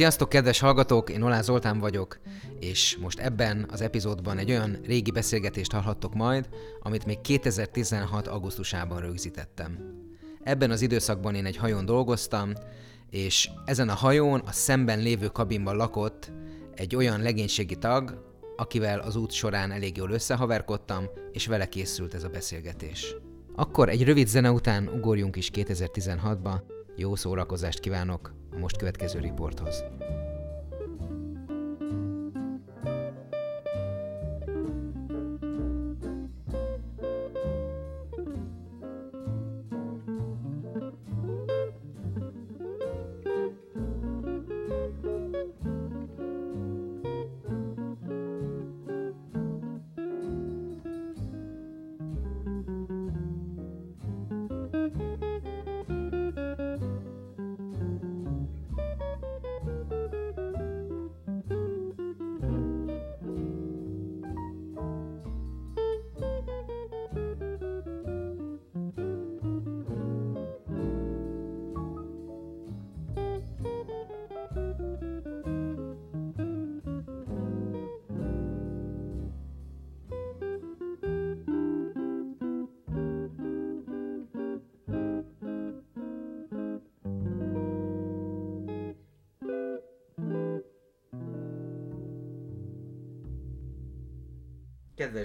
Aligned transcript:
Sziasztok, 0.00 0.28
kedves 0.28 0.58
hallgatók! 0.58 1.10
Én 1.10 1.22
Olá 1.22 1.40
Zoltán 1.40 1.78
vagyok, 1.78 2.20
és 2.60 2.96
most 3.00 3.18
ebben 3.18 3.66
az 3.70 3.80
epizódban 3.80 4.38
egy 4.38 4.50
olyan 4.50 4.78
régi 4.84 5.10
beszélgetést 5.10 5.72
hallhattok 5.72 6.14
majd, 6.14 6.48
amit 6.82 7.04
még 7.04 7.20
2016. 7.20 8.26
augusztusában 8.26 9.00
rögzítettem. 9.00 9.78
Ebben 10.42 10.70
az 10.70 10.80
időszakban 10.80 11.34
én 11.34 11.44
egy 11.44 11.56
hajón 11.56 11.84
dolgoztam, 11.84 12.52
és 13.10 13.50
ezen 13.64 13.88
a 13.88 13.94
hajón 13.94 14.40
a 14.40 14.52
szemben 14.52 14.98
lévő 14.98 15.26
kabinban 15.26 15.76
lakott 15.76 16.32
egy 16.74 16.96
olyan 16.96 17.22
legénységi 17.22 17.76
tag, 17.76 18.24
akivel 18.56 18.98
az 18.98 19.16
út 19.16 19.32
során 19.32 19.70
elég 19.70 19.96
jól 19.96 20.10
összehaverkodtam, 20.10 21.04
és 21.32 21.46
vele 21.46 21.68
készült 21.68 22.14
ez 22.14 22.24
a 22.24 22.28
beszélgetés. 22.28 23.14
Akkor 23.54 23.88
egy 23.88 24.04
rövid 24.04 24.26
zene 24.26 24.50
után 24.50 24.88
ugorjunk 24.88 25.36
is 25.36 25.50
2016-ba, 25.54 26.60
jó 26.96 27.14
szórakozást 27.14 27.80
kívánok 27.80 28.32
a 28.52 28.58
most 28.58 28.76
következő 28.76 29.18
riporthoz. 29.18 29.84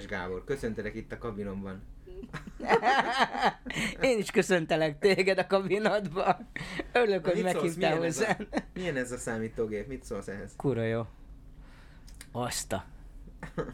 Kedves 0.06 0.26
Gábor, 0.26 0.44
köszöntelek 0.44 0.94
itt 0.94 1.12
a 1.12 1.18
kabinomban. 1.18 1.82
Én 4.00 4.18
is 4.18 4.30
köszöntelek 4.30 4.98
téged 4.98 5.38
a 5.38 5.46
kabinodban. 5.46 6.48
Örülök, 6.92 7.26
hogy 7.26 7.42
meghívtál 7.42 7.96
hozzá. 7.96 8.36
Milyen 8.74 8.96
ez 8.96 9.12
a 9.12 9.16
számítógép? 9.16 9.86
Mit 9.86 10.04
szólsz 10.04 10.28
ehhez? 10.28 10.52
Kura 10.56 10.82
jó. 10.82 11.06
Azt 12.32 12.72
a. 12.72 12.84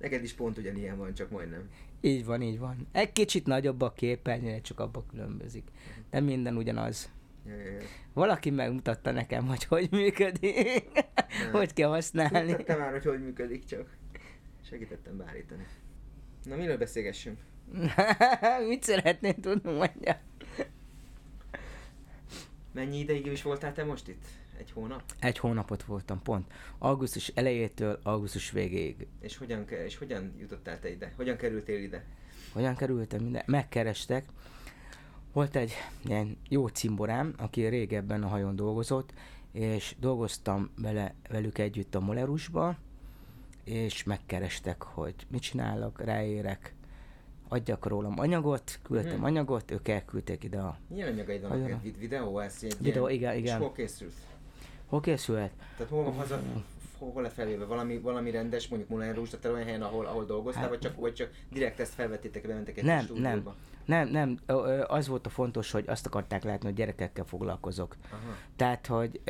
Neked 0.00 0.22
is 0.22 0.32
pont 0.32 0.58
ugyanilyen 0.58 0.98
van, 0.98 1.14
csak 1.14 1.30
majdnem. 1.30 1.70
Így 2.00 2.24
van, 2.24 2.42
így 2.42 2.58
van. 2.58 2.88
Egy 2.92 3.12
kicsit 3.12 3.46
nagyobb 3.46 3.80
a 3.80 3.92
képernyő, 3.92 4.60
csak 4.60 4.80
abba 4.80 5.04
különbözik. 5.10 5.68
De 6.10 6.20
minden 6.20 6.56
ugyanaz. 6.56 7.10
Ja, 7.46 7.54
ja, 7.54 7.70
ja. 7.70 7.80
Valaki 8.12 8.50
megmutatta 8.50 9.10
nekem, 9.10 9.46
hogy 9.46 9.64
hogy 9.64 9.88
működik, 9.90 10.88
hogy 11.52 11.72
kell 11.72 11.88
használni. 11.88 12.54
Tudtam 12.54 12.78
már, 12.78 12.90
hogy 12.90 13.04
hogy 13.04 13.20
működik, 13.20 13.64
csak 13.64 13.86
segítettem 14.74 15.16
beállítani. 15.16 15.66
Na, 16.42 16.56
miről 16.56 16.78
beszélgessünk? 16.78 17.38
Mit 18.68 18.82
szeretnél 18.82 19.34
tudni, 19.34 19.72
mondja? 19.72 20.20
Mennyi 22.72 22.98
ideig 22.98 23.26
is 23.26 23.42
voltál 23.42 23.72
te 23.72 23.84
most 23.84 24.08
itt? 24.08 24.24
Egy 24.58 24.70
hónap? 24.70 25.02
Egy 25.20 25.38
hónapot 25.38 25.84
voltam 25.84 26.22
pont. 26.22 26.52
Augusztus 26.78 27.28
elejétől 27.28 28.00
augusztus 28.02 28.50
végéig. 28.50 29.06
És 29.20 29.36
hogyan, 29.36 29.68
és 29.68 29.96
hogyan 29.96 30.34
jutottál 30.38 30.80
te 30.80 30.90
ide? 30.90 31.12
Hogyan 31.16 31.36
kerültél 31.36 31.82
ide? 31.82 32.04
Hogyan 32.52 32.76
kerültem 32.76 33.22
minden? 33.22 33.42
Megkerestek. 33.46 34.24
Volt 35.32 35.56
egy 35.56 35.72
ilyen 36.04 36.38
jó 36.48 36.66
cimborám, 36.66 37.34
aki 37.36 37.66
régebben 37.66 38.22
a 38.22 38.28
hajón 38.28 38.56
dolgozott, 38.56 39.12
és 39.52 39.94
dolgoztam 39.98 40.70
vele, 40.76 41.14
velük 41.28 41.58
együtt 41.58 41.94
a 41.94 42.00
Molerusba, 42.00 42.78
és 43.64 44.04
megkerestek, 44.04 44.82
hogy 44.82 45.14
mit 45.28 45.42
csinálok, 45.42 46.00
ráérek, 46.04 46.74
adjak 47.48 47.86
rólam 47.86 48.18
anyagot, 48.18 48.78
küldtem 48.82 49.14
Mhm. 49.16 49.24
anyagot, 49.24 49.70
ők 49.70 49.88
elküldték 49.88 50.44
ide 50.44 50.58
a... 50.58 50.78
Milyen 50.88 51.08
anyagaid? 51.08 51.44
Egy 51.44 51.82
vid- 51.82 51.98
videó? 51.98 52.38
Ez 52.38 52.58
egy 52.62 52.74
Videó, 52.80 53.08
ilyen- 53.08 53.18
igen, 53.18 53.34
És 53.34 53.40
igen. 53.40 53.58
hol 53.60 53.72
készült? 53.72 54.12
Hol 54.86 55.00
készült? 55.00 55.50
Tehát 55.76 55.92
hol 55.92 56.02
van 56.04 56.12
haza, 56.14 56.40
hol, 56.98 57.10
hol 57.12 57.22
lefelvéve? 57.22 57.64
Valami, 57.64 57.98
valami 57.98 58.30
rendes, 58.30 58.68
mondjuk 58.68 58.90
Moulin 58.90 59.12
Rouge, 59.14 59.30
tehát 59.30 59.56
olyan 59.56 59.66
helyen, 59.66 59.82
ahol, 59.82 60.06
ahol 60.06 60.24
dolgoztál, 60.24 60.62
Hát- 60.62 60.70
vagy 60.70 60.80
csak, 60.80 60.96
vagy 61.00 61.14
csak 61.14 61.30
direkt 61.52 61.80
ezt 61.80 61.92
felvettétek, 61.94 62.46
bementek 62.46 62.78
egy 62.78 62.84
Nem, 62.84 63.04
stúdióba? 63.04 63.54
Nem, 63.84 64.08
nem, 64.08 64.38
ö, 64.46 64.84
az 64.88 65.08
volt 65.08 65.26
a 65.26 65.30
fontos, 65.30 65.70
hogy 65.70 65.84
azt 65.86 66.06
akarták 66.06 66.44
látni, 66.44 66.64
hogy 66.66 66.74
gyerekekkel 66.74 67.24
foglalkozok. 67.24 67.96
Aha. 68.10 68.36
Tehát, 68.56 68.86
hogy 68.86 69.20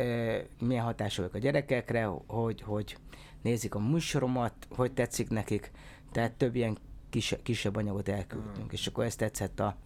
milyen 0.61 0.85
hatása 0.85 1.21
vagyok 1.23 1.37
a 1.37 1.39
gyerekekre, 1.39 2.05
hogy, 2.27 2.61
hogy 2.63 2.97
nézik 3.45 3.75
a 3.75 3.79
műsoromat, 3.79 4.55
hogy 4.71 4.93
tetszik 4.93 5.29
nekik. 5.29 5.71
Tehát 6.13 6.33
több 6.33 6.55
ilyen 6.55 6.79
kis, 7.11 7.35
kisebb 7.43 7.77
anyagot 7.77 8.09
elküldtünk, 8.09 8.67
Ah. 8.67 8.73
és 8.73 8.87
akkor 8.87 9.05
ezt 9.05 9.19
tetszett 9.19 9.61
a 9.61 9.77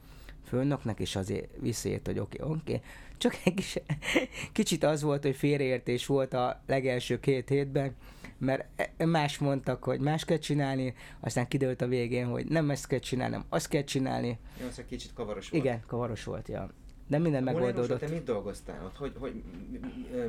főnöknek, 0.45 1.01
és 1.01 1.17
azért 1.17 1.49
visszaért, 1.61 2.07
hogy 2.07 2.19
oké, 2.19 2.43
okay, 2.43 2.57
oké. 2.57 2.75
Okay. 2.75 2.87
Csak 3.17 3.37
egy 3.45 3.55
kis, 3.55 3.79
kicsit 4.53 4.85
az 4.85 5.03
volt, 5.03 5.23
hogy 5.23 5.37
félreértés 5.37 6.07
volt 6.07 6.35
a 6.35 6.63
legelső 6.67 7.21
két 7.21 7.49
hétben, 7.49 7.95
mert 8.39 8.65
e- 8.97 9.07
más 9.07 9.39
mondtak, 9.39 9.85
hogy 9.85 10.01
más 10.01 10.25
kell 10.25 10.39
csinálni, 10.39 10.95
aztán 11.21 11.49
kiderült 11.49 11.81
a 11.81 11.87
végén, 11.87 12.27
hogy 12.27 12.47
nem 12.47 12.71
ezt 12.71 12.87
kell 12.87 12.99
csinálni, 12.99 13.35
nem 13.35 13.45
azt 13.49 13.69
kell 13.69 13.85
csinálni. 13.85 14.39
Jó, 14.61 14.69
szóval 14.69 14.85
kicsit 14.89 15.13
kavaros 15.13 15.49
volt. 15.49 15.65
Igen, 15.65 15.83
kavaros 15.87 16.25
volt, 16.25 16.49
ja. 16.49 16.71
De 17.09 17.19
minden 17.19 17.43
megoldódott. 17.43 18.01
te 18.01 18.09
mit 18.09 18.25
dolgoztál 18.25 18.85
ott? 18.85 18.97
Hogy, 18.97 19.13
hogy 19.19 19.43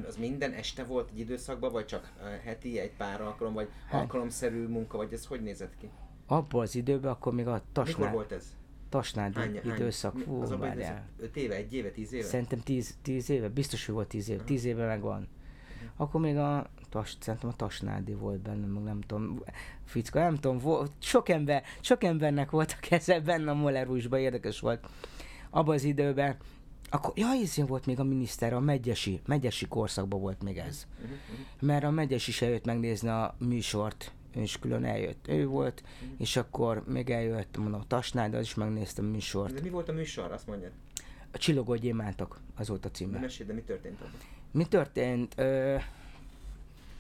az 0.08 0.16
minden 0.18 0.52
este 0.52 0.84
volt 0.84 1.10
egy 1.14 1.20
időszakban, 1.20 1.72
vagy 1.72 1.86
csak 1.86 2.12
heti 2.44 2.80
egy 2.80 2.92
pár 2.92 3.22
alkalom, 3.22 3.54
vagy 3.54 3.68
Hát. 3.90 4.02
alkalomszerű 4.02 4.68
munka, 4.68 4.98
vagy 4.98 5.14
ez 5.14 5.26
hogy 5.26 5.42
nézett 5.42 5.74
ki? 5.80 5.90
Abban 6.26 6.62
az 6.62 6.76
időben 6.76 7.12
akkor 7.12 7.34
még 7.34 7.48
a 7.48 7.52
Mikor 7.52 7.72
tasnál, 7.74 8.12
volt 8.14 8.32
ez? 8.32 8.54
tasnádi 8.90 9.40
időszak, 9.64 10.14
mi- 10.14 10.24
fú, 10.24 10.42
az 10.42 10.50
várjál. 10.50 10.74
időszak- 10.74 11.04
Öt 11.20 11.36
éve, 11.36 11.56
egy 11.56 11.74
éve, 11.74 11.90
tíz 11.90 12.14
éve? 12.14 12.24
Szerintem 12.26 12.60
10, 12.60 12.96
10 13.02 13.30
éve, 13.30 13.50
biztos, 13.50 13.86
hogy 13.86 13.96
volt 13.96 14.08
10 14.08 14.30
éve, 14.30 14.44
10 14.44 14.66
éve 14.66 14.86
megvan. 14.88 15.20
Mhm. 15.20 15.88
Akkor 15.96 16.22
még 16.22 16.38
a 16.38 16.70
tas, 16.90 17.16
szerintem 17.20 17.50
a 17.50 17.56
Tasnádi 17.56 18.14
volt 18.14 18.40
benne, 18.40 18.66
meg 18.66 18.84
nem 18.84 19.02
tudom, 19.02 19.44
ficka, 19.86 20.20
nem 20.20 20.36
tudom, 20.36 20.58
volt, 20.58 20.92
sok, 21.00 21.30
ember, 21.30 21.64
sok 21.82 22.04
embernek 22.04 22.50
volt 22.50 22.72
a 22.72 22.88
keze 22.88 23.20
benne 23.20 23.52
a 23.52 23.54
Molerusban, 23.54 24.20
érdekes 24.20 24.60
volt. 24.60 24.88
Abban 25.50 25.76
az 25.76 25.84
időben, 25.84 26.38
akkor, 26.90 27.14
ja, 27.16 27.28
ez 27.44 27.68
volt 27.68 27.86
még 27.86 28.00
a 28.00 28.04
miniszter, 28.04 28.54
a 28.54 28.60
megyesi, 28.60 29.22
megyesi 29.26 29.68
korszakban 29.68 30.20
volt 30.20 30.44
még 30.44 30.58
ez. 30.58 30.88
Mert 31.60 31.84
a 31.84 31.90
megyesi 31.90 32.32
se 32.32 32.50
jött 32.50 32.66
megnézni 32.66 33.10
a 33.10 33.36
műsort, 33.38 34.12
ő 34.36 34.42
is 34.42 34.60
külön 34.60 34.86
eljött, 34.86 35.28
ő 35.28 35.48
volt, 35.48 35.84
és 36.18 36.36
akkor 36.36 36.84
még 36.88 37.10
eljött, 37.10 37.58
mondom, 37.58 37.80
a 37.80 37.88
Tasnád, 37.88 38.34
az 38.34 38.42
is 38.42 38.54
megnéztem 38.54 39.06
a 39.06 39.10
műsort. 39.10 39.54
De 39.54 39.62
mi 39.62 39.70
volt 39.70 39.90
a 39.90 39.94
műsor, 39.94 40.32
azt 40.32 40.48
mondjad? 40.48 40.72
A 41.32 41.38
Csillogó 41.38 41.76
gyémántok, 41.76 42.40
az 42.56 42.68
volt 42.68 42.86
a 42.86 42.92
címe. 42.92 43.20
mesélj, 43.20 43.50
de 43.50 43.56
mi 43.56 43.62
történt 43.62 44.00
abban? 44.02 44.12
Mi 44.52 44.66
történt? 44.66 45.34
Ö... 45.38 45.76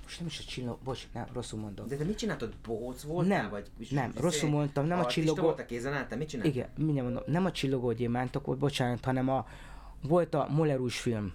Most 0.03 0.19
nem 0.19 0.27
is 0.27 0.39
a 0.39 0.43
csillogó... 0.43 0.79
Bocs, 0.83 1.07
nem, 1.13 1.25
rosszul 1.33 1.59
mondom. 1.59 1.87
De 1.87 1.95
te 1.95 2.03
mit 2.03 2.17
csináltad? 2.17 2.53
Bóc 2.63 3.03
voltál? 3.03 3.41
Nem, 3.41 3.49
vagy, 3.49 3.67
nem, 3.89 4.09
izé, 4.09 4.19
rosszul 4.19 4.49
mondtam, 4.49 4.85
nem 4.85 4.97
a 4.97 5.01
artista 5.01 5.21
csillogó- 5.21 5.41
voltál, 5.41 5.65
kézen 5.65 5.93
álltál? 5.93 6.17
Mit 6.17 6.27
csináltál? 6.27 6.53
Igen, 6.53 6.69
mindjárt 6.77 7.07
mondom, 7.07 7.23
nem 7.27 7.45
a 7.45 7.51
csillogó 7.51 7.91
gyémántok 7.91 8.45
volt, 8.45 8.59
bocsánat, 8.59 9.05
hanem 9.05 9.29
a... 9.29 9.47
Volt 10.01 10.33
a 10.33 10.47
Molerus 10.49 10.99
film, 10.99 11.33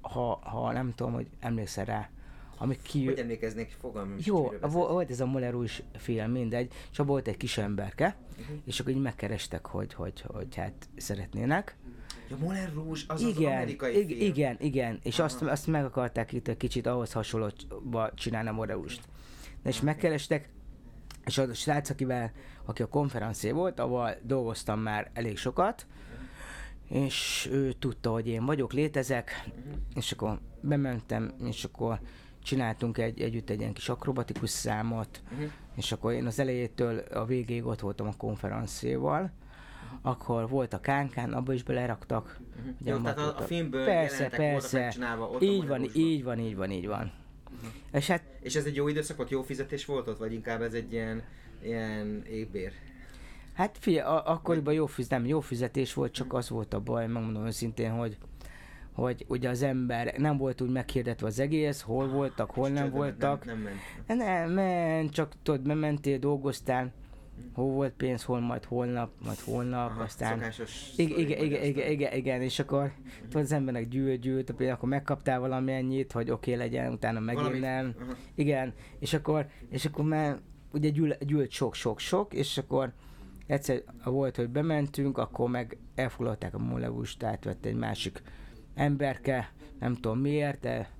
ha, 0.00 0.38
ha 0.42 0.72
nem 0.72 0.92
tudom, 0.94 1.12
hogy 1.12 1.26
emlékszel 1.40 1.84
rá, 1.84 2.10
ami 2.58 2.78
ki... 2.82 3.04
Hogy 3.06 3.18
emlékeznék, 3.18 3.76
fogalmam 3.80 4.16
Jó, 4.20 4.52
volt 4.60 5.10
ez 5.10 5.20
a 5.20 5.26
Molerus 5.26 5.82
film, 5.96 6.30
mindegy, 6.30 6.72
és 6.92 6.98
abban 6.98 7.10
volt 7.12 7.28
egy 7.28 7.36
kis 7.36 7.58
emberke, 7.58 8.16
Mhm. 8.38 8.52
és 8.64 8.80
akkor 8.80 8.92
így 8.92 9.00
megkerestek, 9.00 9.66
hogy, 9.66 9.94
hogy, 9.94 10.20
hogy 10.20 10.54
hát 10.56 10.88
szeretnének. 10.96 11.76
Ja, 12.30 12.36
Moulin 12.36 12.70
Rouge, 12.74 13.00
az 13.06 13.22
az 13.22 13.28
igen, 13.36 13.56
amerikai 13.56 13.98
ig- 13.98 14.06
film. 14.16 14.20
igen, 14.20 14.56
igen, 14.60 14.98
és 15.02 15.18
azt, 15.18 15.42
Aha. 15.42 15.50
azt 15.50 15.66
meg 15.66 15.84
akarták 15.84 16.32
itt 16.32 16.48
egy 16.48 16.56
kicsit 16.56 16.86
ahhoz 16.86 17.12
hasonlóba 17.12 18.10
csinálni 18.14 18.48
a 18.48 18.52
Moreust. 18.52 19.00
Na 19.62 19.70
és 19.70 19.80
megkerestek, 19.80 20.48
és 21.24 21.38
az 21.38 21.48
a 21.48 21.54
srác, 21.54 21.90
akivel, 21.90 22.32
aki 22.64 22.82
a 22.82 22.86
konferencié 22.88 23.50
volt, 23.50 23.78
ahol 23.80 24.10
dolgoztam 24.22 24.80
már 24.80 25.10
elég 25.12 25.36
sokat, 25.36 25.86
és 26.88 27.48
ő 27.52 27.72
tudta, 27.72 28.10
hogy 28.10 28.28
én 28.28 28.44
vagyok, 28.44 28.72
létezek, 28.72 29.48
és 29.94 30.12
akkor 30.12 30.38
bementem, 30.60 31.34
és 31.44 31.64
akkor 31.64 31.98
csináltunk 32.42 32.98
egy, 32.98 33.20
együtt 33.20 33.50
egy 33.50 33.60
ilyen 33.60 33.72
kis 33.72 33.88
akrobatikus 33.88 34.50
számot, 34.50 35.22
Mhm. 35.30 35.42
és 35.76 35.92
akkor 35.92 36.12
én 36.12 36.26
az 36.26 36.38
elejétől 36.38 36.98
a 36.98 37.24
végéig 37.24 37.66
ott 37.66 37.80
voltam 37.80 38.06
a 38.06 38.16
konferenciéval, 38.16 39.30
akkor 40.02 40.48
volt 40.48 40.72
a 40.72 40.80
kánkán, 40.80 41.32
abba 41.32 41.52
is 41.52 41.62
beleraktak. 41.62 42.38
Mhm. 42.56 42.68
ugye 42.80 42.90
Jó, 42.90 42.98
tehát 42.98 43.18
a, 43.18 43.38
a 43.38 43.42
filmből 43.42 43.84
persze, 43.84 44.28
persze. 44.28 44.78
megcsinálva 44.78 45.28
ott 45.28 45.42
így 45.42 45.66
van, 45.66 45.88
így 45.94 46.24
van, 46.24 46.38
így 46.38 46.56
van, 46.56 46.70
így 46.70 46.86
van. 46.86 47.12
És 47.92 48.06
hát 48.06 48.22
És 48.40 48.56
ez 48.56 48.64
egy 48.64 48.76
jó 48.76 48.88
időszak 48.88 49.16
volt, 49.16 49.30
jó 49.30 49.42
fizetés 49.42 49.84
volt 49.84 50.08
ott, 50.08 50.18
vagy 50.18 50.32
inkább 50.32 50.62
ez 50.62 50.72
egy 50.72 50.92
ilyen, 50.92 51.22
ilyen 51.62 52.24
égbér? 52.28 52.72
Hát 53.58 53.78
figyelj, 53.80 54.06
a- 54.06 54.30
akkoriban 54.30 54.74
jó, 54.74 54.86
fiz, 54.86 55.08
nem, 55.08 55.26
jó 55.26 55.40
fizetés 55.40 55.94
volt, 55.94 56.12
csak 56.12 56.32
az 56.32 56.48
volt 56.48 56.74
a 56.74 56.80
baj, 56.80 57.06
megmondom 57.06 57.46
őszintén, 57.46 57.90
hogy 57.90 58.18
hogy 58.92 59.24
ugye 59.28 59.48
az 59.48 59.62
ember 59.62 60.14
nem 60.16 60.36
volt 60.36 60.60
úgy 60.60 60.70
meghirdetve 60.70 61.26
az 61.26 61.38
egész, 61.38 61.80
hol 61.80 62.08
voltak, 62.08 62.50
hol 62.50 62.68
nem 62.68 62.90
voltak. 62.90 63.44
Nem, 63.44 63.62
nem 64.06 64.50
ment. 64.50 64.54
Nem, 64.54 65.08
csak 65.08 65.32
tudod, 65.42 65.60
bementél, 65.60 66.18
dolgoztál, 66.18 66.92
hol 67.52 67.72
volt 67.72 67.92
pénz, 67.92 68.22
hol 68.24 68.40
majd 68.40 68.64
holnap, 68.64 69.10
majd 69.24 69.38
holnap, 69.38 69.90
Aha, 69.90 70.02
aztán... 70.02 70.42
Igen, 70.96 71.18
igen, 71.18 71.44
igen, 71.44 71.64
igen, 71.64 71.90
igen, 71.90 72.12
igen, 72.12 72.42
és 72.42 72.58
akkor 72.58 72.92
tudod, 73.28 73.42
az 73.42 73.52
embernek 73.52 73.88
gyűlt, 73.88 74.20
gyűlt, 74.20 74.50
például 74.50 74.76
akkor 74.76 74.88
megkaptál 74.88 75.40
valamennyit, 75.40 76.12
hogy 76.12 76.30
oké 76.30 76.52
okay 76.52 76.64
legyen, 76.64 76.92
utána 76.92 77.20
megint 77.20 77.60
nem. 77.60 77.94
Igen, 78.34 78.74
és 78.98 79.14
akkor, 79.14 79.46
és 79.68 79.84
akkor 79.84 80.04
már 80.04 80.38
ugye 80.72 80.88
gyűl, 80.88 81.16
gyűlt 81.20 81.50
sok-sok-sok, 81.50 82.34
és 82.34 82.58
akkor 82.58 82.92
egyszer 83.48 83.82
volt, 84.04 84.36
hogy 84.36 84.48
bementünk, 84.48 85.18
akkor 85.18 85.50
meg 85.50 85.78
elfoglalták 85.94 86.54
a 86.54 86.58
moleust, 86.58 87.22
átvett 87.22 87.64
egy 87.64 87.74
másik 87.74 88.22
emberke, 88.74 89.52
nem 89.78 89.94
tudom 89.94 90.18
miért, 90.18 90.60
de 90.60 90.90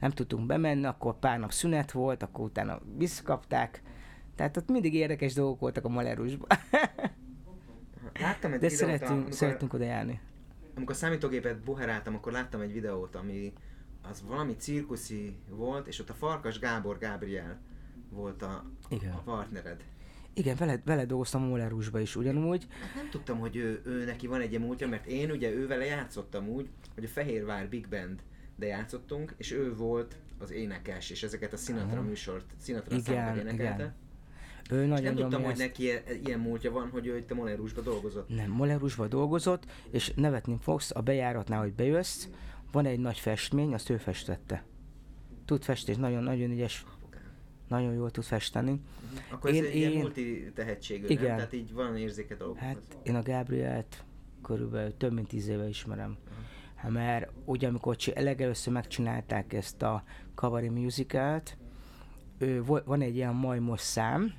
nem 0.00 0.10
tudtunk 0.10 0.46
bemenni, 0.46 0.84
akkor 0.84 1.18
pár 1.18 1.38
nap 1.38 1.52
szünet 1.52 1.92
volt, 1.92 2.22
akkor 2.22 2.44
utána 2.44 2.80
visszakapták. 2.96 3.82
Tehát 4.34 4.56
ott 4.56 4.68
mindig 4.68 4.94
érdekes 4.94 5.34
dolgok 5.34 5.60
voltak 5.60 5.84
a 5.84 5.88
Molerusban. 5.88 6.48
Láttam 8.20 8.52
egy 8.52 8.60
De 8.60 8.68
videót, 8.68 8.88
szeretünk, 8.88 9.10
amikor, 9.10 9.32
szeretünk 9.32 9.72
oda 9.74 9.84
járni. 9.84 10.20
amikor 10.76 10.96
számítógépet 10.96 11.58
buheráltam, 11.64 12.14
akkor 12.14 12.32
láttam 12.32 12.60
egy 12.60 12.72
videót, 12.72 13.16
ami 13.16 13.52
az 14.10 14.22
valami 14.26 14.56
cirkuszi 14.56 15.36
volt, 15.48 15.86
és 15.86 15.98
ott 16.00 16.10
a 16.10 16.14
Farkas 16.14 16.58
Gábor 16.58 16.98
Gábriel 16.98 17.60
volt 18.10 18.42
a, 18.42 18.64
Igen. 18.88 19.12
a 19.12 19.18
partnered. 19.24 19.84
Igen, 20.34 20.56
vele, 20.56 20.82
vele 20.84 21.04
dolgoztam 21.04 21.42
a 21.42 21.46
Molerusba 21.46 22.00
is 22.00 22.16
ugyanúgy. 22.16 22.66
Hát 22.80 22.94
nem 22.94 23.10
tudtam, 23.10 23.38
hogy 23.38 23.56
ő, 23.56 23.82
ő 23.84 24.04
neki 24.04 24.26
van 24.26 24.40
egy 24.40 24.58
múltja, 24.58 24.88
mert 24.88 25.06
én 25.06 25.30
ugye 25.30 25.50
ővele 25.50 25.84
játszottam 25.84 26.48
úgy, 26.48 26.68
hogy 26.94 27.04
a 27.04 27.08
Fehérvár 27.08 27.68
Big 27.68 27.88
Band 27.88 28.22
de 28.56 28.66
játszottunk, 28.66 29.34
és 29.36 29.52
ő 29.52 29.74
volt 29.74 30.16
az 30.38 30.50
énekes, 30.50 31.10
és 31.10 31.22
ezeket 31.22 31.52
a 31.52 31.56
Sinatra 31.56 31.98
Aha. 31.98 32.08
műsort, 32.08 32.44
Sinatra 32.64 32.96
Igen, 32.96 33.38
énekelte. 33.38 33.74
igen. 33.74 33.94
Ő 34.70 34.82
És 34.82 34.88
nagyon 34.88 35.04
nem 35.04 35.14
tudtam, 35.14 35.42
hogy 35.42 35.50
ezt. 35.50 35.60
neki 35.60 35.82
ilyen, 35.82 36.02
ilyen 36.24 36.40
múltja 36.40 36.70
van, 36.70 36.88
hogy 36.88 37.06
ő 37.06 37.16
itt 37.16 37.30
a 37.30 37.34
Moulin 37.34 37.56
Rouge-ba 37.56 37.80
dolgozott. 37.80 38.28
Nem, 38.28 38.50
Molerusba 38.50 39.06
dolgozott, 39.08 39.64
és 39.90 40.12
nevetni 40.16 40.56
fogsz, 40.60 40.90
a 40.94 41.00
bejáratnál, 41.00 41.60
hogy 41.60 41.72
bejössz, 41.72 42.26
van 42.72 42.86
egy 42.86 42.98
nagy 42.98 43.18
festmény, 43.18 43.74
azt 43.74 43.90
ő 43.90 43.96
festette. 43.96 44.64
Tud 45.44 45.62
festeni, 45.62 45.98
nagyon-nagyon 45.98 46.50
ügyes. 46.50 46.84
Nagyon 47.72 47.92
jól 47.92 48.10
tud 48.10 48.24
festeni. 48.24 48.80
Akkor 49.30 49.50
ez 49.50 49.56
Én- 49.56 49.64
egy 49.64 49.74
ilyen 49.76 49.92
én- 49.92 49.98
multi 50.00 50.52
tehetségű, 50.54 51.06
Igen. 51.06 51.24
nem? 51.26 51.36
Tehát 51.36 51.52
így 51.52 51.72
van 51.72 51.96
érzéket 51.96 52.38
dolgokhoz. 52.38 52.66
Hát 52.66 52.78
én 53.02 53.14
a 53.14 53.22
Gábrielt 53.22 54.04
körülbelül 54.42 54.96
több 54.96 55.12
mint 55.12 55.28
tíz 55.28 55.48
éve 55.48 55.68
ismerem. 55.68 56.16
Hát 56.74 56.90
Mert 56.90 57.30
ugye 57.44 57.68
amikor 57.68 57.96
legelőször 58.14 58.72
megcsinálták 58.72 59.52
ezt 59.52 59.82
a 59.82 60.02
Cabaret 60.34 60.70
musicalt, 60.70 61.56
ő, 62.38 62.64
van 62.64 63.00
egy 63.00 63.14
ilyen 63.16 63.34
majmos 63.34 63.80
szám, 63.80 64.32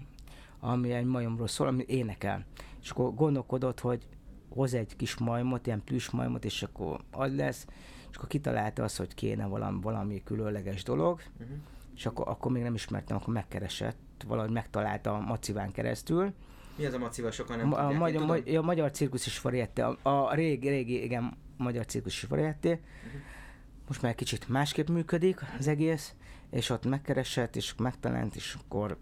ami 0.59 0.91
egy 0.91 1.05
majomról 1.05 1.47
szól, 1.47 1.67
ami 1.67 1.83
énekel. 1.87 2.45
És 2.81 2.89
akkor 2.89 3.13
gondolkodott, 3.13 3.79
hogy 3.79 4.07
hoz 4.49 4.73
egy 4.73 4.95
kis 4.95 5.17
majmot, 5.17 5.67
ilyen 5.67 5.83
plüss 5.83 6.09
majmot, 6.09 6.45
és 6.45 6.63
akkor 6.63 6.99
az 7.11 7.35
lesz, 7.35 7.65
és 8.09 8.15
akkor 8.17 8.29
kitalálta 8.29 8.83
azt, 8.83 8.97
hogy 8.97 9.13
kéne 9.13 9.45
valami, 9.45 9.79
valami 9.81 10.21
különleges 10.23 10.83
dolog, 10.83 11.21
Uh-huh. 11.39 11.57
És 11.95 12.05
akkor, 12.05 12.27
akkor 12.27 12.51
még 12.51 12.63
nem 12.63 12.73
ismertem, 12.73 13.17
akkor 13.17 13.33
megkeresett, 13.33 13.97
valahogy 14.27 14.51
megtalálta 14.51 15.13
a 15.13 15.19
Maciván 15.19 15.71
keresztül, 15.71 16.33
Mi 16.75 16.85
az 16.85 16.93
a 16.93 16.97
macival, 16.97 17.31
sokan 17.31 17.57
nem 17.57 17.73
a 17.73 17.79
tudják. 17.79 17.99
magyar, 17.99 18.21
Én 18.21 18.27
ma, 18.27 18.35
tudom. 18.35 18.57
a 18.63 18.65
magyar 18.65 18.91
cirkusz 18.91 19.25
is 19.25 19.41
variette, 19.41 19.85
a, 19.85 19.97
a 20.01 20.33
régi, 20.33 20.69
régi, 20.69 21.03
igen, 21.03 21.37
magyar 21.57 21.85
cirkusz 21.85 22.13
is 22.13 22.23
variette. 22.23 22.69
Mhm. 22.69 23.17
Most 23.87 24.01
már 24.01 24.15
kicsit 24.15 24.49
másképp 24.49 24.87
működik 24.87 25.41
az 25.59 25.67
egész, 25.67 26.13
és 26.49 26.69
ott 26.69 26.85
megkeresett, 26.85 27.55
és 27.55 27.75
megtalált, 27.75 28.35
és 28.35 28.57
akkor 28.63 28.97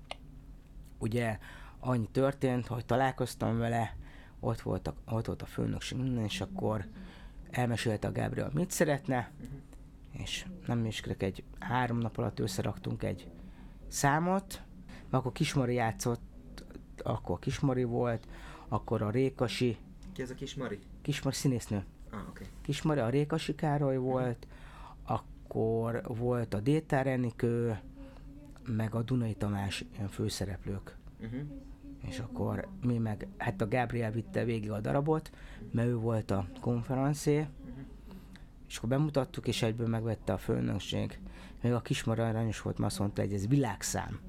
ugye 0.98 1.38
annyi 1.80 2.08
történt, 2.12 2.68
hogy 2.68 2.86
találkoztam 2.86 3.58
vele, 3.58 3.96
ott 4.40 4.62
volt 4.62 4.88
a, 4.88 4.96
ott 5.06 5.26
volt 5.26 5.42
a 5.42 5.46
főnökség, 5.46 6.00
és 6.24 6.42
akkor 6.42 6.86
elmesélte 7.52 8.08
a 8.08 8.12
Gábriel, 8.12 8.50
mit 8.54 8.72
szeretne, 8.72 9.32
és 10.12 10.46
nem 10.66 10.86
is 10.86 11.02
egy 11.02 11.44
három 11.60 11.98
nap 11.98 12.18
alatt 12.18 12.40
összeraktunk 12.40 13.04
egy 13.04 13.28
számot, 13.88 14.62
mert 14.88 15.14
akkor 15.14 15.32
Kismari 15.32 15.74
játszott, 15.74 16.64
akkor 16.98 17.40
Kismari 17.40 17.84
volt, 17.84 18.28
akkor 18.68 19.02
a 19.02 19.10
Rékasi, 19.10 19.78
Ki 20.14 20.22
ez 20.22 20.30
a 20.30 20.34
kis 20.34 20.56
Mari? 20.56 20.80
Kismari 21.02 21.36
színésznő, 21.36 21.86
Ah, 22.12 22.20
oké. 22.20 22.30
Okay. 22.30 22.48
Kismari, 22.62 23.00
a 23.00 23.10
Rékasi 23.10 23.56
Károly 23.56 23.98
volt, 23.98 24.48
akkor 25.04 26.02
volt 26.08 26.54
a 26.54 26.60
Détár 26.60 27.08
Enikő, 27.08 27.80
meg 28.66 28.96
a 28.96 29.02
Dunai 29.02 29.34
Tamás 29.34 29.86
ilyen 29.94 30.08
főszereplők. 30.08 30.98
Uh-huh. 31.22 31.42
És 32.08 32.20
akkor 32.20 32.68
mi 32.82 32.98
meg, 32.98 33.28
hát 33.38 33.62
a 33.62 33.68
Gábriel 33.68 34.12
vitte 34.12 34.44
végig 34.44 34.72
a 34.72 34.80
darabot, 34.80 35.32
mert 35.72 35.88
ő 35.88 35.96
volt 35.96 36.32
a 36.32 36.48
konferencé, 36.60 37.48
és 38.72 38.78
akkor 38.78 38.90
bemutattuk, 38.90 39.48
és 39.48 39.62
egyből 39.62 39.88
megvette 39.88 40.34
a 40.34 40.38
főnökség. 40.38 41.20
Még 41.62 41.74
a 41.74 41.82
Kismara 41.82 42.28
aranyos 42.28 42.62
volt, 42.62 42.78
mert 42.78 42.92
azt 42.92 43.00
mondta, 43.00 43.22
hogy 43.22 43.34
ez 43.34 43.48
világszám. 43.48 44.20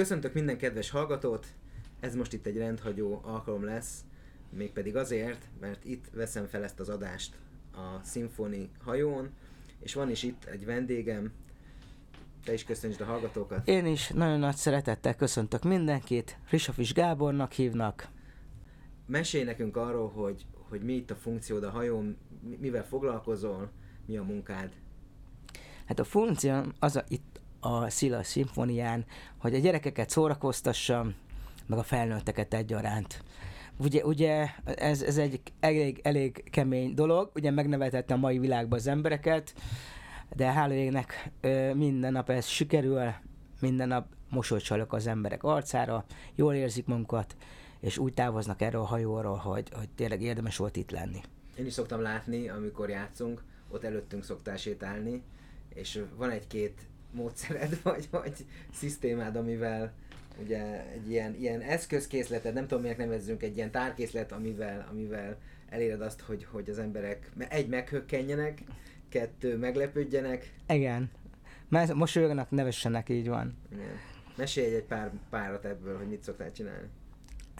Köszöntök 0.00 0.34
minden 0.34 0.58
kedves 0.58 0.90
hallgatót, 0.90 1.46
ez 2.00 2.14
most 2.14 2.32
itt 2.32 2.46
egy 2.46 2.56
rendhagyó 2.56 3.20
alkalom 3.24 3.64
lesz, 3.64 4.04
mégpedig 4.50 4.96
azért, 4.96 5.48
mert 5.60 5.84
itt 5.84 6.04
veszem 6.12 6.46
fel 6.46 6.64
ezt 6.64 6.80
az 6.80 6.88
adást 6.88 7.36
a 7.72 8.04
Szimfoni 8.04 8.70
hajón, 8.84 9.30
és 9.80 9.94
van 9.94 10.10
is 10.10 10.22
itt 10.22 10.44
egy 10.44 10.64
vendégem, 10.64 11.32
te 12.44 12.52
is 12.52 12.64
köszöntsd 12.64 13.00
a 13.00 13.04
hallgatókat. 13.04 13.68
Én 13.68 13.86
is 13.86 14.08
nagyon 14.08 14.38
nagy 14.38 14.56
szeretettel 14.56 15.14
köszöntök 15.14 15.62
mindenkit, 15.62 16.38
Risafis 16.50 16.92
Gábornak 16.92 17.52
hívnak. 17.52 18.08
Mesélj 19.06 19.44
nekünk 19.44 19.76
arról, 19.76 20.08
hogy, 20.08 20.46
hogy 20.68 20.82
mi 20.82 20.92
itt 20.92 21.10
a 21.10 21.16
funkciód 21.16 21.64
a 21.64 21.70
hajón, 21.70 22.16
mivel 22.58 22.84
foglalkozol, 22.84 23.70
mi 24.06 24.16
a 24.16 24.22
munkád? 24.22 24.72
Hát 25.84 25.98
a 25.98 26.04
funkció 26.04 26.62
az 26.78 26.96
a, 26.96 27.04
itt 27.08 27.29
a 27.60 27.90
Szila 27.90 28.22
szimfonián, 28.22 29.04
hogy 29.38 29.54
a 29.54 29.58
gyerekeket 29.58 30.10
szórakoztassam, 30.10 31.14
meg 31.66 31.78
a 31.78 31.82
felnőtteket 31.82 32.54
egyaránt. 32.54 33.22
Ugye, 33.76 34.04
ugye 34.04 34.48
ez, 34.64 35.02
ez 35.02 35.18
egy 35.18 35.40
elég, 35.60 36.00
elég 36.02 36.50
kemény 36.50 36.94
dolog, 36.94 37.30
ugye 37.34 37.50
megnevetette 37.50 38.14
a 38.14 38.16
mai 38.16 38.38
világban 38.38 38.78
az 38.78 38.86
embereket, 38.86 39.54
de 40.36 40.52
hála 40.52 40.72
égnek 40.72 41.30
minden 41.74 42.12
nap 42.12 42.30
ez 42.30 42.46
sikerül, 42.46 43.12
minden 43.60 43.88
nap 43.88 44.06
mosolycsalok 44.28 44.92
az 44.92 45.06
emberek 45.06 45.42
arcára, 45.42 46.04
jól 46.34 46.54
érzik 46.54 46.86
magukat, 46.86 47.36
és 47.80 47.98
úgy 47.98 48.14
távoznak 48.14 48.60
erről 48.60 48.80
a 48.80 48.84
hajóról, 48.84 49.36
hogy, 49.36 49.68
hogy 49.72 49.88
tényleg 49.94 50.22
érdemes 50.22 50.56
volt 50.56 50.76
itt 50.76 50.90
lenni. 50.90 51.20
Én 51.56 51.66
is 51.66 51.72
szoktam 51.72 52.00
látni, 52.00 52.48
amikor 52.48 52.88
játszunk, 52.88 53.42
ott 53.70 53.84
előttünk 53.84 54.24
szoktál 54.24 54.56
sétálni, 54.56 55.22
és 55.74 56.04
van 56.16 56.30
egy-két 56.30 56.80
módszered, 57.12 57.78
vagy, 57.82 58.08
vagy 58.10 58.32
szisztémád, 58.72 59.36
amivel 59.36 59.92
ugye 60.42 60.90
egy 60.92 61.10
ilyen, 61.10 61.34
ilyen 61.34 61.60
eszközkészleted, 61.60 62.54
nem 62.54 62.66
tudom 62.66 62.82
miért 62.82 62.98
nevezzünk, 62.98 63.42
egy 63.42 63.56
ilyen 63.56 63.70
tárkészlet, 63.70 64.32
amivel, 64.32 64.86
amivel 64.90 65.36
eléred 65.68 66.00
azt, 66.00 66.20
hogy, 66.20 66.46
hogy 66.50 66.70
az 66.70 66.78
emberek 66.78 67.30
egy 67.48 67.68
meghökkenjenek, 67.68 68.62
kettő 69.08 69.56
meglepődjenek. 69.56 70.52
Igen. 70.68 71.10
Mert 71.68 71.94
mosolyognak, 71.94 72.50
nevessenek, 72.50 73.08
így 73.08 73.28
van. 73.28 73.56
Igen. 73.72 73.98
Mesélj 74.36 74.74
egy 74.74 74.84
pár 74.84 75.10
párat 75.30 75.64
ebből, 75.64 75.96
hogy 75.96 76.08
mit 76.08 76.22
szoktál 76.22 76.52
csinálni. 76.52 76.88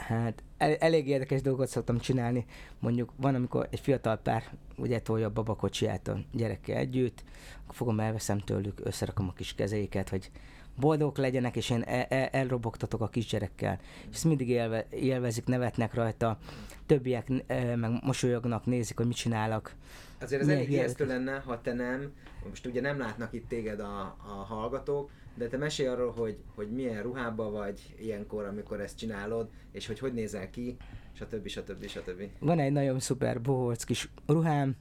Hát 0.00 0.42
el, 0.58 0.74
elég 0.74 1.08
érdekes 1.08 1.42
dolgot 1.42 1.68
szoktam 1.68 1.98
csinálni. 1.98 2.44
Mondjuk 2.78 3.12
van, 3.16 3.34
amikor 3.34 3.68
egy 3.70 3.80
fiatal 3.80 4.16
pár 4.16 4.44
ugye 4.76 5.00
tolja 5.00 5.26
a 5.26 5.30
babakocsiját 5.30 6.08
a 6.08 6.18
gyerekkel 6.32 6.76
együtt, 6.76 7.24
akkor 7.62 7.74
fogom, 7.74 8.00
elveszem 8.00 8.38
tőlük, 8.38 8.80
összerakom 8.82 9.28
a 9.28 9.32
kis 9.32 9.54
kezeiket, 9.54 10.08
hogy 10.08 10.30
boldogok 10.76 11.16
legyenek, 11.16 11.56
és 11.56 11.70
én 11.70 11.82
el, 11.82 12.02
el, 12.08 12.26
elrobogtatok 12.26 13.00
a 13.00 13.08
kisgyerekkel. 13.08 13.78
És 14.08 14.14
ezt 14.14 14.24
mindig 14.24 14.48
élve, 14.48 14.86
élvezik, 14.90 15.44
nevetnek 15.44 15.94
rajta, 15.94 16.38
többiek 16.86 17.28
e, 17.46 17.76
meg 17.76 17.90
mosolyognak, 18.02 18.66
nézik, 18.66 18.96
hogy 18.96 19.06
mit 19.06 19.16
csinálok. 19.16 19.72
Azért 20.20 20.42
ez 20.42 20.48
elég 20.48 20.70
ijesztő 20.70 21.06
lenne, 21.06 21.38
ha 21.38 21.60
te 21.60 21.72
nem, 21.72 22.12
most 22.48 22.66
ugye 22.66 22.80
nem 22.80 22.98
látnak 22.98 23.32
itt 23.32 23.48
téged 23.48 23.80
a, 23.80 24.00
a 24.26 24.44
hallgatók, 24.48 25.10
de 25.34 25.46
te 25.48 25.56
mesélj 25.56 25.88
arról, 25.88 26.10
hogy, 26.10 26.36
hogy 26.54 26.70
milyen 26.70 27.02
ruhában 27.02 27.52
vagy 27.52 27.94
ilyenkor, 28.00 28.44
amikor 28.44 28.80
ezt 28.80 28.98
csinálod, 28.98 29.48
és 29.72 29.86
hogy 29.86 29.98
hogy 29.98 30.12
nézel 30.12 30.50
ki, 30.50 30.76
stb. 31.12 31.48
stb. 31.48 31.86
stb. 31.86 32.22
Van 32.38 32.58
egy 32.58 32.72
nagyon 32.72 33.00
szuper 33.00 33.40
bohóc 33.40 33.84
kis 33.84 34.08
ruhám, 34.26 34.76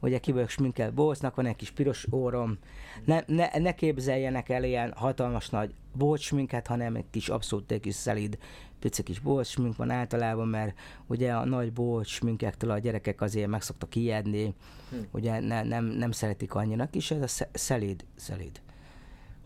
ugye 0.00 0.18
ki 0.18 0.32
vagyok 0.32 0.48
sminkel 0.48 0.90
bohócnak, 0.90 1.34
van 1.34 1.46
egy 1.46 1.56
kis 1.56 1.70
piros 1.70 2.06
órom. 2.12 2.58
Ne, 3.04 3.20
ne, 3.26 3.48
ne 3.58 3.74
képzeljenek 3.74 4.48
el 4.48 4.64
ilyen 4.64 4.92
hatalmas 4.92 5.48
nagy 5.48 5.74
bohóc 5.92 6.30
hanem 6.64 6.94
egy 6.94 7.10
kis 7.10 7.28
abszolút 7.28 7.72
egy 7.72 7.80
kis 7.80 7.94
szelíd 7.94 8.38
pici 8.78 9.02
kis 9.02 9.18
bohóc 9.18 9.48
smink 9.48 9.76
van 9.76 9.90
általában, 9.90 10.48
mert 10.48 10.78
ugye 11.06 11.32
a 11.32 11.44
nagy 11.44 11.72
bohóc 11.72 12.06
sminkektől 12.06 12.70
a 12.70 12.78
gyerekek 12.78 13.20
azért 13.20 13.48
meg 13.48 13.62
szoktak 13.62 13.94
ijedni, 13.94 14.54
hm. 14.90 14.96
ugye 15.10 15.40
ne, 15.40 15.62
nem, 15.62 15.84
nem 15.84 16.10
szeretik 16.10 16.54
annyira 16.54 16.86
kis, 16.86 17.10
ez 17.10 17.40
a 17.40 17.46
szelíd, 17.52 18.04
szelíd. 18.14 18.60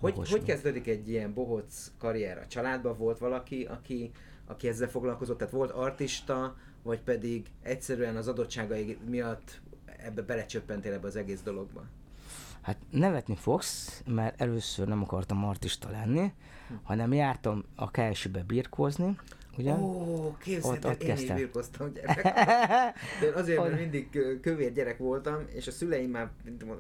Hogy, 0.00 0.28
hogy 0.28 0.42
kezdődik 0.42 0.86
egy 0.86 1.08
ilyen 1.08 1.34
bohóc 1.34 1.90
karrier? 1.98 2.38
A 2.38 2.46
családban 2.46 2.96
volt 2.96 3.18
valaki, 3.18 3.64
aki, 3.64 4.10
aki 4.46 4.68
ezzel 4.68 4.88
foglalkozott, 4.88 5.38
tehát 5.38 5.52
volt 5.52 5.70
artista, 5.70 6.56
vagy 6.82 7.00
pedig 7.00 7.46
egyszerűen 7.62 8.16
az 8.16 8.28
adottságai 8.28 8.98
miatt 9.08 9.60
ebbe 9.96 10.22
belecsöppentél 10.22 10.92
ebbe 10.92 11.06
az 11.06 11.16
egész 11.16 11.42
dologba? 11.42 11.84
Hát 12.60 12.76
nevetni 12.90 13.36
fogsz, 13.36 14.02
mert 14.06 14.40
először 14.40 14.88
nem 14.88 15.02
akartam 15.02 15.44
artista 15.44 15.90
lenni, 15.90 16.32
hm. 16.68 16.74
hanem 16.82 17.12
jártam 17.12 17.64
a 17.74 17.90
KSI-be 17.90 18.42
birkózni. 18.42 19.16
Ugye? 19.58 19.72
Ó, 19.74 20.36
képzeld, 20.42 20.74
Ott- 20.74 20.84
ott 20.84 21.02
én 21.02 21.08
is 21.08 21.14
kezdtem. 21.14 21.36
birkoztam 21.36 21.92
gyerek. 21.92 22.22
De 23.20 23.26
én 23.26 23.32
azért, 23.34 23.60
mert 23.62 23.78
mindig 23.80 24.10
kö- 24.10 24.40
kövér 24.40 24.72
gyerek 24.72 24.98
voltam, 24.98 25.44
és 25.54 25.66
a 25.66 25.70
szüleim 25.70 26.10
már 26.10 26.30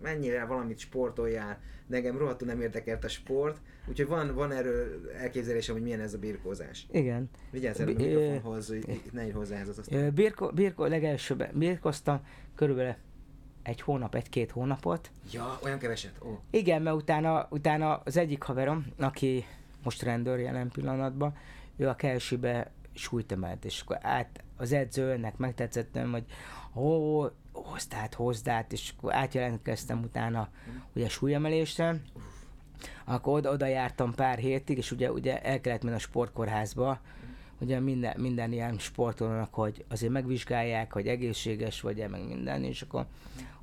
mennyire 0.02 0.44
valamit 0.44 0.78
sportoljál, 0.78 1.58
de 1.86 1.96
engem 1.96 2.18
rohadtul 2.18 2.46
nem 2.46 2.60
érdekelt 2.60 3.04
a 3.04 3.08
sport, 3.08 3.56
úgyhogy 3.88 4.06
van, 4.06 4.34
van 4.34 4.52
erről 4.52 5.10
elképzelésem, 5.18 5.74
hogy 5.74 5.82
milyen 5.84 6.00
ez 6.00 6.14
a 6.14 6.18
birkózás. 6.18 6.86
Igen. 6.92 7.30
Vigyázz 7.50 7.80
erre 7.80 7.90
a 7.90 7.94
mikrofonhoz, 7.94 8.68
hogy 8.68 9.00
ne 9.12 9.22
írj 9.24 9.32
hozzá 9.32 9.56
ez 9.60 9.68
az. 9.68 9.86
Ö, 9.90 10.10
Birko, 10.10 10.48
birko, 10.48 10.86
legelsőben 10.86 11.50
birkoztam, 11.54 12.20
körülbelül 12.54 12.94
egy 13.62 13.80
hónap, 13.80 14.14
egy-két 14.14 14.50
hónapot. 14.50 15.10
Ja, 15.32 15.58
olyan 15.64 15.78
keveset? 15.78 16.12
Ó. 16.24 16.38
Igen, 16.50 16.82
mert 16.82 16.96
utána, 16.96 17.46
utána 17.50 18.00
az 18.04 18.16
egyik 18.16 18.42
haverom, 18.42 18.86
aki 18.98 19.44
most 19.82 20.02
rendőr 20.02 20.38
jelen 20.38 20.68
pillanatban, 20.68 21.34
ő 21.80 21.88
a 21.88 21.94
kelsőbe 21.94 22.70
súlyt 22.92 23.32
emelt, 23.32 23.64
és 23.64 23.80
akkor 23.80 23.98
át 24.02 24.42
az 24.56 24.72
edzőnek 24.72 25.36
megtetszettem, 25.36 26.10
hogy 26.10 26.24
ó, 26.74 27.20
hozd 27.52 27.94
át, 27.94 28.14
hozd 28.14 28.48
át, 28.48 28.72
és 28.72 28.92
akkor 28.96 29.14
átjelentkeztem 29.14 30.02
utána 30.02 30.48
ugye 30.94 31.08
súlyemelésre, 31.08 32.00
akkor 33.04 33.32
oda, 33.32 33.50
oda 33.50 33.66
jártam 33.66 34.14
pár 34.14 34.38
hétig, 34.38 34.76
és 34.76 34.90
ugye, 34.90 35.12
ugye 35.12 35.42
el 35.42 35.60
kellett 35.60 35.82
menni 35.82 35.96
a 35.96 35.98
sportkórházba, 35.98 37.00
ugye 37.60 37.80
minden, 37.80 38.20
minden 38.20 38.52
ilyen 38.52 38.78
sportolónak, 38.78 39.54
hogy 39.54 39.84
azért 39.88 40.12
megvizsgálják, 40.12 40.92
hogy 40.92 41.06
egészséges 41.06 41.80
vagy-e, 41.80 42.08
meg 42.08 42.26
minden, 42.26 42.64
és 42.64 42.82
akkor 42.82 43.06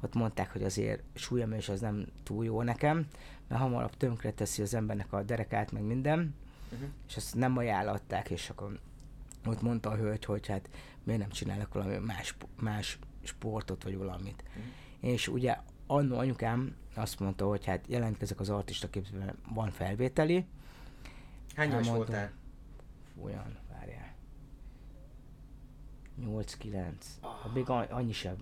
ott 0.01 0.13
mondták, 0.13 0.51
hogy 0.51 0.63
azért 0.63 1.03
súlyemelés 1.13 1.69
az 1.69 1.79
nem 1.79 2.05
túl 2.23 2.45
jó 2.45 2.61
nekem, 2.61 3.07
mert 3.47 3.61
hamarabb 3.61 3.97
tönkre 3.97 4.31
teszi 4.31 4.61
az 4.61 4.73
embernek 4.73 5.13
a 5.13 5.23
derekát, 5.23 5.71
meg 5.71 5.83
minden, 5.83 6.35
Uh-huh. 6.71 6.89
és 7.07 7.15
azt 7.15 7.35
nem 7.35 7.57
ajánlották, 7.57 8.29
és 8.29 8.49
akkor 8.49 8.79
ott 9.45 9.61
mondta 9.61 9.89
a 9.89 9.95
hölgy, 9.95 10.25
hogy 10.25 10.47
hát 10.47 10.69
miért 11.03 11.21
nem 11.21 11.29
csinálok 11.29 11.73
valami 11.73 11.97
más, 11.97 12.35
más 12.59 12.99
sportot, 13.23 13.83
vagy 13.83 13.97
valamit. 13.97 14.43
Mhm. 14.55 15.09
És 15.09 15.27
ugye 15.27 15.57
annó 15.87 16.17
anyukám 16.17 16.75
azt 16.95 17.19
mondta, 17.19 17.47
hogy 17.47 17.65
hát 17.65 17.85
jelentkezek 17.87 18.39
az 18.39 18.49
artista 18.49 18.89
képzőben, 18.89 19.35
van 19.53 19.71
felvételi. 19.71 20.45
Hány 21.55 21.71
éves 21.71 21.87
voltál? 21.87 22.31
Olyan. 23.23 23.57
8-9. 26.25 26.83
Ah. 27.21 27.53
Még 27.53 27.69
annyi 27.69 28.11
sem. 28.11 28.35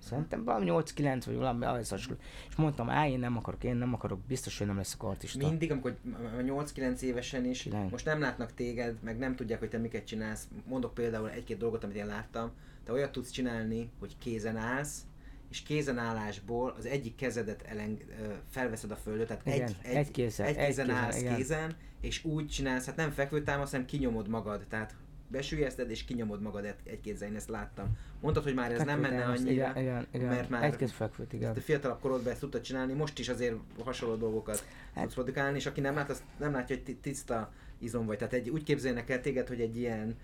Szerintem 0.00 0.44
valami 0.44 0.66
8-9 0.68 1.22
vagy 1.26 1.36
valami 1.36 1.64
az 1.64 1.88
hasonló. 1.88 2.18
És 2.48 2.56
mondtam, 2.56 2.90
á, 2.90 3.06
én 3.08 3.18
nem 3.18 3.36
akarok, 3.36 3.64
én 3.64 3.76
nem 3.76 3.94
akarok, 3.94 4.18
biztos, 4.20 4.58
hogy 4.58 4.66
nem 4.66 4.76
leszek 4.76 5.02
artista. 5.02 5.48
Mindig, 5.48 5.70
amikor 5.70 5.96
m- 6.02 6.18
m- 6.42 6.50
8-9 6.50 7.00
évesen 7.00 7.44
is, 7.44 7.62
Kilenc. 7.62 7.90
most 7.90 8.04
nem 8.04 8.20
látnak 8.20 8.54
téged, 8.54 8.96
meg 9.02 9.18
nem 9.18 9.36
tudják, 9.36 9.58
hogy 9.58 9.68
te 9.68 9.78
miket 9.78 10.04
csinálsz. 10.06 10.48
Mondok 10.66 10.94
például 10.94 11.30
egy-két 11.30 11.58
dolgot, 11.58 11.84
amit 11.84 11.96
én 11.96 12.06
láttam. 12.06 12.50
Te 12.84 12.92
olyat 12.92 13.12
tudsz 13.12 13.30
csinálni, 13.30 13.90
hogy 13.98 14.18
kézen 14.18 14.56
állsz, 14.56 15.02
és 15.50 15.62
kézenállásból 15.62 16.74
az 16.78 16.86
egyik 16.86 17.14
kezedet 17.14 17.62
eleng, 17.62 18.04
felveszed 18.50 18.90
a 18.90 18.96
földre, 18.96 19.24
tehát 19.24 19.46
Igen, 19.46 19.60
egy, 19.68 19.76
egy, 19.82 19.94
egy 19.96 20.10
kézzel, 20.10 20.46
egy 20.46 20.56
egy 20.56 20.66
kézen 20.66 20.86
kézen, 20.86 21.02
állsz 21.02 21.20
igen. 21.20 21.36
kézen, 21.36 21.76
és 22.00 22.24
úgy 22.24 22.46
csinálsz, 22.48 22.86
hát 22.86 22.96
nem 22.96 23.10
fekvőtámasz, 23.10 23.70
hanem 23.70 23.86
kinyomod 23.86 24.28
magad, 24.28 24.64
tehát 24.68 24.94
besülyezted 25.28 25.90
és 25.90 26.04
kinyomod 26.04 26.42
magad 26.42 26.64
egy, 26.64 26.74
egy 26.84 27.00
kézzel, 27.00 27.28
én 27.28 27.34
ezt 27.36 27.48
láttam. 27.48 27.96
Mondtad, 28.20 28.44
hogy 28.44 28.54
már 28.54 28.72
ez 28.72 28.82
nem 28.84 29.00
menne 29.00 29.24
annyira, 29.24 29.50
Igen, 29.50 29.76
igen, 29.76 30.06
igen. 30.12 30.28
mert 30.28 30.48
már 30.48 30.64
Egy 30.80 30.90
fekvőt, 30.90 31.32
igen. 31.32 31.54
te 31.54 31.60
fiatalabb 31.60 32.00
korodban 32.00 32.32
ezt 32.32 32.40
tudtad 32.40 32.60
csinálni, 32.60 32.92
most 32.92 33.18
is 33.18 33.28
azért 33.28 33.54
hasonló 33.84 34.16
dolgokat 34.16 34.64
Hát- 34.94 35.02
tudsz 35.02 35.14
produkálni, 35.14 35.56
és 35.56 35.66
aki 35.66 35.80
nem 35.80 35.94
lát, 35.94 36.10
az 36.10 36.22
nem 36.38 36.52
látja, 36.52 36.74
hogy 36.76 36.84
ti- 36.84 36.96
tiszta 36.96 37.52
izom 37.78 38.06
vagy. 38.06 38.18
Tehát 38.18 38.32
egy, 38.32 38.48
úgy 38.50 38.62
képzelnek 38.62 39.10
el 39.10 39.20
téged, 39.20 39.48
hogy 39.48 39.60
egy 39.60 39.76
ilyen, 39.76 40.16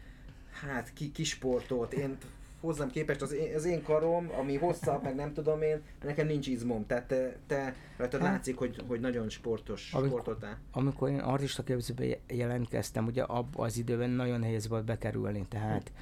hát 0.50 0.92
ki, 0.92 1.12
kisportolt, 1.12 1.92
én 1.92 2.16
hozzám 2.64 2.90
képest 2.90 3.22
az 3.22 3.32
én, 3.32 3.54
az 3.54 3.64
én 3.64 3.82
karom, 3.82 4.30
ami 4.38 4.56
hosszabb, 4.56 5.02
meg 5.02 5.14
nem 5.14 5.32
tudom 5.32 5.62
én, 5.62 5.82
nekem 6.02 6.26
nincs 6.26 6.46
izmom. 6.46 6.86
Tehát 6.86 7.04
te, 7.06 7.36
te 7.46 7.74
rajtad 7.96 8.20
Hát- 8.20 8.30
látszik, 8.30 8.56
hogy, 8.56 8.76
hogy 8.88 9.00
nagyon 9.00 9.28
sportos, 9.28 9.92
Amikor- 9.92 10.10
sportoltál. 10.20 10.58
amikor 10.72 11.08
én 11.08 11.18
artista 11.18 11.62
képzőbe 11.62 12.04
je- 12.04 12.20
jelentkeztem, 12.28 13.06
ugye 13.06 13.22
abban 13.22 13.66
az 13.66 13.76
időben 13.78 14.10
nagyon 14.10 14.40
nehéz 14.40 14.68
volt 14.68 14.84
bekerülni, 14.84 15.46
tehát 15.48 15.92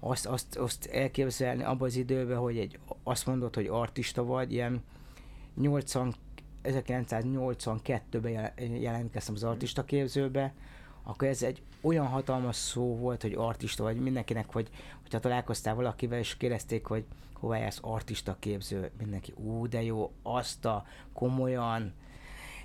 azt, 0.00 0.26
azt, 0.26 0.56
azt 0.56 0.86
elképzelni 0.86 1.62
abban 1.62 1.88
az 1.88 1.96
időben, 1.96 2.36
hogy 2.38 2.58
egy, 2.58 2.78
azt 3.02 3.26
mondod, 3.26 3.54
hogy 3.54 3.66
artista 3.66 4.24
vagy, 4.24 4.52
ilyen 4.52 4.82
80, 5.56 6.14
1982-ben 6.64 8.32
jel- 8.32 8.60
jelentkeztem 8.80 9.34
az 9.34 9.44
artista 9.44 9.84
képzőbe, 9.84 10.54
akkor 11.04 11.28
ez 11.28 11.42
egy 11.42 11.62
olyan 11.80 12.06
hatalmas 12.06 12.56
szó 12.56 12.96
volt, 12.96 13.22
hogy 13.22 13.34
artista 13.36 13.82
vagy 13.82 13.96
mindenkinek, 13.96 14.52
hogy 14.52 14.70
hogyha 15.02 15.20
találkoztál 15.20 15.74
valakivel, 15.74 16.18
és 16.18 16.36
kérdezték, 16.36 16.86
hogy 16.86 17.04
hova 17.32 17.56
jársz 17.56 17.78
artista 17.82 18.36
képző, 18.38 18.90
mindenki, 18.98 19.32
ú, 19.36 19.68
de 19.68 19.82
jó, 19.82 20.12
azt 20.22 20.64
a 20.64 20.84
komolyan, 21.12 21.92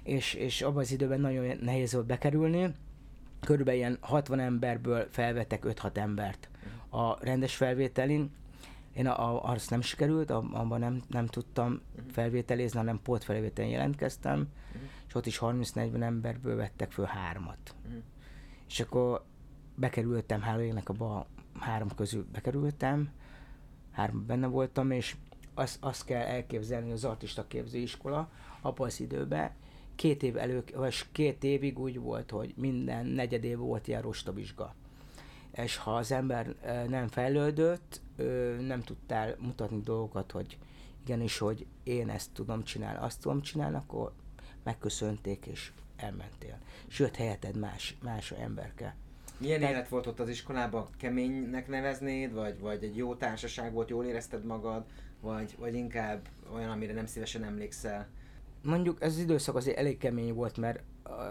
és, 0.03 0.33
és 0.33 0.61
abban 0.61 0.81
az 0.81 0.91
időben 0.91 1.21
nagyon 1.21 1.57
nehéz 1.61 1.93
volt 1.93 2.05
bekerülni. 2.05 2.73
Körülbelül 3.39 3.79
ilyen 3.79 3.97
60 4.01 4.39
emberből 4.39 5.07
felvettek 5.09 5.63
5-6 5.65 5.97
embert 5.97 6.49
a 6.89 7.23
rendes 7.25 7.55
felvételin. 7.55 8.31
Én 8.93 9.07
a, 9.07 9.29
a, 9.29 9.51
azt 9.51 9.69
nem 9.69 9.81
sikerült, 9.81 10.29
ab- 10.31 10.53
abban 10.53 10.79
nem, 10.79 11.01
nem 11.07 11.25
tudtam 11.25 11.81
felvételizni, 12.11 12.77
hanem 12.77 12.99
pótfelvételen 13.03 13.69
jelentkeztem, 13.69 14.47
és 15.07 15.15
ott 15.15 15.25
is 15.25 15.39
30-40 15.41 16.01
emberből 16.01 16.55
vettek 16.55 16.91
föl 16.91 17.05
hármat. 17.05 17.75
Mhm. 17.87 17.97
És 18.69 18.79
akkor 18.79 19.25
bekerültem, 19.75 20.41
hála 20.41 20.81
abba 20.85 21.15
a 21.15 21.27
három 21.59 21.89
közül 21.95 22.27
bekerültem, 22.31 23.09
három 23.91 24.25
benne 24.25 24.47
voltam, 24.47 24.91
és 24.91 25.15
azt, 25.53 25.77
azt 25.79 26.05
kell 26.05 26.21
elképzelni, 26.21 26.85
hogy 26.85 26.95
az 26.95 27.05
artista 27.05 27.47
képzőiskola 27.47 28.31
abban 28.61 28.87
az 28.87 28.99
időben 28.99 29.51
két 29.95 30.23
év 30.23 30.37
elő, 30.37 30.63
vagy 30.75 30.95
két 31.11 31.43
évig 31.43 31.79
úgy 31.79 31.99
volt, 31.99 32.31
hogy 32.31 32.53
minden 32.57 33.05
negyed 33.05 33.43
év 33.43 33.57
volt 33.57 33.87
ilyen 33.87 34.01
rostabizsga. 34.01 34.75
És 35.51 35.77
ha 35.77 35.95
az 35.95 36.11
ember 36.11 36.55
nem 36.87 37.07
fejlődött, 37.07 38.01
nem 38.59 38.81
tudtál 38.81 39.35
mutatni 39.39 39.81
dolgokat, 39.81 40.31
hogy 40.31 40.57
igenis, 41.01 41.37
hogy 41.37 41.65
én 41.83 42.09
ezt 42.09 42.31
tudom 42.33 42.63
csinálni, 42.63 42.99
azt 42.99 43.21
tudom 43.21 43.41
csinálni, 43.41 43.75
akkor 43.75 44.13
megköszönték 44.63 45.45
és 45.45 45.71
elmentél. 45.99 46.57
Sőt, 46.87 47.15
helyetted 47.15 47.57
más, 47.59 47.97
más 48.03 48.31
emberke. 48.31 48.95
Milyen 49.37 49.59
Tehát- 49.59 49.73
élet 49.75 49.89
volt 49.89 50.07
ott 50.07 50.19
az 50.19 50.29
iskolában? 50.29 50.87
Keménynek 50.97 51.67
neveznéd, 51.67 52.33
vagy, 52.33 52.59
vagy 52.59 52.83
egy 52.83 52.97
jó 52.97 53.15
társaság 53.15 53.73
volt, 53.73 53.89
jól 53.89 54.05
érezted 54.05 54.45
magad, 54.45 54.85
vagy, 55.21 55.55
vagy 55.59 55.73
inkább 55.73 56.27
olyan, 56.53 56.69
amire 56.69 56.93
nem 56.93 57.05
szívesen 57.05 57.43
emlékszel? 57.43 58.07
mondjuk 58.63 59.01
ez 59.01 59.13
az 59.13 59.19
időszak 59.19 59.55
azért 59.55 59.77
elég 59.77 59.97
kemény 59.97 60.33
volt, 60.33 60.57
mert 60.57 60.79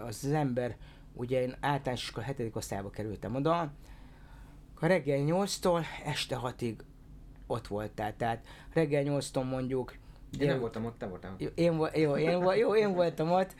az, 0.07 0.23
az 0.23 0.31
ember, 0.31 0.75
ugye 1.13 1.41
én 1.41 1.55
általános 1.59 2.01
iskola 2.03 2.25
7. 2.25 2.55
osztályba 2.55 2.89
kerültem 2.89 3.35
oda, 3.35 3.71
a 4.79 4.85
reggel 4.85 5.19
8-tól 5.25 5.83
este 6.05 6.39
6-ig 6.43 6.75
ott 7.47 7.67
voltál, 7.67 8.15
tehát 8.15 8.45
reggel 8.73 9.03
8-tól 9.07 9.49
mondjuk, 9.49 9.95
Én 10.39 10.47
nem 10.47 10.59
voltam 10.59 10.85
ott, 10.85 10.97
te 10.97 11.05
voltál 11.05 11.35
én, 11.37 11.73
jó, 11.95 12.15
én, 12.15 12.55
jó, 12.57 12.75
én 12.75 12.93
voltam 12.93 13.31
ott, 13.31 13.55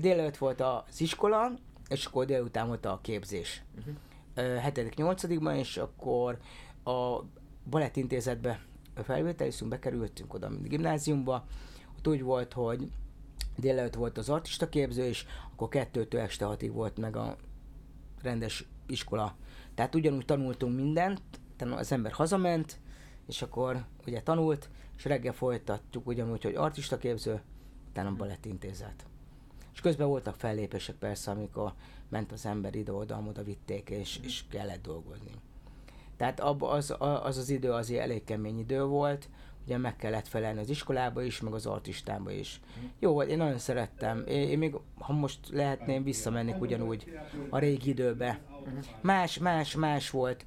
délelőtt 0.00 0.36
volt 0.36 0.60
az 0.60 1.00
iskola, 1.00 1.50
és 1.88 2.04
akkor 2.04 2.24
délután 2.24 2.66
volt 2.66 2.84
a 2.84 2.98
képzés. 3.02 3.62
Uh-huh. 3.78 3.94
7.-8-ban, 4.36 5.56
és 5.56 5.76
akkor 5.76 6.38
a 6.84 7.20
balettintézetbe 7.70 8.60
felvételiztünk, 8.94 9.70
bekerültünk 9.70 10.34
oda, 10.34 10.48
mint 10.48 10.68
gimnáziumba. 10.68 11.46
Ott 11.96 12.08
úgy 12.08 12.22
volt, 12.22 12.52
hogy 12.52 12.90
délelőtt 13.56 13.94
volt 13.94 14.18
az 14.18 14.28
artista 14.28 14.68
képző, 14.68 15.04
és 15.04 15.26
akkor 15.52 15.68
kettőtől 15.68 16.20
este 16.20 16.44
hatig 16.44 16.72
volt 16.72 16.98
meg 16.98 17.16
a 17.16 17.36
rendes 18.22 18.64
iskola. 18.86 19.36
Tehát 19.74 19.94
ugyanúgy 19.94 20.24
tanultunk 20.24 20.76
mindent, 20.76 21.22
tehát 21.56 21.78
az 21.78 21.92
ember 21.92 22.12
hazament, 22.12 22.80
és 23.26 23.42
akkor 23.42 23.84
ugye 24.06 24.22
tanult, 24.22 24.70
és 24.96 25.04
reggel 25.04 25.32
folytattuk 25.32 26.06
ugyanúgy, 26.06 26.42
hogy 26.42 26.54
artista 26.54 26.98
képző, 26.98 27.42
utána 27.88 28.16
balettintézet. 28.16 29.06
És 29.78 29.84
közben 29.84 30.08
voltak 30.08 30.34
fellépések 30.34 30.94
persze, 30.94 31.30
amikor 31.30 31.72
ment 32.08 32.32
az 32.32 32.46
ember 32.46 32.74
ide-oda, 32.74 33.22
oda 33.28 33.42
vitték, 33.42 33.90
és, 33.90 34.18
és 34.22 34.44
kellett 34.50 34.82
dolgozni. 34.82 35.30
Tehát 36.16 36.40
az, 36.40 36.94
az 37.22 37.36
az 37.36 37.50
idő 37.50 37.72
azért 37.72 38.02
elég 38.02 38.24
kemény 38.24 38.58
idő 38.58 38.84
volt, 38.84 39.28
ugye 39.64 39.78
meg 39.78 39.96
kellett 39.96 40.28
felelni 40.28 40.60
az 40.60 40.68
iskolába 40.68 41.22
is, 41.22 41.40
meg 41.40 41.52
az 41.52 41.66
artistába 41.66 42.30
is. 42.30 42.60
Jó 42.98 43.12
volt, 43.12 43.28
én 43.28 43.36
nagyon 43.36 43.58
szerettem. 43.58 44.24
Én, 44.26 44.48
én 44.48 44.58
még, 44.58 44.74
ha 44.98 45.12
most 45.12 45.38
lehetném, 45.50 46.02
visszamennék 46.02 46.60
ugyanúgy 46.60 47.18
a 47.50 47.58
régi 47.58 47.88
időbe. 47.88 48.40
Más, 49.00 49.38
más, 49.38 49.74
más 49.74 50.10
volt 50.10 50.44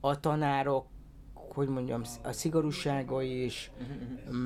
a 0.00 0.20
tanárok, 0.20 0.86
hogy 1.58 1.68
mondjam, 1.68 2.02
a 2.22 2.32
szigorúsága 2.32 3.22
is, 3.22 3.70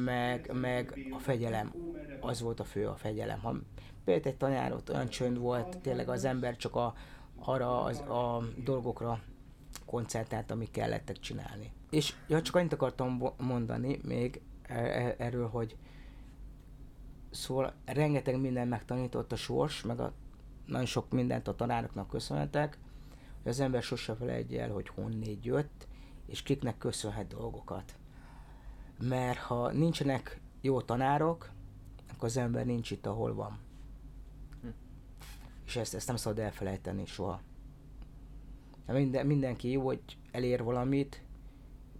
meg, 0.05 0.51
meg 0.53 1.09
a 1.11 1.19
fegyelem. 1.19 1.73
Az 2.21 2.41
volt 2.41 2.61
a 2.61 2.65
fő, 2.65 2.87
a 2.87 2.97
fegyelem. 2.97 3.41
Ha 3.41 3.57
például 4.05 4.27
egy 4.27 4.37
tanár 4.37 4.73
ott 4.73 4.91
olyan 4.91 5.09
csönd 5.09 5.39
volt, 5.39 5.79
tényleg 5.79 6.09
az 6.09 6.25
ember 6.25 6.57
csak 6.57 6.75
a, 6.75 6.95
arra 7.39 7.83
az, 7.83 7.99
a 7.99 8.43
dolgokra 8.65 9.21
koncertát, 9.87 10.51
amik 10.51 10.71
kellettek 10.71 11.19
csinálni. 11.19 11.73
És 11.91 12.15
ja, 12.29 12.43
csak 12.43 12.57
annyit 12.57 12.73
akartam 12.73 13.23
mondani 13.39 14.01
még 14.03 14.41
e- 14.63 14.75
e- 14.75 15.15
erről, 15.19 15.49
hogy 15.49 15.77
szóval 17.31 17.75
rengeteg 17.85 18.41
minden 18.41 18.69
megtanított 18.69 19.33
a 19.33 19.37
sors, 19.37 19.83
meg 19.83 20.01
a 20.01 20.13
nagyon 20.67 20.87
sok 20.87 21.11
mindent 21.11 21.49
a 21.49 21.55
tanároknak 21.55 22.09
köszönhetek, 22.09 22.79
hogy 23.43 23.51
az 23.51 23.61
ember 23.61 23.83
sose 23.83 24.15
felejtje 24.15 24.63
el, 24.63 24.71
hogy 24.71 24.89
honnét 24.89 25.45
jött, 25.45 25.91
és 26.27 26.43
kiknek 26.43 26.79
köszönhet 26.79 27.27
dolgokat. 27.27 27.95
Mert 29.01 29.39
ha 29.39 29.73
nincsenek 29.73 30.41
jó 30.61 30.81
tanárok, 30.81 31.51
akkor 32.13 32.29
az 32.29 32.37
ember 32.37 32.67
nincs 32.67 32.91
itt, 32.91 33.07
ahol 33.07 33.35
van. 33.35 33.59
Hm. 34.61 34.69
És 35.67 35.77
ezt, 35.77 35.95
ezt 35.95 36.07
nem 36.07 36.17
szabad 36.17 36.39
elfelejteni 36.39 37.07
soha. 37.07 37.41
Minden, 38.87 39.27
mindenki 39.27 39.71
jó, 39.71 39.85
hogy 39.85 40.01
elér 40.31 40.63
valamit, 40.63 41.23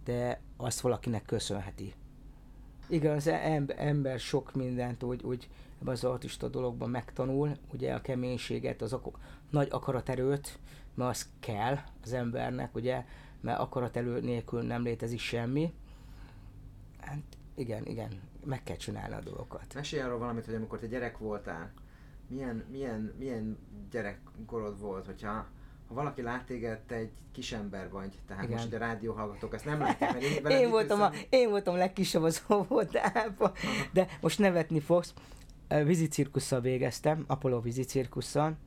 de 0.03 0.41
azt 0.57 0.79
valakinek 0.79 1.25
köszönheti. 1.25 1.93
Igen, 2.87 3.15
az 3.15 3.27
em- 3.27 3.71
ember 3.71 4.19
sok 4.19 4.53
mindent 4.53 5.03
úgy, 5.03 5.23
úgy 5.23 5.49
ebben 5.81 5.93
az 5.93 6.03
artista 6.03 6.47
dologban 6.47 6.89
megtanul, 6.89 7.57
ugye 7.73 7.93
a 7.93 8.01
keménységet, 8.01 8.81
az 8.81 8.93
ak- 8.93 9.19
nagy 9.49 9.67
akaraterőt, 9.71 10.59
mert 10.93 11.09
az 11.09 11.29
kell 11.39 11.77
az 12.03 12.13
embernek, 12.13 12.75
ugye, 12.75 13.05
mert 13.43 13.59
akaraterő 13.59 14.19
nélkül 14.19 14.61
nem 14.61 14.83
létezik 14.83 15.19
semmi. 15.19 15.73
Hát 16.99 17.23
igen, 17.55 17.85
igen, 17.85 18.11
meg 18.45 18.63
kell 18.63 18.75
csinálni 18.75 19.13
a 19.13 19.19
dolgokat. 19.19 19.73
Mesélj 19.73 20.01
arról 20.01 20.17
valamit, 20.17 20.45
hogy 20.45 20.53
amikor 20.53 20.79
te 20.79 20.87
gyerek 20.87 21.17
voltál, 21.17 21.73
milyen, 22.27 22.65
milyen, 22.71 23.13
milyen 23.17 23.57
gyerekkorod 23.91 24.79
volt, 24.79 25.05
hogyha 25.05 25.47
ha 25.87 25.93
valaki 25.93 26.21
lát 26.21 26.45
téged, 26.45 26.79
te 26.79 26.95
egy 26.95 27.11
kisember 27.31 27.89
vagy, 27.89 28.19
tehát 28.27 28.43
Igen. 28.43 28.55
most 28.55 28.73
a 28.73 28.77
rádióhallgatók 28.77 29.53
ezt 29.53 29.65
nem 29.65 29.79
látják, 29.79 30.13
mert 30.13 30.23
én, 30.55 30.59
Én 30.59 30.69
voltam, 30.69 31.01
a, 31.01 31.11
én 31.29 31.49
voltam 31.49 31.73
a 31.73 31.77
legkisebb 31.77 32.21
az 32.21 32.43
óvodában, 32.53 33.51
de 33.91 34.07
most 34.21 34.39
nevetni 34.39 34.79
fogsz. 34.79 35.13
Ö, 35.67 35.83
Vízi 35.83 36.07
cirkusszal 36.07 36.61
végeztem, 36.61 37.23
Apollo 37.27 37.61
vízi 37.61 37.83
cirkusszal, 37.83 38.57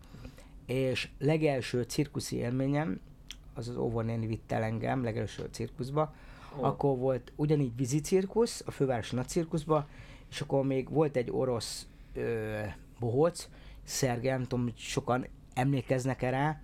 és 0.66 1.08
legelső 1.18 1.82
cirkuszi 1.82 2.36
élményem, 2.36 3.00
az 3.56 3.68
az 3.68 3.76
óvónéni 3.76 4.26
vitt 4.26 4.52
el 4.52 4.62
engem 4.62 5.02
legelső 5.04 5.48
cirkuszba, 5.50 6.14
Ó. 6.58 6.64
akkor 6.64 6.98
volt 6.98 7.32
ugyanígy 7.36 7.76
vízi 7.76 8.00
cirkusz, 8.00 8.62
a 8.66 8.70
fővárosi 8.70 9.14
nagy 9.14 9.28
cirkuszba, 9.28 9.88
és 10.30 10.40
akkor 10.40 10.64
még 10.64 10.90
volt 10.90 11.16
egy 11.16 11.30
orosz 11.30 11.86
ö, 12.14 12.60
bohóc, 12.98 13.48
Szergej, 13.84 14.32
nem 14.32 14.42
tudom, 14.42 14.64
hogy 14.64 14.76
sokan 14.76 15.26
emlékeznek 15.54 16.22
-e 16.22 16.30
rá, 16.30 16.60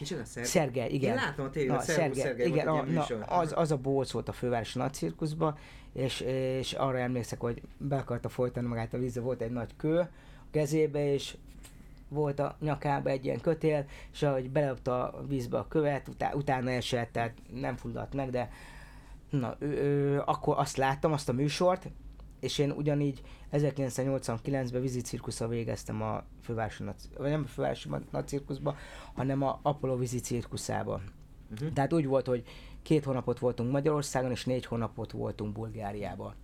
Kicsoda, 0.00 0.24
Szergej? 0.24 0.50
Szergej, 0.50 0.90
igen. 0.90 1.10
Én 1.10 1.16
látom 1.16 1.46
a 1.46 1.50
tévében, 1.50 1.76
a 1.76 1.80
Szervusz 1.80 2.18
Szergej 2.18 2.46
igen, 2.46 2.68
a, 2.68 2.82
na, 2.82 3.02
az, 3.26 3.52
az 3.56 3.70
a 3.70 3.76
bóc 3.76 4.10
volt 4.10 4.28
a 4.28 4.32
fővárosi 4.32 4.78
nagy 4.78 4.92
cirkuszba, 4.92 5.58
és, 5.92 6.20
és 6.20 6.72
arra 6.72 6.98
emlékszek, 6.98 7.40
hogy 7.40 7.62
be 7.76 7.96
akarta 7.96 8.28
folytani 8.28 8.66
magát 8.66 8.94
a 8.94 8.98
vízbe, 8.98 9.20
volt 9.20 9.40
egy 9.40 9.50
nagy 9.50 9.76
kő 9.76 9.98
a 9.98 10.08
kezébe, 10.50 11.12
és 11.12 11.36
volt 12.10 12.38
a 12.38 12.56
nyakába 12.60 13.10
egy 13.10 13.24
ilyen 13.24 13.40
kötél, 13.40 13.84
és 14.12 14.22
ahogy 14.22 14.50
belöpte 14.50 14.94
a 14.94 15.24
vízbe 15.28 15.58
a 15.58 15.68
követ, 15.68 16.08
utá, 16.08 16.32
utána 16.32 16.70
esett, 16.70 17.12
tehát 17.12 17.34
nem 17.52 17.76
fulladt 17.76 18.14
meg, 18.14 18.30
de 18.30 18.50
na, 19.30 19.56
ő, 19.58 19.66
ő, 19.66 20.22
akkor 20.24 20.58
azt 20.58 20.76
láttam, 20.76 21.12
azt 21.12 21.28
a 21.28 21.32
műsort, 21.32 21.90
és 22.40 22.58
én 22.58 22.70
ugyanígy 22.70 23.22
1989-ben 23.52 24.80
vízi 24.80 25.00
cirkuszra 25.00 25.48
végeztem 25.48 26.02
a 26.02 26.22
fővárosi, 26.42 26.84
vagy 27.18 27.30
nem 27.30 27.42
a 27.44 27.48
fővárosi 27.48 27.88
nagy 28.10 28.28
cirkuszba, 28.28 28.76
hanem 29.14 29.42
a 29.42 29.58
Apollo 29.62 29.96
vízi 29.96 30.20
cirkuszába. 30.20 31.00
Uh-huh. 31.52 31.72
Tehát 31.72 31.92
úgy 31.92 32.06
volt, 32.06 32.26
hogy 32.26 32.44
két 32.82 33.04
hónapot 33.04 33.38
voltunk 33.38 33.70
Magyarországon, 33.70 34.30
és 34.30 34.44
négy 34.44 34.66
hónapot 34.66 35.12
voltunk 35.12 35.52
Bulgáriában. 35.52 36.34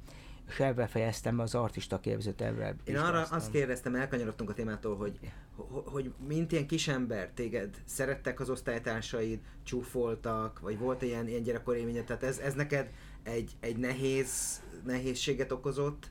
És 0.49 0.61
ebben 0.61 0.89
fejeztem 0.89 1.37
be 1.37 1.43
az 1.43 1.55
artista 1.55 2.01
képzőt, 2.01 2.41
ebben 2.41 2.77
Én 2.85 2.97
arra 2.97 3.23
azt 3.23 3.51
kérdeztem, 3.51 3.95
elkanyarodtunk 3.95 4.51
a 4.51 4.55
témától, 4.55 4.97
hogy, 4.97 5.19
hogy, 5.85 6.13
mint 6.27 6.53
ilyen 6.53 6.67
kisember, 6.67 7.31
téged 7.35 7.77
szerettek 7.85 8.41
az 8.41 8.51
osztálytársaid, 8.51 9.41
csúfoltak, 9.63 10.61
vagy 10.61 10.79
volt 10.79 11.03
ilyen, 11.03 11.29
ilyen 11.29 11.43
gyerekkori 11.43 11.79
élményed, 11.79 12.05
tehát 12.05 12.23
ez, 12.23 12.39
ez 12.39 12.55
neked 12.55 12.91
egy, 13.23 13.53
egy 13.61 13.77
nehéz, 13.77 14.63
nehézséget 14.85 15.53
okozott, 15.53 16.11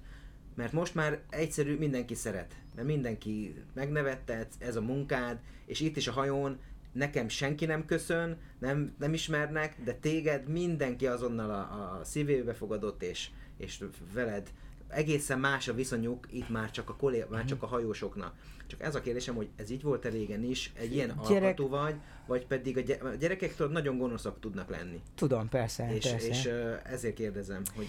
mert 0.56 0.72
most 0.72 0.96
már 0.96 1.22
egyszerű, 1.30 1.78
mindenki 1.78 2.14
szeret, 2.14 2.56
mert 2.76 2.88
mindenki 2.88 3.64
megnevettet, 3.74 4.54
ez 4.60 4.76
a 4.76 4.82
munkád, 4.82 5.40
és 5.66 5.80
itt 5.80 5.98
is 5.98 6.08
a 6.08 6.12
hajón 6.12 6.60
nekem 6.92 7.28
senki 7.28 7.66
nem 7.66 7.86
köszön, 7.86 8.38
nem, 8.60 8.96
nem 9.00 9.14
ismernek, 9.14 9.76
de 9.84 9.94
téged 9.94 10.48
mindenki 10.48 11.08
azonnal 11.08 11.50
a, 11.50 12.00
a 12.00 12.04
szívébe 12.04 12.54
fogadott, 12.54 13.04
és, 13.04 13.30
és 13.58 13.84
veled 14.14 14.52
egészen 14.88 15.40
más 15.40 15.68
a 15.68 15.74
viszonyuk, 15.74 16.28
itt 16.32 16.50
már 16.50 16.72
csak 16.72 16.90
a, 16.90 16.96
kollé- 16.96 17.30
már 17.30 17.46
csak 17.46 17.64
a 17.64 17.66
hajósoknak. 17.66 18.36
Csak 18.68 18.82
ez 18.82 18.96
a 18.96 19.02
kérdésem, 19.02 19.36
hogy 19.36 19.50
ez 19.56 19.70
így 19.70 19.82
volt-e 19.82 20.10
régen 20.10 20.44
is, 20.44 20.72
egy 20.76 20.94
ilyen 20.94 21.08
Gyerek- 21.28 21.60
alkatú 21.60 21.68
vagy, 21.68 21.96
vagy 22.28 22.46
pedig 22.46 22.78
a, 22.78 22.82
gy- 22.82 23.02
a 23.02 23.16
gyerekek 23.16 23.56
tudod, 23.56 23.72
nagyon 23.72 23.98
gonoszak 23.98 24.40
tudnak 24.40 24.70
lenni. 24.70 25.02
Tudom, 25.16 25.50
persze, 25.50 25.96
És, 25.96 26.10
persze. 26.10 26.28
és 26.28 26.50
ezért 26.84 27.14
kérdezem, 27.16 27.62
hogy 27.76 27.88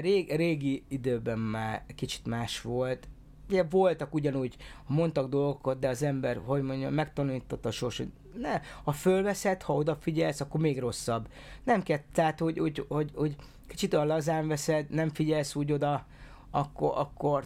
Rég, 0.00 0.36
régi 0.36 0.84
időben 0.88 1.38
már 1.38 1.84
kicsit 1.94 2.26
más 2.26 2.60
volt. 2.60 3.08
Ugye 3.48 3.62
voltak 3.70 4.14
ugyanúgy, 4.14 4.56
mondtak 4.86 5.28
dolgokat, 5.28 5.78
de 5.78 5.88
az 5.88 6.02
ember, 6.02 6.40
hogy 6.44 6.62
mondja, 6.62 6.90
megtanította 6.90 7.68
a 7.68 7.72
sors, 7.72 7.96
hogy 7.96 8.10
ne, 8.38 8.60
ha 8.84 8.92
fölveszed, 8.92 9.62
ha 9.62 9.74
odafigyelsz, 9.74 10.40
akkor 10.40 10.60
még 10.60 10.78
rosszabb. 10.78 11.28
Nem 11.64 11.82
kell, 11.82 11.98
tehát, 12.12 12.38
hogy, 12.38 12.58
hogy, 12.58 12.84
hogy, 12.88 13.10
hogy 13.14 13.36
kicsit 13.66 13.94
olyan 13.94 14.06
lazán 14.06 14.48
veszed, 14.48 14.90
nem 14.90 15.08
figyelsz 15.08 15.54
úgy 15.54 15.72
oda, 15.72 16.06
akkor, 16.50 16.92
akkor 16.94 17.44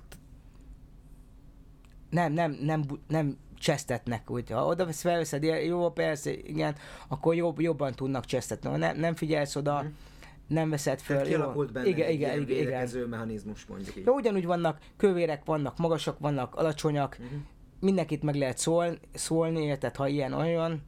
nem, 2.11 2.33
nem, 2.33 2.59
nem, 2.61 2.85
nem 3.09 3.37
csesztetnek, 3.59 4.31
úgy. 4.31 4.51
Ha 4.51 4.67
oda 4.67 4.85
vesz, 4.85 5.01
felveszed, 5.01 5.43
jó, 5.43 5.91
persze, 5.91 6.33
igen, 6.33 6.75
akkor 7.09 7.35
jobb, 7.35 7.61
jobban 7.61 7.93
tudnak 7.93 8.25
csesztetni. 8.25 8.69
Ha 8.69 8.77
nem, 8.77 8.97
nem 8.97 9.15
figyelsz 9.15 9.57
oda, 9.57 9.83
Mhm. 9.83 9.93
Nem 10.49 10.71
veszed 10.71 11.01
föl. 11.01 11.17
tehát 11.17 11.31
jó. 11.33 11.37
kialakult 11.39 11.73
benne 11.73 11.87
igen, 11.89 12.07
egy 12.07 12.15
igen, 12.15 12.49
ilyen 12.49 12.87
igen, 12.89 13.09
mechanizmus, 13.09 13.67
mondjuk 13.67 13.97
így. 13.97 14.05
Ja, 14.07 14.13
ugyanúgy 14.13 14.47
vannak 14.47 14.79
kövérek, 14.97 15.45
vannak 15.45 15.79
magasak, 15.79 16.19
vannak 16.19 16.55
alacsonyak, 16.55 17.19
Mhm. 17.19 17.27
mindenkit 17.81 18.23
meg 18.23 18.35
lehet 18.35 18.59
szól, 18.59 18.99
szólni, 19.15 19.63
érted, 19.65 19.97
ha 19.97 20.09
ilyen 20.09 20.33
olyan. 20.33 20.83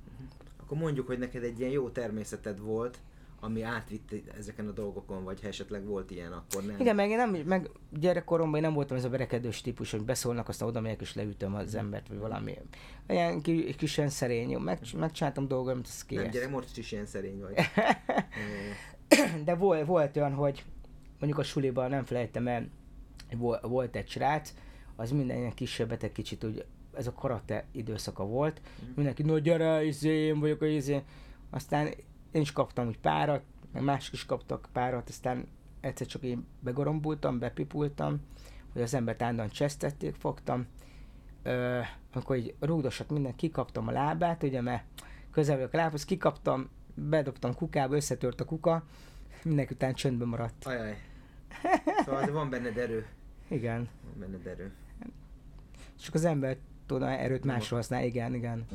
Akkor 0.60 0.78
mondjuk, 0.78 1.06
hogy 1.06 1.18
neked 1.18 1.42
egy 1.42 1.58
ilyen 1.58 1.70
jó 1.72 1.88
természeted 1.88 2.60
volt, 2.60 2.98
ami 3.42 3.62
átvitt 3.62 4.14
ezeken 4.38 4.68
a 4.68 4.70
dolgokon, 4.70 5.24
vagy 5.24 5.40
ha 5.40 5.48
esetleg 5.48 5.84
volt 5.84 6.10
ilyen, 6.10 6.32
akkor 6.32 6.64
nem. 6.64 6.76
Igen, 6.80 6.94
meg 6.94 7.10
én 7.10 7.16
nem, 7.16 7.30
meg 7.30 7.70
gyerekkoromban 7.90 8.56
én 8.56 8.62
nem 8.62 8.72
voltam 8.74 8.96
ez 8.96 9.04
a 9.04 9.08
verekedős 9.08 9.60
típus, 9.60 9.90
hogy 9.90 10.02
beszólnak, 10.02 10.48
aztán 10.48 10.68
oda 10.68 10.80
megyek 10.80 11.00
és 11.00 11.14
leütöm 11.14 11.54
az 11.54 11.74
embert, 11.74 12.08
vagy 12.08 12.18
valami. 12.18 12.58
Ilyen 13.08 13.40
ki, 13.42 13.74
kisen 13.74 14.08
szerény, 14.08 14.50
jó, 14.50 14.58
meg, 14.58 14.78
megcsináltam 14.96 15.48
dolgokat, 15.48 15.80
az 15.82 16.04
nem, 16.08 16.22
kész. 16.24 16.32
gyere, 16.32 16.48
most 16.48 16.76
is 16.78 16.92
ilyen 16.92 17.06
szerény 17.06 17.40
vagy. 17.40 17.54
De 19.44 19.54
volt, 19.54 19.86
volt 19.86 20.16
olyan, 20.16 20.32
hogy 20.34 20.64
mondjuk 21.18 21.38
a 21.40 21.42
suliban 21.42 21.90
nem 21.90 22.04
felejtem 22.04 22.46
el, 22.48 22.68
vol- 23.36 23.60
volt 23.62 23.96
egy 23.96 24.08
srác, 24.08 24.54
az 24.96 25.10
minden 25.10 25.36
ilyen 25.36 25.54
kisebbet 25.54 26.02
egy 26.02 26.12
kicsit 26.12 26.44
úgy, 26.44 26.64
ez 26.94 27.06
a 27.06 27.12
karate 27.12 27.64
időszaka 27.72 28.24
volt, 28.26 28.60
Mhm. 28.82 28.90
mindenki, 28.94 29.22
no 29.22 29.38
gyere, 29.38 29.84
izé, 29.84 30.26
én 30.26 30.40
vagyok 30.40 30.62
a 30.62 30.66
izé. 30.66 31.02
Aztán 31.50 31.86
én 32.32 32.40
is 32.40 32.52
kaptam 32.52 32.86
úgy 32.86 32.98
párat, 32.98 33.42
meg 33.72 33.82
mások 33.82 34.12
is 34.12 34.26
kaptak 34.26 34.68
párat, 34.72 35.08
aztán 35.08 35.46
egyszer 35.80 36.06
csak 36.06 36.22
én 36.22 36.46
begorombultam, 36.60 37.38
bepipultam, 37.38 38.20
hogy 38.72 38.82
az 38.82 38.94
embert 38.94 39.22
állandóan 39.22 39.48
csesztették, 39.48 40.14
fogtam, 40.14 40.66
Ö, 41.42 41.80
akkor 42.12 42.36
így 42.36 42.54
rúgdosat 42.60 43.10
minden, 43.10 43.36
kikaptam 43.36 43.88
a 43.88 43.90
lábát, 43.90 44.42
ugye, 44.42 44.60
mert 44.60 44.84
közel 45.30 45.56
vagyok 45.56 45.72
a 45.72 45.76
lábhoz, 45.76 46.04
kikaptam, 46.04 46.68
bedobtam 46.94 47.54
kukába, 47.54 47.94
összetört 47.94 48.40
a 48.40 48.44
kuka, 48.44 48.84
mindenki 49.42 49.74
után 49.74 49.94
csöndben 49.94 50.28
maradt. 50.28 50.64
Ajaj. 50.64 50.96
Szóval 52.04 52.32
van 52.32 52.50
benned 52.50 52.76
erő. 52.76 53.06
Igen. 53.48 53.88
Van 54.04 54.18
benned 54.18 54.46
erő. 54.46 54.72
Csak 56.00 56.14
az 56.14 56.24
ember 56.24 56.56
tudna 56.86 57.08
erőt 57.08 57.44
másra 57.44 57.76
használni, 57.76 58.06
igen, 58.06 58.34
igen. 58.34 58.66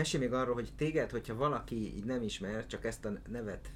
Mesélj 0.00 0.24
még 0.24 0.32
arról, 0.32 0.54
hogy 0.54 0.72
téged, 0.76 1.10
hogyha 1.10 1.34
valaki 1.34 1.96
így 1.96 2.04
nem 2.04 2.22
ismer, 2.22 2.66
csak 2.66 2.84
ezt 2.84 3.04
a 3.04 3.12
nevet, 3.28 3.70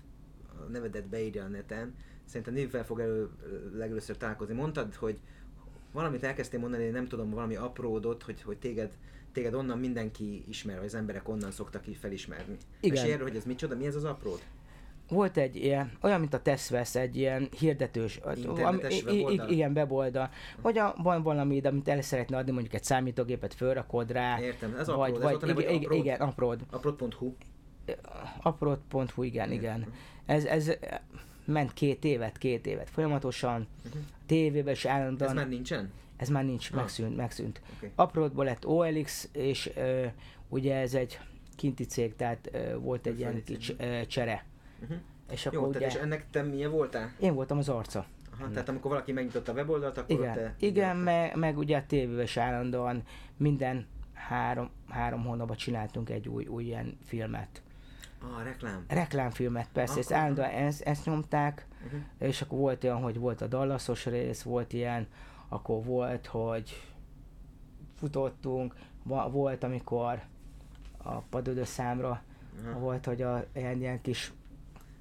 a 0.49 0.71
nevedet 0.71 1.07
beírja 1.07 1.45
a 1.45 1.49
neten, 1.49 1.95
szerintem 2.25 2.55
névvel 2.55 2.85
fog 2.85 3.01
elő, 3.01 3.29
legelőször 3.75 4.17
találkozni. 4.17 4.55
Mondtad, 4.55 4.95
hogy 4.95 5.19
valamit 5.93 6.25
elkezdtél 6.25 6.61
mondani, 6.61 6.89
nem 6.89 7.07
tudom, 7.07 7.31
valami 7.31 7.57
apródot, 7.57 8.23
hogy, 8.23 8.43
hogy 8.43 8.59
téged, 8.59 8.93
téged 9.33 9.55
onnan 9.55 9.79
mindenki 9.79 10.45
ismer, 10.49 10.77
vagy 10.77 10.87
az 10.87 10.95
emberek 10.95 11.29
onnan 11.29 11.51
szoktak 11.51 11.87
így 11.87 11.97
felismerni. 11.97 12.57
Igen. 12.81 12.95
Mesélj 12.95 13.13
erről, 13.13 13.27
hogy 13.27 13.37
ez 13.37 13.45
micsoda, 13.45 13.77
mi 13.77 13.87
ez 13.87 13.95
az 13.95 14.05
apród? 14.05 14.43
Volt 15.09 15.37
egy 15.37 15.57
ilyen, 15.57 15.93
olyan, 16.03 16.21
mint 16.21 16.35
a 16.35 16.43
Teszvesz, 16.43 16.95
egy 16.97 17.17
ilyen 17.17 17.49
hirdetős, 17.59 18.17
ami- 18.17 18.47
weboldal? 18.47 19.49
igen, 19.51 19.73
weboldal, 19.73 20.31
a, 20.63 20.95
van 21.03 21.23
valami, 21.23 21.61
amit 21.61 21.89
el 21.89 22.01
szeretne 22.03 22.37
adni, 22.37 22.51
mondjuk 22.53 22.75
egy 22.75 22.85
számítógépet 22.85 23.55
fölrakod 23.55 24.11
rá, 24.11 24.41
Értem, 24.41 24.75
ez 24.79 24.87
vagy, 24.87 25.15
ez 25.15 25.23
vagy 25.23 25.37
neve, 25.41 25.61
igen, 25.61 25.73
igen, 25.73 25.83
apród? 25.85 25.99
igen, 26.05 26.21
apród. 26.21 26.61
Apród.hu. 26.71 27.33
Apród.hu, 28.43 29.23
igen, 29.23 29.53
igen. 29.53 29.93
Ez, 30.27 30.45
ez 30.45 30.73
ment 31.45 31.73
két 31.73 32.05
évet, 32.05 32.39
két 32.39 32.67
évet 32.67 32.91
folyamatosan, 32.91 33.67
tévében 34.27 34.73
is 34.73 34.85
állandóan. 34.85 35.31
Ez 35.31 35.37
már 35.37 35.49
nincsen? 35.49 35.91
Ez 36.17 36.29
már 36.29 36.45
nincs, 36.45 36.71
Ah. 36.71 36.77
megszűnt, 36.77 37.17
megszűnt. 37.17 37.61
Oké. 37.77 37.91
Apródból 37.95 38.45
lett 38.45 38.67
OLX, 38.67 39.29
és 39.33 39.71
ö, 39.77 40.07
ugye 40.49 40.75
ez 40.77 40.95
egy 40.95 41.19
kinti 41.57 41.85
cég, 41.85 42.17
tehát 42.17 42.49
ö, 42.53 42.79
volt 42.79 43.07
egy 43.07 43.19
ilyen 43.19 43.43
cég. 43.45 43.75
ö, 43.79 44.07
csere. 44.07 44.45
Uh-huh. 44.85 44.99
És 45.31 45.47
akkor 45.47 45.59
Jó, 45.61 45.67
ugye, 45.69 45.79
tehát 45.79 45.95
és 45.95 46.01
ennek 46.01 46.27
te 46.31 46.43
milyen 46.43 46.71
voltál? 46.71 47.13
én 47.21 47.35
voltam 47.35 47.59
az 47.59 47.69
arca. 47.69 48.05
Aha, 48.39 48.51
tehát 48.51 48.69
amikor 48.69 48.91
valaki 48.91 49.13
megnyitotta 49.13 49.53
a 49.53 49.55
weboldalt, 49.55 49.99
akkor 49.99 50.11
Igen, 50.19 50.35
te... 50.35 50.55
igen 50.59 50.97
meg, 50.97 51.37
meg 51.37 51.59
ugye 51.59 51.77
a 51.77 51.87
tévében 51.87 52.23
is 52.23 52.37
állandóan 52.37 53.03
minden 53.37 53.87
három, 54.13 54.71
három 54.89 55.25
hónapban 55.25 55.57
csináltunk 55.57 56.11
egy 56.11 56.29
új, 56.29 56.47
új 56.47 56.65
ilyen 56.65 56.99
filmet. 57.05 57.63
Ah, 58.23 58.45
reklám. 58.45 58.85
Reklámfilmet 58.89 59.69
persze, 59.73 59.99
ezt 59.99 60.11
Akkor- 60.11 60.23
állandóan 60.23 60.49
ezt, 60.51 60.81
ezt 60.83 61.05
nyomták, 61.07 61.67
Uh-huh. 61.85 62.01
és 62.19 62.43
akkor 62.43 62.59
volt 62.59 62.85
olyan, 62.85 63.03
hogy 63.03 63.19
volt 63.19 63.41
a 63.41 63.47
Dallasos 63.47 64.07
rész, 64.07 64.43
volt 64.43 64.73
ilyen, 64.73 65.07
akkor 65.49 65.85
volt, 65.85 66.27
hogy 66.27 66.83
futottunk, 67.95 68.75
volt, 69.31 69.63
amikor 69.65 70.21
a 71.03 71.15
padödő 71.19 71.65
számra 71.65 72.23
Aha. 72.67 72.79
volt, 72.79 73.05
hogy 73.07 73.23
a 73.23 73.45
ilyen, 73.55 73.81
ilyen 73.81 74.01
kis 74.01 74.33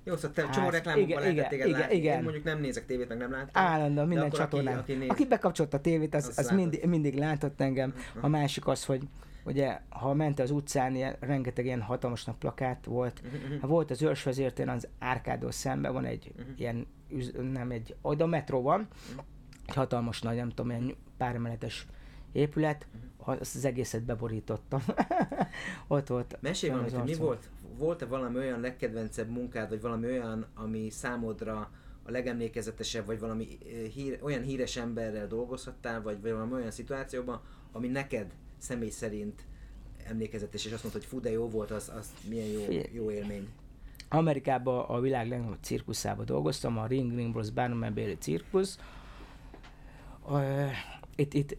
Jó, 0.03 0.15
szóval 0.15 0.31
te 0.31 0.41
Hát, 0.45 0.53
csomó 0.53 0.69
reklámokban 0.69 1.09
igen, 1.09 1.21
lehetett 1.21 1.35
igen, 1.37 1.49
téged 1.49 1.67
igen, 1.67 1.79
látni. 1.79 1.95
igen. 1.95 2.17
Én 2.17 2.23
mondjuk 2.23 2.43
nem 2.43 2.59
nézek 2.59 2.85
tévét, 2.85 3.07
meg 3.07 3.17
nem 3.17 3.31
láttam. 3.31 3.63
állandóan 3.63 4.07
minden 4.07 4.29
csatornán. 4.29 4.77
aki 4.77 4.91
Aki, 4.91 4.99
néz- 5.01 5.09
aki 5.09 5.25
bekapcsolta 5.25 5.77
a 5.77 5.81
tévét, 5.81 6.15
az, 6.15 6.27
az 6.27 6.35
látott. 6.35 6.51
mindig, 6.57 6.85
mindig 6.85 7.17
látott 7.17 7.61
engem. 7.61 7.93
A 8.21 8.27
másik 8.27 8.67
az, 8.67 8.85
hogy 8.85 9.01
ugye, 9.45 9.79
ha 9.89 10.13
ment 10.13 10.39
az 10.39 10.51
utcán, 10.51 10.95
ilyen, 10.95 11.15
rengeteg 11.19 11.65
ilyen 11.65 11.81
hatalmas 11.81 12.23
nagy 12.25 12.35
plakát 12.35 12.85
volt. 12.85 13.21
Ha 13.61 13.67
volt 13.67 13.91
az 13.91 14.01
őrsvezértén, 14.01 14.69
az 14.69 14.87
Árkádól 14.99 15.51
szemben 15.51 15.93
van 15.93 16.05
egy 16.05 16.31
Mhm. 16.37 16.47
ilyen, 16.57 16.87
nem 17.51 17.71
egy, 17.71 17.95
oda 18.01 18.25
metró 18.25 18.61
van, 18.61 18.87
egy 19.67 19.75
hatalmas 19.75 20.21
nagy, 20.21 20.35
nem 20.35 20.49
tudom, 20.49 20.69
ilyen 20.69 20.95
pár 21.17 21.35
emeletes 21.35 21.85
épület, 22.31 22.87
Mhm. 22.91 23.29
azt 23.39 23.55
az 23.55 23.65
egészet 23.65 24.03
beborítottam. 24.03 24.81
Ott 25.87 26.07
volt. 26.07 26.37
Mesélj 26.41 26.71
valamit, 26.71 26.93
az 26.93 26.99
hogy 26.99 27.09
mi 27.09 27.15
volt, 27.15 27.49
volt-e 27.83 28.05
valami 28.05 28.37
olyan 28.37 28.59
legkedvencebb 28.59 29.29
munkád, 29.29 29.69
vagy 29.69 29.81
valami 29.81 30.05
olyan, 30.05 30.45
ami 30.55 30.89
számodra 30.89 31.71
a 32.03 32.11
legemlékezetesebb, 32.11 33.05
vagy 33.05 33.19
valami 33.19 33.47
eh, 33.47 33.89
hír, 33.91 34.19
olyan 34.21 34.41
híres 34.41 34.77
emberrel 34.77 35.27
dolgozhattál, 35.27 36.01
vagy, 36.01 36.21
vagy 36.21 36.31
valami 36.31 36.53
olyan 36.53 36.71
szituációban, 36.71 37.41
ami 37.71 37.87
neked 37.87 38.33
személy 38.57 38.89
szerint 38.89 39.41
emlékezetes, 40.07 40.65
és 40.65 40.71
azt 40.71 40.83
mondta, 40.83 40.99
hogy 41.01 41.09
fú, 41.09 41.19
de 41.19 41.31
jó 41.31 41.49
volt, 41.49 41.71
az, 41.71 41.91
az 41.97 42.13
milyen 42.29 42.47
jó, 42.47 42.81
jó 42.91 43.11
élmény. 43.11 43.47
Amerikában 44.09 44.85
a 44.85 44.99
világ 44.99 45.27
legnagyobb 45.27 45.61
cirkuszában 45.61 46.25
dolgoztam, 46.25 46.77
a 46.77 46.85
Ring 46.85 47.15
Ring 47.15 47.31
Bros. 47.33 47.49
Barnum 47.49 47.93
Bailey 47.93 48.15
cirkusz. 48.15 48.79
Ö, 50.29 50.65
Itt, 51.15 51.33
itt 51.33 51.57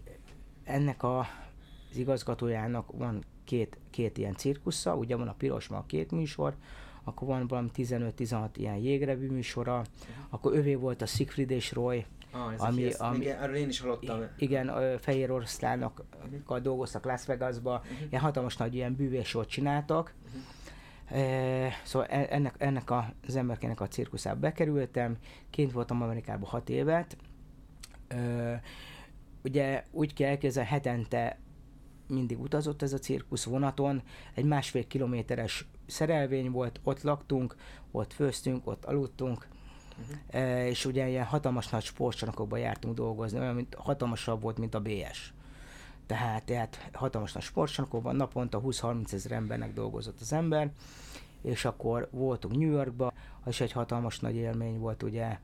ennek 0.65 1.03
a, 1.03 1.19
az 1.91 1.97
igazgatójának 1.97 2.93
van 2.93 3.25
két, 3.55 3.79
két 3.91 4.19
ilyen 4.19 4.35
cirkusza, 4.37 4.97
ugye 4.97 5.17
van 5.17 5.29
a 5.29 5.33
piros, 5.35 5.67
van 5.67 5.79
a 5.79 5.87
két 5.87 6.11
műsor, 6.11 6.55
akkor 7.05 7.29
van 7.29 7.47
valami 7.47 7.69
15-16 7.77 8.49
ilyen 8.57 8.77
jégrevű 8.77 9.31
műsora, 9.31 9.85
akkor 10.29 10.55
övé 10.57 10.75
volt 10.75 11.03
a 11.03 11.07
Siegfried 11.07 11.51
és 11.51 11.73
Roy, 11.73 12.05
Ah, 12.31 12.53
Ami- 12.69 12.85
ezt, 12.87 13.01
ami- 13.01 13.19
még 13.19 13.27
erről 13.27 13.55
én 13.57 13.69
is 13.69 13.81
hallottam. 13.81 14.21
igen, 14.39 14.99
fehér 14.99 15.31
oroszlánokkal 15.31 16.61
dolgoztak 16.63 17.05
Las 17.05 17.27
Vegasba, 17.27 17.83
ilyen 18.11 18.23
hatalmas 18.23 18.57
nagy 18.57 18.75
ilyen 18.75 18.95
bűvésort 18.95 19.49
csináltak. 19.49 20.15
E, 21.11 21.69
szóval 21.85 22.09
ennek, 22.09 22.55
ennek 22.59 22.91
az 23.27 23.37
emberkének 23.37 23.81
a 23.81 23.89
cirkuszába 23.89 24.41
bekerültem, 24.41 25.17
kint 25.51 25.73
voltam 25.73 26.03
Amerikában 26.03 26.49
hat 26.49 26.69
évet. 26.69 27.17
E, 28.09 28.61
ugye 29.45 29.85
úgy 29.91 30.15
kell 30.15 30.29
elképzelni, 30.29 30.69
hetente 30.69 31.39
mindig 32.07 32.41
utazott 32.41 32.83
ez 32.83 32.93
a 32.93 32.99
cirkusz 32.99 33.45
vonaton, 33.45 34.03
egy 34.35 34.45
másfél 34.45 34.87
kilométeres 34.87 35.67
szerelvény 35.87 36.51
volt, 36.51 36.81
ott 36.83 37.03
laktunk, 37.03 37.57
ott 37.91 38.13
főztünk, 38.13 38.67
ott 38.67 38.85
aludtunk, 38.85 39.49
E, 40.31 40.67
és 40.67 40.85
ugye 40.85 41.09
ilyen 41.09 41.25
hatalmas 41.25 41.69
nagy 41.69 41.83
sportcsarnokokban 41.83 42.59
jártunk 42.59 42.95
dolgozni, 42.95 43.39
olyan, 43.39 43.55
mint 43.55 43.75
hatalmasabb 43.75 44.43
volt, 44.43 44.59
mint 44.59 44.75
a 44.75 44.81
BS. 44.81 45.33
Tehát, 46.07 46.45
tehát 46.45 46.89
hatalmas 46.93 47.33
nagy 47.33 47.43
sportcsarnokokban 47.43 48.17
naponta 48.17 48.61
20-30 48.65 49.13
ezer 49.13 49.33
embernek 49.33 49.73
dolgozott 49.73 50.21
az 50.21 50.33
ember, 50.33 50.71
és 51.43 51.65
akkor 51.65 52.09
voltunk 52.11 52.57
New 52.57 52.71
Yorkba, 52.71 53.13
is 53.47 53.61
egy 53.61 53.73
hatalmas 53.73 54.21
nagy 54.21 54.35
élmény 54.35 54.79
volt, 54.79 55.03
ugye, 55.03 55.39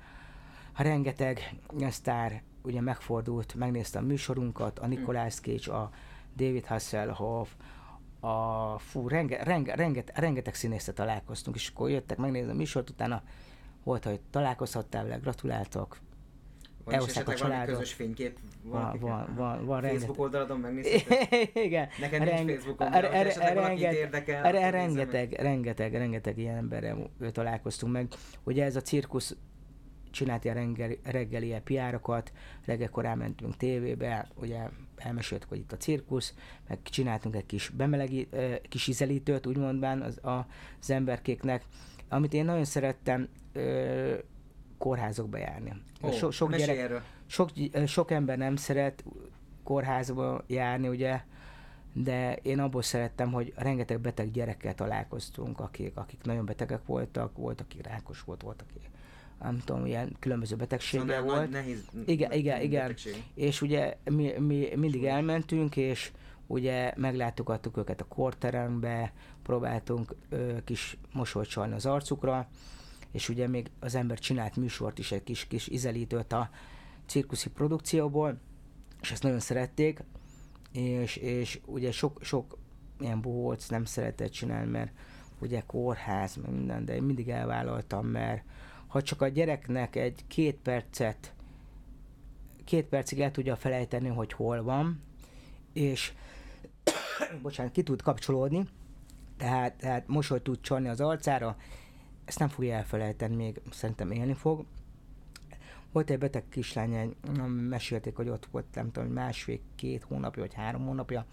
rengeteg 0.76 1.54
sztár 1.88 2.42
ugye 2.62 2.80
megfordult, 2.80 3.54
megnézte 3.54 3.98
a 3.98 4.02
műsorunkat, 4.02 4.78
a 4.78 4.86
Nicolas 4.86 5.34
Cage, 5.34 5.72
a 5.72 5.90
David 6.44 6.66
Hasselhoff, 6.66 7.48
a 8.20 8.78
fú, 8.78 9.08
renge, 9.08 9.42
renge, 9.42 9.74
renget, 9.74 10.12
rengeteg 10.14 10.54
színészet 10.54 10.94
találkoztunk, 10.94 11.56
és 11.56 11.68
akkor 11.68 11.90
jöttek 11.90 12.18
megnézni 12.18 12.50
a 12.50 12.54
műsort, 12.54 12.90
utána 12.90 13.22
volt, 13.84 14.04
hogy 14.04 14.20
találkozhattál 14.30 15.02
vele, 15.02 15.16
gratuláltak. 15.16 16.00
Van 16.84 16.94
is 16.94 17.00
elhozták 17.00 17.28
a 17.28 17.34
családot. 17.34 17.74
közös 17.74 17.92
fénykép? 17.92 18.38
Van, 18.62 18.98
van, 19.00 19.34
van, 19.36 19.64
van 19.66 19.80
Facebook 19.80 19.82
rengeteg. 19.82 20.20
oldaladon 20.20 20.60
megnézheted? 20.60 21.50
Igen. 21.66 21.88
Nekem 22.00 22.22
nincs 22.22 22.32
Renge- 22.34 22.54
Facebookom, 22.54 22.90
de 22.90 23.10
esetleg 23.12 23.54
valakit 23.54 23.80
renget- 23.80 23.98
érdekel, 24.00 24.70
rengeteg, 24.70 25.32
rengeteg, 25.32 25.94
rengeteg 25.94 26.38
ilyen 26.38 26.56
emberrel 26.56 27.10
találkoztunk 27.32 27.92
meg. 27.92 28.08
Ugye 28.44 28.64
ez 28.64 28.76
a 28.76 28.80
cirkusz 28.80 29.36
csinált 30.10 30.44
ilyen 30.44 30.56
reggeli, 30.56 30.98
reggeli 31.02 31.56
piárokat, 31.64 32.32
reggel 32.64 32.88
korán 32.88 33.18
mentünk 33.18 33.56
tévébe, 33.56 34.28
ugye 34.34 34.68
elmeséltük, 34.96 35.48
hogy 35.48 35.58
itt 35.58 35.72
a 35.72 35.76
cirkusz, 35.76 36.34
meg 36.68 36.78
csináltunk 36.82 37.36
egy 37.36 37.46
kis 37.46 37.68
bemelegi, 37.68 38.28
kis 38.68 38.86
ízelítőt, 38.86 39.46
úgymondván 39.46 40.02
az, 40.02 40.24
a, 40.24 40.46
az 40.80 40.90
emberkéknek, 40.90 41.64
amit 42.08 42.34
én 42.34 42.44
nagyon 42.44 42.64
szerettem 42.64 43.28
ö, 43.52 44.14
kórházokba 44.78 45.38
járni. 45.38 45.72
Ó, 46.02 46.10
so, 46.10 46.30
sok 46.30 46.56
gyerek, 46.56 46.76
erről. 46.76 47.02
sok, 47.26 47.50
sok 47.86 48.10
ember 48.10 48.38
nem 48.38 48.56
szeret 48.56 49.04
kórházba 49.62 50.44
járni, 50.46 50.88
ugye, 50.88 51.20
de 51.92 52.34
én 52.34 52.58
abból 52.58 52.82
szerettem, 52.82 53.32
hogy 53.32 53.52
rengeteg 53.56 54.00
beteg 54.00 54.30
gyerekkel 54.30 54.74
találkoztunk, 54.74 55.60
akik, 55.60 55.96
akik 55.96 56.22
nagyon 56.22 56.44
betegek 56.44 56.86
voltak, 56.86 57.36
volt, 57.36 57.60
aki 57.60 57.82
rákos 57.82 58.20
volt, 58.20 58.42
volt, 58.42 58.62
aki 58.62 58.80
nem 59.42 59.58
tudom, 59.64 59.86
ilyen 59.86 60.16
különböző 60.18 60.56
betegsége 60.56 61.02
Szóval 61.02 61.22
volt. 61.22 61.50
nehéz, 61.50 61.84
Igen, 62.06 62.32
igen, 62.32 62.60
igen. 62.60 62.80
betegség. 62.80 63.22
És 63.34 63.62
ugye 63.62 63.96
mi, 64.04 64.32
mi 64.38 64.68
mindig 64.76 65.04
elmentünk, 65.04 65.76
és 65.76 66.12
ugye 66.46 66.92
meglátogattuk 66.96 67.76
őket 67.76 68.00
a 68.00 68.04
korterembe, 68.04 69.12
próbáltunk 69.42 70.14
ö, 70.28 70.56
kis 70.64 70.96
mosolyt 71.12 71.48
csalni 71.48 71.74
az 71.74 71.86
arcukra, 71.86 72.48
és 73.12 73.28
ugye 73.28 73.48
még 73.48 73.70
az 73.80 73.94
ember 73.94 74.18
csinált 74.18 74.56
műsort 74.56 74.98
is, 74.98 75.12
egy 75.12 75.22
kis, 75.22 75.46
kis 75.46 75.66
izelítőt 75.68 76.32
a 76.32 76.50
cirkuszi 77.06 77.50
produkcióból, 77.50 78.38
és 79.00 79.10
ezt 79.10 79.22
nagyon 79.22 79.40
szerették, 79.40 80.02
és, 80.72 81.16
és 81.16 81.60
ugye 81.64 81.92
sok, 81.92 82.18
sok 82.22 82.58
ilyen 83.00 83.20
bohóc 83.20 83.68
nem 83.68 83.84
szeretett 83.84 84.30
csinálni, 84.30 84.70
mert 84.70 84.92
ugye 85.38 85.62
kórház, 85.66 86.36
meg 86.36 86.50
minden, 86.50 86.84
de 86.84 86.94
én 86.94 87.02
mindig 87.02 87.28
elvállaltam, 87.28 88.06
mert 88.06 88.42
ha 88.90 89.02
csak 89.02 89.22
a 89.22 89.28
gyereknek 89.28 89.96
egy 89.96 90.24
két 90.26 90.56
percet, 90.56 91.34
két 92.64 92.84
percig 92.84 93.20
el 93.20 93.30
tudja 93.30 93.56
felejteni, 93.56 94.08
hogy 94.08 94.32
hol 94.32 94.62
van, 94.62 95.02
és 95.72 96.12
bocsánat, 97.42 97.72
ki 97.72 97.82
tud 97.82 98.02
kapcsolódni, 98.02 98.68
tehát, 99.36 99.74
tehát 99.74 100.08
mosolyt 100.08 100.42
tud 100.42 100.60
csalni 100.60 100.88
az 100.88 101.00
arcára, 101.00 101.56
ezt 102.24 102.38
nem 102.38 102.48
fogja 102.48 102.74
elfelejteni, 102.74 103.34
még 103.34 103.60
szerintem 103.70 104.10
élni 104.10 104.34
fog. 104.34 104.64
Volt 105.92 106.10
egy 106.10 106.18
beteg 106.18 106.44
kislány, 106.48 107.14
mesélték, 107.68 108.16
hogy 108.16 108.28
ott 108.28 108.46
volt, 108.50 108.74
nem 108.74 108.92
tudom, 108.92 109.08
másfél, 109.08 109.58
két 109.74 110.02
hónapja, 110.02 110.42
vagy 110.42 110.54
három 110.54 110.86
hónapja, 110.86 111.26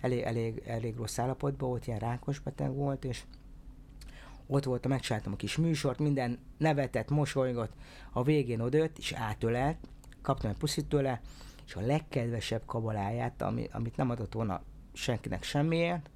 elég, 0.00 0.22
elég, 0.22 0.62
elég 0.66 0.96
rossz 0.96 1.18
állapotban 1.18 1.68
volt, 1.68 1.86
ilyen 1.86 1.98
rákos 1.98 2.38
beteg 2.38 2.74
volt, 2.74 3.04
és 3.04 3.24
ott 4.48 4.64
voltam, 4.64 4.90
megcsináltam 4.90 5.32
a 5.32 5.36
kis 5.36 5.56
műsort, 5.56 5.98
minden 5.98 6.38
nevetett, 6.58 7.10
mosolygott, 7.10 7.72
a 8.12 8.22
végén 8.22 8.60
odőtt, 8.60 8.98
és 8.98 9.12
átölelt, 9.12 9.78
kaptam 10.22 10.50
egy 10.50 10.56
puszit 10.56 10.86
tőle, 10.86 11.20
és 11.66 11.74
a 11.74 11.80
legkedvesebb 11.80 12.62
kabaláját, 12.66 13.42
ami, 13.42 13.68
amit 13.72 13.96
nem 13.96 14.10
adott 14.10 14.32
volna 14.32 14.62
senkinek 14.92 15.42
semmiért, 15.42 16.10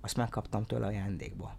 azt 0.00 0.16
megkaptam 0.16 0.64
tőle 0.64 0.86
ajándékba. 0.86 1.56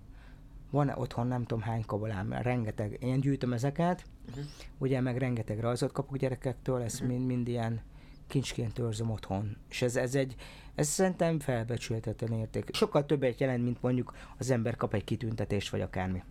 Van 0.69 0.89
otthon 0.89 1.27
nem 1.27 1.45
tudom 1.45 1.63
hány 1.63 1.85
kabalám, 1.85 2.33
rengeteg, 2.33 2.97
én 3.01 3.19
gyűjtöm 3.19 3.53
ezeket, 3.53 4.05
uh-huh. 4.29 4.43
ugye 4.77 5.01
meg 5.01 5.17
rengeteg 5.17 5.59
rajzot 5.59 5.91
kapok 5.91 6.17
gyerekektől, 6.17 6.81
ezt 6.81 6.95
uh-huh. 6.95 7.09
mind, 7.09 7.25
mind 7.25 7.47
ilyen 7.47 7.81
kincsként 8.29 8.79
őrzöm 8.79 9.11
otthon. 9.11 9.57
És 9.69 9.81
ez, 9.81 9.95
ez 9.95 10.15
egy, 10.15 10.35
ez 10.75 10.87
szerintem 10.87 11.39
felbecsülhetetlen 11.39 12.39
érték. 12.39 12.75
Sokkal 12.75 13.05
többet 13.05 13.39
jelent, 13.39 13.63
mint 13.63 13.81
mondjuk 13.81 14.13
az 14.37 14.49
ember 14.49 14.75
kap 14.75 14.93
egy 14.93 15.03
kitüntetést, 15.03 15.69
vagy 15.69 15.81
akármi. 15.81 16.23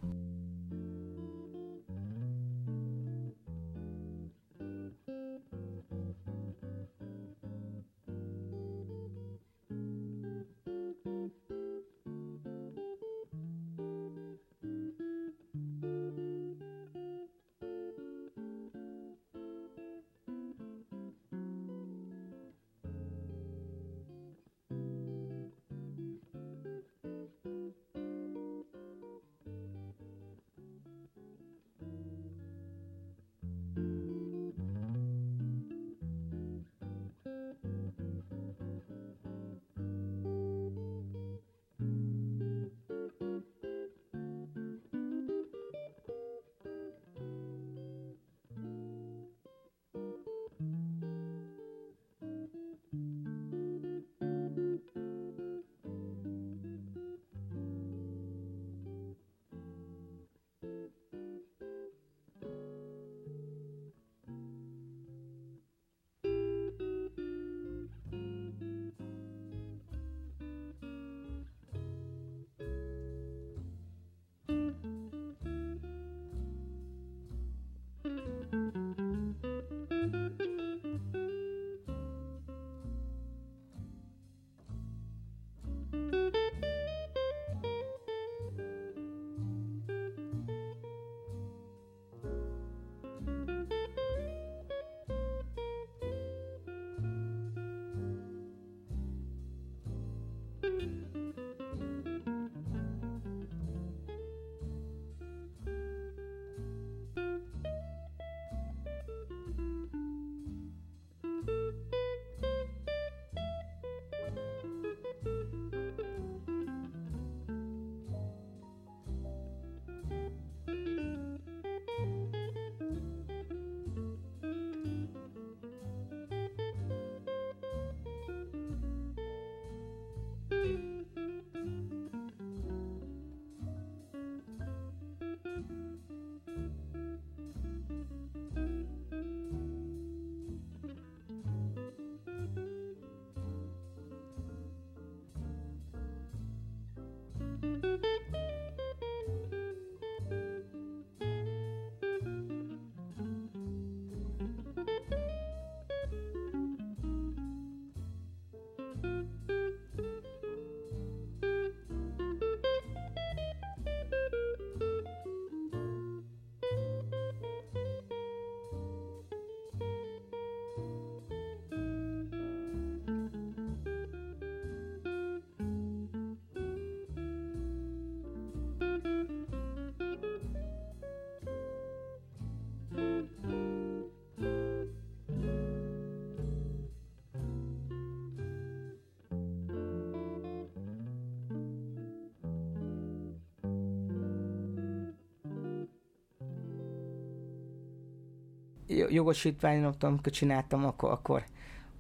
Jogosítványot, 199.11 200.03
amikor 200.03 200.33
csináltam, 200.33 200.85
akkor, 200.85 201.11
akkor 201.11 201.45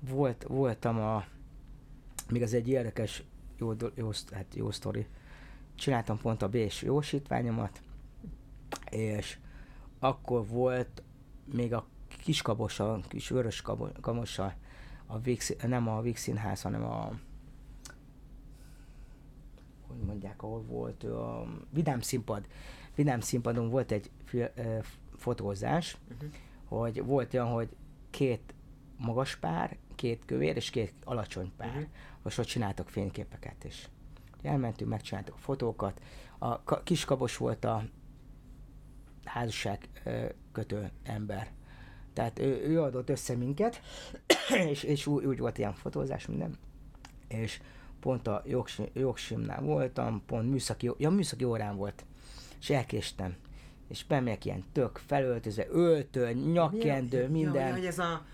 volt, 0.00 0.44
voltam 0.48 1.00
a, 1.00 1.24
még 2.30 2.42
az 2.42 2.54
egy 2.54 2.68
érdekes, 2.68 3.22
jó, 3.58 3.72
jó, 3.94 4.10
hát 4.32 4.54
jó 4.54 4.70
sztori, 4.70 5.06
csináltam 5.74 6.18
pont 6.18 6.42
a 6.42 6.48
B-s 6.48 6.82
jogosítványomat, 6.82 7.82
és 8.90 9.38
akkor 9.98 10.46
volt 10.46 11.02
még 11.52 11.74
a 11.74 11.86
kiskabossal, 12.22 13.02
kis 13.08 13.28
vörös 13.28 13.62
kamossal, 14.00 14.54
a 15.06 15.18
Vix, 15.18 15.52
nem 15.66 15.88
a 15.88 16.00
Vix 16.00 16.20
Színház, 16.20 16.62
hanem 16.62 16.84
a 16.84 17.12
hogy 19.86 20.06
mondják, 20.06 20.42
ahol 20.42 20.62
volt 20.62 21.04
a 21.04 21.46
Vidám 21.70 22.00
Színpad. 22.00 22.46
Vidám 22.94 23.20
Színpadon 23.20 23.68
volt 23.68 23.92
egy 23.92 24.10
fotózás, 25.16 25.96
uh-huh 26.12 26.30
hogy 26.68 27.04
volt 27.04 27.34
olyan, 27.34 27.46
hogy 27.46 27.68
két 28.10 28.54
magas 28.96 29.36
pár, 29.36 29.76
két 29.94 30.24
kövér 30.24 30.56
és 30.56 30.70
két 30.70 30.94
alacsony 31.04 31.52
pár. 31.56 31.68
Uh-huh. 31.68 31.84
Most 32.22 32.38
ott 32.38 32.46
csináltak 32.46 32.88
fényképeket, 32.88 33.64
és 33.64 33.88
elmentünk, 34.42 34.90
megcsináltuk 34.90 35.34
a 35.34 35.38
fotókat. 35.38 36.02
A 36.38 36.82
kiskabos 36.82 37.36
volt 37.36 37.64
a 37.64 37.84
házasság 39.24 39.88
kötő 40.52 40.90
ember. 41.02 41.50
Tehát 42.12 42.38
ő, 42.38 42.66
ő 42.66 42.82
adott 42.82 43.10
össze 43.10 43.36
minket, 43.36 43.80
és, 44.70 44.82
és 44.82 45.06
úgy, 45.06 45.24
úgy 45.24 45.38
volt 45.38 45.58
ilyen 45.58 45.74
fotózás 45.74 46.26
minden. 46.26 46.58
És 47.28 47.60
pont 48.00 48.26
a 48.26 48.42
jogsim, 48.46 48.86
jogsimnál 48.92 49.60
voltam, 49.60 50.22
pont 50.26 50.50
műszaki, 50.50 50.90
ja, 50.98 51.10
műszaki 51.10 51.44
órán 51.44 51.76
volt, 51.76 52.04
és 52.60 52.70
elkéstem 52.70 53.36
és 53.88 54.04
bemegyek 54.04 54.44
ilyen 54.44 54.64
tök 54.72 55.00
felöltözve, 55.06 55.66
öltő, 55.70 56.32
nyakkendő, 56.32 57.28
minden. 57.28 57.66
Ja, 57.66 57.72
hogy 57.74 57.84
ez 57.86 57.98
a 57.98 58.24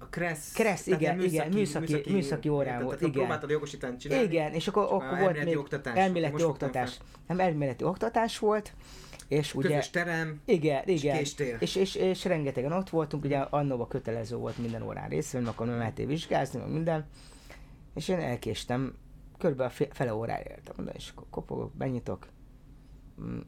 A 0.00 0.06
Kressz. 0.08 0.52
Kressz, 0.52 0.86
igen, 0.86 1.00
ilyen 1.20 1.20
igen, 1.20 1.48
műszaki- 1.48 2.10
műszaki 2.10 2.48
órán 2.48 2.66
tehát 2.66 2.82
volt, 2.82 3.00
igen. 3.00 3.12
Próbáltad 3.12 3.50
jogosítani 3.50 3.96
csinálni. 3.96 4.24
Igen, 4.24 4.52
és 4.52 4.68
akkor, 4.68 4.82
akkor 4.82 5.00
volt 5.00 5.12
elméleti 5.20 5.44
még 5.46 5.58
oktatás. 5.58 5.96
elméleti 5.96 6.42
oktatás. 6.42 6.98
Nem 7.26 7.40
elméleti 7.40 7.84
oktatás 7.84 8.38
volt, 8.38 8.72
és 9.28 9.54
ugye... 9.54 9.68
Közös 9.68 9.90
terem, 9.90 10.40
Igen, 10.44 10.82
igen. 10.88 11.16
késtél. 11.16 11.56
És, 11.60 11.76
és, 11.76 11.94
és, 11.94 12.24
rengetegen 12.24 12.72
ott 12.72 12.90
voltunk, 12.90 13.24
ugye 13.24 13.38
annóban 13.38 13.88
kötelező 13.88 14.36
volt 14.36 14.58
minden 14.58 14.82
órán 14.82 15.08
részt 15.08 15.32
venni, 15.32 15.46
akkor 15.46 15.66
nem 15.66 15.78
lehetett 15.78 16.06
vizsgázni, 16.06 16.58
meg 16.58 16.70
minden. 16.70 17.06
És 17.94 18.08
én 18.08 18.18
elkéstem, 18.18 18.94
körülbelül 19.38 19.72
fe- 19.72 19.94
fele 19.96 20.14
órára 20.14 20.42
értem 20.50 20.74
oda, 20.78 20.90
és 20.90 21.10
akkor 21.10 21.26
kopogok, 21.30 21.74
benyitok, 21.74 22.26
mm, 23.20 23.38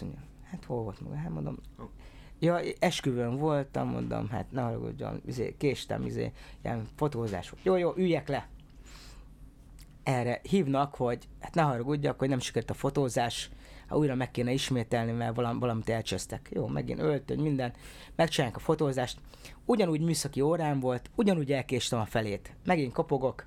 mondja. 0.00 0.20
Hát 0.50 0.64
hol 0.64 0.82
volt 0.82 1.00
maga? 1.00 1.14
Hát 1.16 1.30
mondom. 1.30 1.58
Ja, 2.38 2.60
esküvőn 2.78 3.36
voltam, 3.36 3.88
mondom, 3.88 4.28
hát 4.28 4.50
ne 4.50 4.62
haragudjon, 4.62 5.22
izé, 5.26 5.54
késtem, 5.58 6.04
izé, 6.04 6.32
ilyen 6.62 6.86
fotózás 6.96 7.50
volt. 7.50 7.64
Jó, 7.64 7.76
jó, 7.76 7.92
üljek 7.96 8.28
le. 8.28 8.48
Erre 10.02 10.40
hívnak, 10.42 10.94
hogy 10.94 11.28
hát 11.40 11.54
ne 11.54 11.62
haragudjak, 11.62 12.18
hogy 12.18 12.28
nem 12.28 12.38
sikerült 12.38 12.70
a 12.70 12.74
fotózás, 12.74 13.50
hát 13.86 13.98
újra 13.98 14.14
meg 14.14 14.30
kéne 14.30 14.52
ismételni, 14.52 15.12
mert 15.12 15.36
valam, 15.36 15.58
valamit 15.58 15.88
elcsesztek. 15.88 16.48
Jó, 16.52 16.66
megint 16.66 17.00
öltöny, 17.00 17.40
minden, 17.40 17.72
megcsinálják 18.16 18.56
a 18.56 18.60
fotózást. 18.60 19.18
Ugyanúgy 19.64 20.00
műszaki 20.00 20.40
órán 20.40 20.80
volt, 20.80 21.10
ugyanúgy 21.14 21.52
elkéstem 21.52 22.00
a 22.00 22.04
felét. 22.04 22.52
Megint 22.64 22.92
kopogok, 22.92 23.46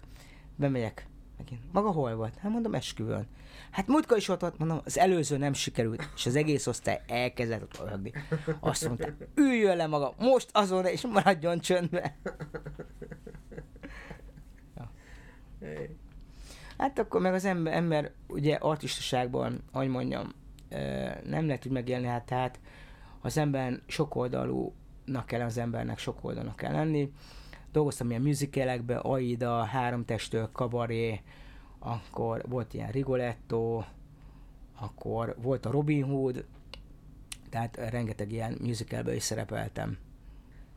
bemegyek, 0.56 1.08
megint. 1.38 1.62
Maga 1.72 1.91
hol 1.91 2.16
volt? 2.16 2.38
Hát 2.38 2.51
mondom, 2.51 2.74
esküvőn. 2.74 3.28
Hát 3.74 3.88
múltkor 3.88 4.17
is 4.17 4.28
ott 4.30 4.41
volt, 4.41 4.57
mondom, 4.57 4.82
az 4.86 4.97
előző 4.97 5.38
nem 5.38 5.53
sikerült, 5.53 6.09
és 6.15 6.26
az 6.26 6.36
egész 6.36 6.67
osztály 6.67 7.01
elkezdett 7.07 7.61
ott 7.61 7.78
röhögni. 7.78 8.11
Azt 8.59 8.88
mondta, 8.88 9.07
üljön 9.36 9.78
le 9.78 9.88
maga, 9.88 10.13
most 10.17 10.49
azon, 10.51 10.86
és 10.86 11.01
maradjon 11.01 11.59
csöndbe. 11.59 12.17
Ja. 14.76 14.91
Hát 16.78 16.99
akkor 16.99 17.21
meg 17.21 17.34
az 17.34 17.45
ember, 17.45 17.74
ember 17.74 18.11
ugye 18.28 18.55
artistaságban, 18.55 19.63
hogy 19.71 19.88
mondjam, 19.88 20.34
nem 21.24 21.45
lehet 21.45 21.65
úgy 21.65 21.71
megélni, 21.71 22.07
hát 22.07 22.26
tehát 22.26 22.59
az 23.21 23.38
ember 23.38 23.80
sokoldalúnak 23.88 25.26
kell 25.26 25.41
az 25.41 25.57
embernek, 25.57 25.97
sokoldalúnak 25.97 26.55
kell 26.55 26.74
lenni. 26.74 27.11
Dolgoztam 27.71 28.09
ilyen 28.09 28.21
musicalekbe, 28.21 28.97
Aida, 28.97 29.63
Három 29.63 30.05
testől, 30.05 30.49
Kabaré, 30.51 31.21
akkor 31.84 32.44
volt 32.48 32.74
ilyen 32.74 32.92
Rigoletto, 32.92 33.84
akkor 34.80 35.36
volt 35.42 35.66
a 35.66 35.72
Robin 35.72 36.04
Hood, 36.04 36.46
tehát 37.50 37.78
rengeteg 37.90 38.32
ilyen 38.32 38.58
musicalbe 38.62 39.16
is 39.16 39.24
szerepeltem. 39.24 39.98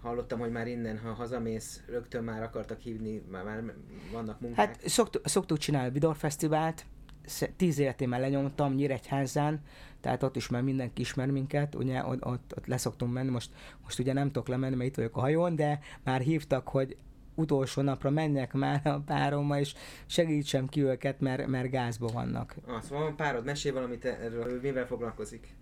Hallottam, 0.03 0.39
hogy 0.39 0.51
már 0.51 0.67
innen, 0.67 0.99
ha 0.99 1.13
hazamész, 1.13 1.83
rögtön 1.87 2.25
már 2.25 2.43
akartak 2.43 2.81
hívni, 2.81 3.23
már, 3.31 3.45
már 3.45 3.75
vannak 4.13 4.41
munkák. 4.41 4.67
Hát 4.67 4.89
szoktuk, 4.89 5.29
szoktuk 5.29 5.59
csinálni 5.59 5.89
a 5.89 5.93
Vidor 5.93 6.17
Fesztivált, 6.17 6.87
sz- 7.25 7.53
tíz 7.57 7.79
életén 7.79 8.09
már 8.09 8.21
lenyomtam 8.21 8.75
Nyíregyházán, 8.75 9.61
tehát 10.01 10.23
ott 10.23 10.37
is 10.37 10.49
már 10.49 10.63
mindenki 10.63 11.01
ismer 11.01 11.31
minket, 11.31 11.75
ugye 11.75 12.05
ott, 12.05 12.25
ott, 12.25 12.55
ott 12.57 12.67
leszoktunk 12.67 13.13
menni, 13.13 13.31
most, 13.31 13.51
most 13.83 13.99
ugye 13.99 14.13
nem 14.13 14.27
tudok 14.27 14.49
lemenni, 14.49 14.75
mert 14.75 14.89
itt 14.89 14.97
vagyok 14.97 15.17
a 15.17 15.21
hajón, 15.21 15.57
de 15.57 15.81
már 16.03 16.21
hívtak, 16.21 16.69
hogy 16.69 16.97
utolsó 17.37 17.82
napra 17.82 18.11
menjek 18.11 18.53
már 18.53 18.80
a 18.87 18.99
párommal, 19.01 19.59
és 19.59 19.74
segítsem 20.07 20.66
ki 20.68 20.82
őket, 20.82 21.20
mert, 21.20 21.47
mert 21.47 21.70
gázba 21.70 22.07
vannak. 22.07 22.55
Ah, 22.66 22.80
szóval 22.82 23.05
van 23.05 23.16
párod, 23.16 23.45
mesél 23.45 23.72
valamit 23.72 24.05
erről, 24.05 24.61
mivel 24.61 24.87
foglalkozik. 24.87 25.55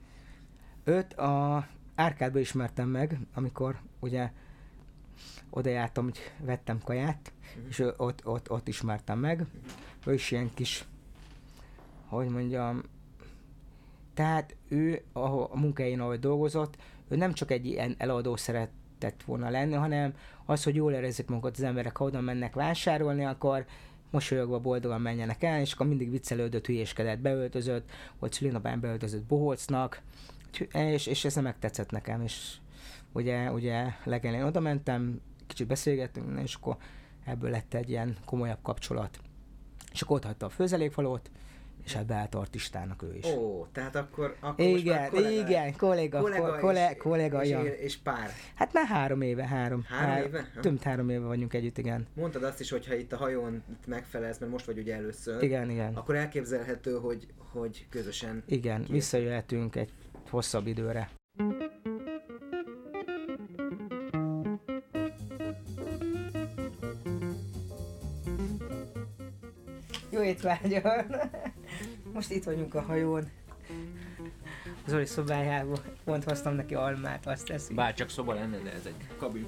Őt 0.84 1.12
a 1.12 1.66
Árkádba 1.94 2.38
ismertem 2.38 2.88
meg, 2.88 3.18
amikor 3.34 3.76
ugye 4.00 4.30
oda 5.50 5.70
jártam, 5.70 6.04
hogy 6.04 6.18
vettem 6.40 6.78
kaját, 6.84 7.32
Mhm. 7.56 7.66
és 7.68 7.78
ott, 7.96 8.26
ott, 8.26 8.50
ott 8.50 8.68
ismertem 8.68 9.18
meg. 9.18 9.44
Ő 10.06 10.12
is 10.14 10.30
ilyen 10.30 10.50
kis, 10.54 10.84
hogy 12.06 12.28
mondjam, 12.28 12.82
tehát 14.14 14.56
ő 14.68 15.02
ahol, 15.12 15.48
a 15.52 15.58
munkáin, 15.58 16.00
ahogy 16.00 16.18
dolgozott, 16.18 16.76
ő 17.08 17.16
nem 17.16 17.32
csak 17.32 17.50
egy 17.50 17.66
ilyen 17.66 17.94
eladó 17.98 18.36
szeretett 19.04 19.26
volna 19.26 19.50
lenni, 19.50 19.74
hanem 19.74 20.14
az, 20.44 20.62
hogy 20.62 20.74
jól 20.74 20.92
érezzék 20.92 21.28
magukat 21.28 21.56
az 21.56 21.62
emberek, 21.62 21.96
ha 21.96 22.04
oda 22.04 22.20
mennek 22.20 22.54
vásárolni, 22.54 23.24
akkor 23.24 23.66
mosolyogva 24.10 24.60
boldogan 24.60 25.00
menjenek 25.00 25.42
el, 25.42 25.60
és 25.60 25.72
akkor 25.72 25.86
mindig 25.86 26.10
viccelődött, 26.10 26.66
hülyéskedett, 26.66 27.18
beöltözött, 27.18 27.90
vagy 28.18 28.32
szülinapján 28.32 28.80
beöltözött 28.80 29.24
bohócnak, 29.24 30.02
és, 30.72 31.06
és 31.06 31.24
ez 31.24 31.34
nem 31.34 31.44
megtetszett 31.44 31.90
nekem, 31.90 32.22
és 32.22 32.56
ugye, 33.12 33.50
ugye 33.52 33.86
legelén 34.04 34.42
oda 34.42 34.60
mentem, 34.60 35.20
kicsit 35.46 35.66
beszélgettünk, 35.66 36.40
és 36.42 36.54
akkor 36.54 36.76
ebből 37.24 37.50
lett 37.50 37.74
egy 37.74 37.88
ilyen 37.88 38.16
komolyabb 38.24 38.62
kapcsolat. 38.62 39.18
És 39.92 40.02
akkor 40.02 40.16
ott 40.16 40.24
hagyta 40.24 40.46
a 40.46 40.48
főzelékfalót, 40.48 41.30
és 41.84 41.94
hát 41.94 42.06
beállt 42.06 42.34
artistának 42.34 43.02
ő 43.02 43.14
is. 43.14 43.26
Ó, 43.26 43.66
tehát 43.72 43.96
akkor, 43.96 44.36
akkor 44.40 44.64
most 44.66 44.84
már 44.84 44.94
igen, 44.94 45.10
kollega, 45.10 45.48
igen, 45.48 45.76
kolléga, 45.76 46.20
kollega, 46.20 46.58
kollega, 46.58 46.90
és, 46.90 46.96
kollega 46.96 47.42
és, 47.42 47.48
ja. 47.48 47.62
és, 47.62 47.96
pár. 47.96 48.30
Hát 48.54 48.72
már 48.72 48.86
három 48.86 49.20
éve, 49.20 49.46
három. 49.46 49.84
Három 49.88 50.10
hár- 50.10 50.24
éve? 50.26 50.50
Több 50.54 50.72
mint 50.72 50.82
három 50.82 51.08
éve 51.08 51.26
vagyunk 51.26 51.54
együtt, 51.54 51.78
igen. 51.78 52.06
Mondtad 52.14 52.42
azt 52.42 52.60
is, 52.60 52.70
hogy 52.70 52.86
ha 52.86 52.94
itt 52.94 53.12
a 53.12 53.16
hajón 53.16 53.62
itt 53.70 53.86
megfelelsz, 53.86 54.38
mert 54.38 54.52
most 54.52 54.66
vagy 54.66 54.78
ugye 54.78 54.94
először, 54.94 55.42
Igen, 55.42 55.70
igen. 55.70 55.94
akkor 55.94 56.14
elképzelhető, 56.14 56.98
hogy, 56.98 57.26
hogy 57.52 57.86
közösen 57.90 58.42
Igen, 58.46 58.80
Kész. 58.80 58.88
visszajöhetünk 58.88 59.76
egy 59.76 59.90
hosszabb 60.30 60.66
időre. 60.66 61.10
Jó 70.10 70.22
étvágyat! 70.22 71.52
Most 72.14 72.30
itt 72.30 72.44
vagyunk 72.44 72.74
a 72.74 72.80
hajón. 72.80 73.24
Zoli 74.86 75.06
szobájában. 75.06 75.78
Pont 76.04 76.24
hoztam 76.24 76.54
neki 76.54 76.74
almát, 76.74 77.26
azt 77.26 77.46
teszi. 77.46 77.74
Bár 77.74 77.94
csak 77.94 78.08
szoba 78.08 78.34
lenne, 78.34 78.58
de 78.58 78.72
ez 78.72 78.86
egy 78.86 78.94
kabin. 79.18 79.46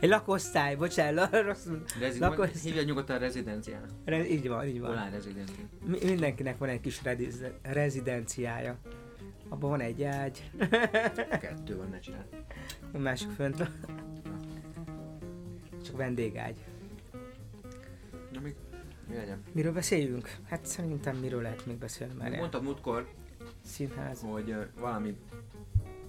Egy 0.00 0.08
lakosztály, 0.08 0.76
bocsánat, 0.76 1.40
rosszul. 1.46 1.82
Rezi- 2.00 2.18
Lakos- 2.18 2.62
Hívja 2.62 2.82
nyugodtan 2.82 3.18
rezidenciának. 3.18 3.90
Re- 4.04 4.28
így 4.28 4.48
van, 4.48 4.66
így 4.66 4.80
van. 4.80 4.88
Volán 4.90 5.10
rezidencia. 5.10 5.64
Mi- 5.86 6.04
mindenkinek 6.04 6.58
van 6.58 6.68
egy 6.68 6.80
kis 6.80 7.02
rediz- 7.02 7.52
rezidenciája. 7.62 8.78
Abban 9.48 9.70
van 9.70 9.80
egy 9.80 10.02
ágy, 10.02 10.50
Kettő 11.40 11.76
van, 11.76 11.88
ne 11.90 11.98
csinál. 11.98 12.26
a 12.92 12.98
másik 12.98 13.30
fönt 13.30 13.56
van. 13.58 13.68
Csak 15.84 15.96
vendégágy. 15.96 16.56
Na 18.32 18.40
mi, 18.40 18.54
mi 19.12 19.18
legyen? 19.18 19.42
Miről 19.52 19.72
beszéljünk? 19.72 20.36
Hát 20.44 20.66
szerintem 20.66 21.16
miről 21.16 21.42
lehet 21.42 21.66
még 21.66 21.76
beszélni 21.76 22.14
már? 22.14 22.30
Mondtad 22.30 22.62
múltkor, 22.62 23.08
Színház. 23.64 24.20
hogy 24.20 24.50
uh, 24.50 24.64
valami 24.74 25.16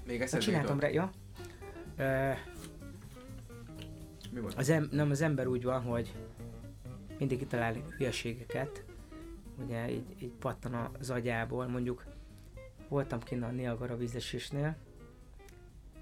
még 0.05 0.17
Hát 0.17 0.25
eszedbe 0.27 0.45
csináltam 0.45 0.79
rá, 0.79 0.87
ja. 0.87 1.11
Ö, 1.97 2.31
Mi 4.31 4.39
volt? 4.39 4.53
az, 4.53 4.69
em, 4.69 4.87
nem, 4.91 5.09
az 5.09 5.21
ember 5.21 5.47
úgy 5.47 5.63
van, 5.63 5.81
hogy 5.81 6.15
mindig 7.19 7.37
kitalál 7.37 7.73
hülyeségeket, 7.73 8.85
ugye 9.63 9.91
így, 9.91 10.15
így 10.19 10.31
pattan 10.39 10.89
az 10.99 11.09
agyából, 11.09 11.67
mondjuk 11.67 12.05
voltam 12.87 13.19
kint 13.19 13.43
a 13.43 13.51
Niagara 13.51 13.97
vízesésnél, 13.97 14.75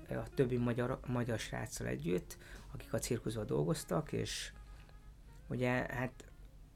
a 0.09 0.29
többi 0.33 0.57
magyar, 0.57 0.99
magyar 1.07 1.39
sráccal 1.39 1.87
együtt, 1.87 2.37
akik 2.73 2.93
a 2.93 2.99
cirkuszban 2.99 3.45
dolgoztak, 3.45 4.11
és 4.11 4.51
ugye 5.47 5.69
hát 5.69 6.30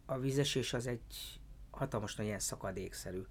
a 0.05 0.19
vízesés 0.19 0.73
az 0.73 0.87
egy 0.87 1.39
hatalmas 1.69 2.15
nagy 2.15 2.25
ilyen 2.25 2.39
szakadékszerű 2.39 3.21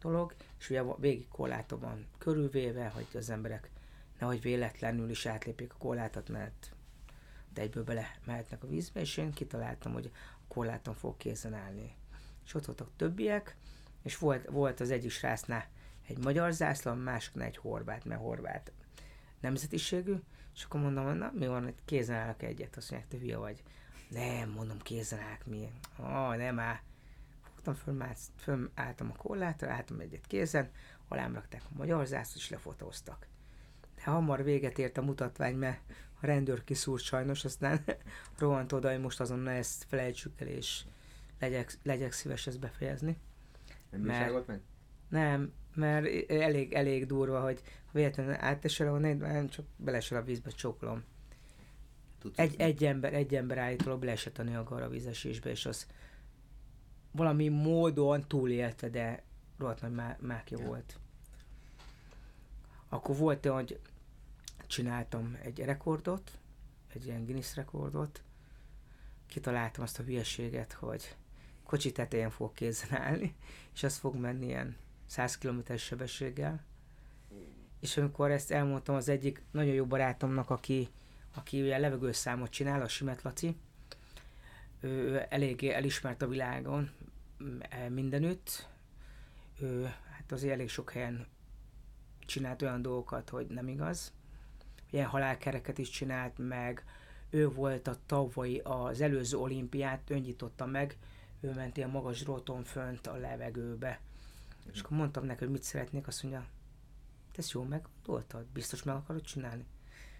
dolog, 0.00 0.34
és 0.58 0.70
ugye 0.70 0.82
végig 0.98 1.28
korláton 1.28 1.80
van 1.80 2.06
körülvéve, 2.18 2.88
hogy 2.88 3.06
az 3.14 3.30
emberek 3.30 3.70
nehogy 4.18 4.40
véletlenül 4.40 5.10
is 5.10 5.26
átlépjék 5.26 5.72
a 5.72 5.78
korlátot, 5.78 6.28
mert 6.28 6.70
de 7.52 7.62
egyből 7.62 7.84
bele 7.84 8.18
mehetnek 8.24 8.62
a 8.62 8.66
vízbe, 8.66 9.00
és 9.00 9.16
én 9.16 9.32
kitaláltam, 9.32 9.92
hogy 9.92 10.10
a 10.14 10.44
korláton 10.48 10.94
fog 10.94 11.16
készen 11.16 11.54
állni. 11.54 11.94
És 12.44 12.54
ott 12.54 12.64
voltak 12.64 12.90
többiek, 12.96 13.56
és 14.02 14.18
volt, 14.18 14.46
volt 14.50 14.80
az 14.80 14.90
egyik 14.90 15.10
srácnál 15.10 15.68
egy 16.06 16.18
magyar 16.18 16.52
zászló, 16.52 16.90
a 16.90 16.94
másiknál 16.94 17.46
egy 17.46 17.56
horvát, 17.56 18.04
mert 18.04 18.20
horvát 18.20 18.72
nemzetiségű, 19.40 20.14
és 20.54 20.64
akkor 20.64 20.80
mondom, 20.80 21.16
na 21.16 21.32
mi 21.34 21.46
van, 21.46 21.62
hogy 21.62 21.74
kézen 21.84 22.16
állok 22.16 22.42
egyet, 22.42 22.76
azt 22.76 22.90
mondják, 22.90 23.12
te 23.12 23.18
hülye 23.18 23.36
vagy. 23.36 23.62
Nem, 24.08 24.50
mondom, 24.50 24.78
kézen 24.78 25.18
állok 25.18 25.46
mi. 25.46 25.70
Ah, 25.96 26.36
nem 26.36 26.58
áll. 26.58 26.78
Fogtam, 27.54 27.74
fölmászt, 27.74 28.30
fölálltam 28.36 29.10
a 29.10 29.16
korlátra, 29.16 29.70
álltam 29.70 30.00
egyet 30.00 30.26
kézen, 30.26 30.70
alám 31.08 31.34
rakták 31.34 31.62
a 31.64 31.76
magyar 31.76 32.06
zászlót, 32.06 32.36
és 32.36 32.50
lefotóztak. 32.50 33.26
De 33.94 34.10
hamar 34.10 34.42
véget 34.42 34.78
ért 34.78 34.98
a 34.98 35.02
mutatvány, 35.02 35.56
mert 35.56 35.80
a 36.20 36.26
rendőr 36.26 36.64
kiszúrt 36.64 37.02
sajnos, 37.02 37.44
aztán 37.44 37.84
rohant 38.38 38.72
oda, 38.72 38.90
hogy 38.90 39.00
most 39.00 39.20
azonnal 39.20 39.54
ezt 39.54 39.84
felejtsük 39.88 40.40
el, 40.40 40.46
és 40.46 40.84
legyek, 41.38 41.78
legyek 41.82 42.12
szíves 42.12 42.46
ezt 42.46 42.60
befejezni. 42.60 43.16
Nem 43.90 44.00
mert- 44.00 44.46
meg? 44.46 44.60
Nem, 45.08 45.52
mert 45.74 46.30
elég, 46.30 46.72
elég 46.72 47.06
durva, 47.06 47.40
hogy 47.40 47.60
ha 47.64 47.90
véletlenül 47.92 48.34
átesel, 48.34 48.86
ahol 48.86 48.98
nem 48.98 49.48
csak 49.48 49.64
belesel 49.76 50.18
a 50.18 50.24
vízbe, 50.24 50.50
csókolom. 50.50 51.04
Tudsz 52.26 52.38
Egy, 52.38 52.60
egy 52.60 52.84
ember, 52.84 53.14
egy 53.14 53.34
ember 53.34 53.58
állítólag 53.58 54.02
leesett 54.02 54.38
a 54.38 54.42
Niagara 54.42 54.88
vízesésbe, 54.88 55.50
és 55.50 55.66
az 55.66 55.86
valami 57.10 57.48
módon 57.48 58.24
túlélte, 58.28 58.88
de 58.88 59.22
rohadt 59.58 59.80
nagy 59.80 59.92
má- 59.92 60.20
mákja 60.20 60.58
Ja. 60.60 60.66
volt. 60.66 60.98
Akkor 62.88 63.16
volt 63.16 63.44
olyan, 63.46 63.56
hogy 63.56 63.80
csináltam 64.66 65.36
egy 65.42 65.58
rekordot, 65.58 66.38
egy 66.94 67.06
ilyen 67.06 67.24
Guinness 67.24 67.54
rekordot, 67.54 68.22
kitaláltam 69.26 69.82
azt 69.82 69.98
a 69.98 70.02
hülyeséget, 70.02 70.72
hogy 70.72 71.16
kocsi 71.64 71.92
tetején 71.92 72.30
fog 72.30 72.52
kézen 72.52 72.94
állni, 73.00 73.34
és 73.74 73.82
az 73.82 73.96
fog 73.96 74.14
menni 74.14 74.46
ilyen 74.46 74.76
100 75.06 75.38
km 75.38 75.74
sebességgel. 75.76 76.64
És 77.80 77.96
amikor 77.96 78.30
ezt 78.30 78.50
elmondtam 78.50 78.94
az 78.94 79.08
egyik 79.08 79.42
nagyon 79.50 79.74
jó 79.74 79.84
barátomnak, 79.86 80.50
aki, 80.50 80.88
aki 81.36 81.62
ugye 81.62 81.78
levegőszámot 81.78 82.50
csinál, 82.50 82.82
a 82.82 82.88
Simet 82.88 83.22
Laci, 83.22 83.56
ő, 84.80 85.24
eléggé 85.28 85.70
elismert 85.70 86.22
a 86.22 86.28
világon 86.28 86.90
m- 87.38 87.66
e, 87.68 87.88
mindenütt. 87.88 88.68
Ő 89.60 89.84
hát 90.10 90.32
azért 90.32 90.52
elég 90.52 90.68
sok 90.68 90.90
helyen 90.92 91.26
csinált 92.26 92.62
olyan 92.62 92.82
dolgokat, 92.82 93.28
hogy 93.28 93.46
nem 93.46 93.68
igaz. 93.68 94.12
Ilyen 94.90 95.06
halálkereket 95.06 95.78
is 95.78 95.88
csinált 95.88 96.38
meg, 96.38 96.84
ő 97.30 97.48
volt 97.48 97.88
a 97.88 97.96
tavalyi, 98.06 98.60
az 98.64 99.00
előző 99.00 99.36
olimpiát, 99.36 100.10
ő 100.10 100.18
nyitotta 100.18 100.66
meg, 100.66 100.96
ő 101.40 101.52
ment 101.52 101.76
ilyen 101.76 101.90
magas 101.90 102.22
dróton 102.22 102.64
fönt 102.64 103.06
a 103.06 103.16
levegőbe. 103.16 104.00
És 104.72 104.80
akkor 104.80 104.96
mondtam 104.96 105.24
neki, 105.24 105.38
hogy 105.38 105.52
mit 105.52 105.62
szeretnék, 105.62 106.06
azt 106.06 106.22
mondja, 106.22 106.46
te 107.32 107.38
ezt 107.38 107.50
jól 107.50 107.64
meggondoltad, 107.64 108.44
biztos 108.44 108.82
meg 108.82 108.94
akarod 108.94 109.22
csinálni. 109.22 109.66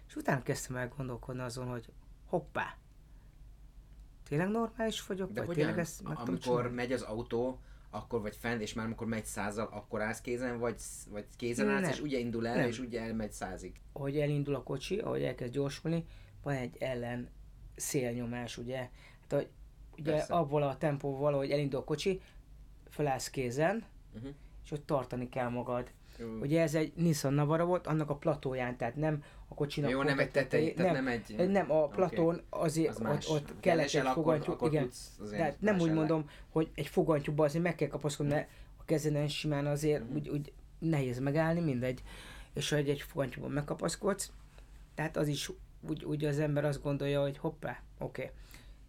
És 0.07 0.15
utána 0.15 0.41
kezdtem 0.43 0.75
el 0.75 0.87
gondolkodni 0.97 1.41
azon, 1.41 1.67
hogy 1.67 1.91
hoppá, 2.25 2.77
tényleg 4.23 4.47
normális 4.49 5.05
vagyok, 5.05 5.31
De 5.31 5.39
vagy 5.39 5.47
hogyan, 5.47 5.65
tényleg 5.65 5.79
ezt 5.83 6.03
meg 6.03 6.17
amikor 6.17 6.39
csinálni? 6.39 6.73
megy 6.73 6.91
az 6.91 7.01
autó, 7.01 7.59
akkor 7.89 8.21
vagy 8.21 8.35
fent, 8.35 8.61
és 8.61 8.73
már 8.73 8.85
amikor 8.85 9.07
megy 9.07 9.25
százal, 9.25 9.67
akkor 9.71 10.01
állsz 10.01 10.21
kézen, 10.21 10.59
vagy, 10.59 10.81
vagy 11.09 11.25
kézen 11.35 11.69
állsz, 11.69 11.81
Nem. 11.81 11.89
és 11.91 12.01
ugye 12.01 12.17
indul 12.17 12.47
el, 12.47 12.55
Nem. 12.55 12.67
és 12.67 12.79
ugye 12.79 13.01
elmegy 13.01 13.31
százig. 13.31 13.81
ahogy 13.93 14.19
elindul 14.19 14.55
a 14.55 14.63
kocsi, 14.63 14.97
ahogy 14.99 15.23
elkezd 15.23 15.53
gyorsulni, 15.53 16.05
van 16.43 16.53
egy 16.55 16.77
ellen 16.79 17.29
szélnyomás, 17.75 18.57
ugye? 18.57 18.77
Hát, 19.21 19.31
hogy 19.33 19.49
ugye 19.97 20.11
Persze. 20.11 20.33
abból 20.33 20.63
a 20.63 20.77
tempóval, 20.77 21.33
ahogy 21.33 21.51
elindul 21.51 21.79
a 21.79 21.83
kocsi, 21.83 22.21
fölállsz 22.89 23.29
kézen, 23.29 23.85
Uh-huh. 24.15 24.31
és 24.63 24.71
ott 24.71 24.85
tartani 24.85 25.29
kell 25.29 25.49
magad. 25.49 25.91
Jó, 26.19 26.27
Ugye 26.39 26.61
ez 26.61 26.75
egy 26.75 26.93
Nissan 26.95 27.33
Navara 27.33 27.65
volt, 27.65 27.87
annak 27.87 28.09
a 28.09 28.15
platóján, 28.15 28.77
tehát 28.77 28.95
nem 28.95 29.23
a 29.47 29.53
kocsinak 29.53 29.89
Jó, 29.89 30.01
nem 30.03 30.19
egy 30.19 30.31
tetején, 30.31 30.75
tehát 30.75 30.93
nem 30.93 31.07
egy... 31.07 31.33
nem, 31.37 31.49
nem 31.49 31.71
a 31.71 31.87
platón 31.87 32.41
azért 32.49 32.89
Az 32.89 32.95
ott, 32.97 33.03
más. 33.03 33.29
ott 33.29 33.47
Ha 33.47 33.55
kellett 33.59 33.85
egy 33.85 33.95
akkor- 33.95 34.13
fogantyú, 34.13 34.51
akkor 34.51 34.71
igen. 34.71 34.87
azért 35.21 35.37
Tehát 35.37 35.61
nem 35.61 35.79
úgy 35.79 35.93
mondom, 35.93 36.29
hogy 36.49 36.69
egy 36.75 36.87
fogantyúba 36.87 37.43
azért 37.45 37.63
meg 37.63 37.75
kell 37.75 37.87
kapaszkodni, 37.87 38.33
mert 38.33 38.49
a 38.77 38.83
kezeden 38.85 39.27
simán 39.27 39.65
azért 39.65 40.03
Mhm. 40.03 40.13
úgy, 40.15 40.29
úgy 40.29 40.53
nehéz 40.79 41.19
megállni, 41.19 41.59
mindegy. 41.59 42.03
És 42.53 42.69
hogy 42.69 42.89
egy 42.89 43.01
fogantyúban 43.01 43.51
megkapaszkodsz, 43.51 44.31
tehát 44.95 45.17
az 45.17 45.27
is 45.27 45.51
úgy, 45.89 46.03
úgy 46.03 46.25
az 46.25 46.39
ember 46.39 46.65
azt 46.65 46.81
gondolja, 46.81 47.21
hogy 47.21 47.37
hoppá, 47.37 47.81
oké. 47.99 48.21
Okay. 48.21 48.33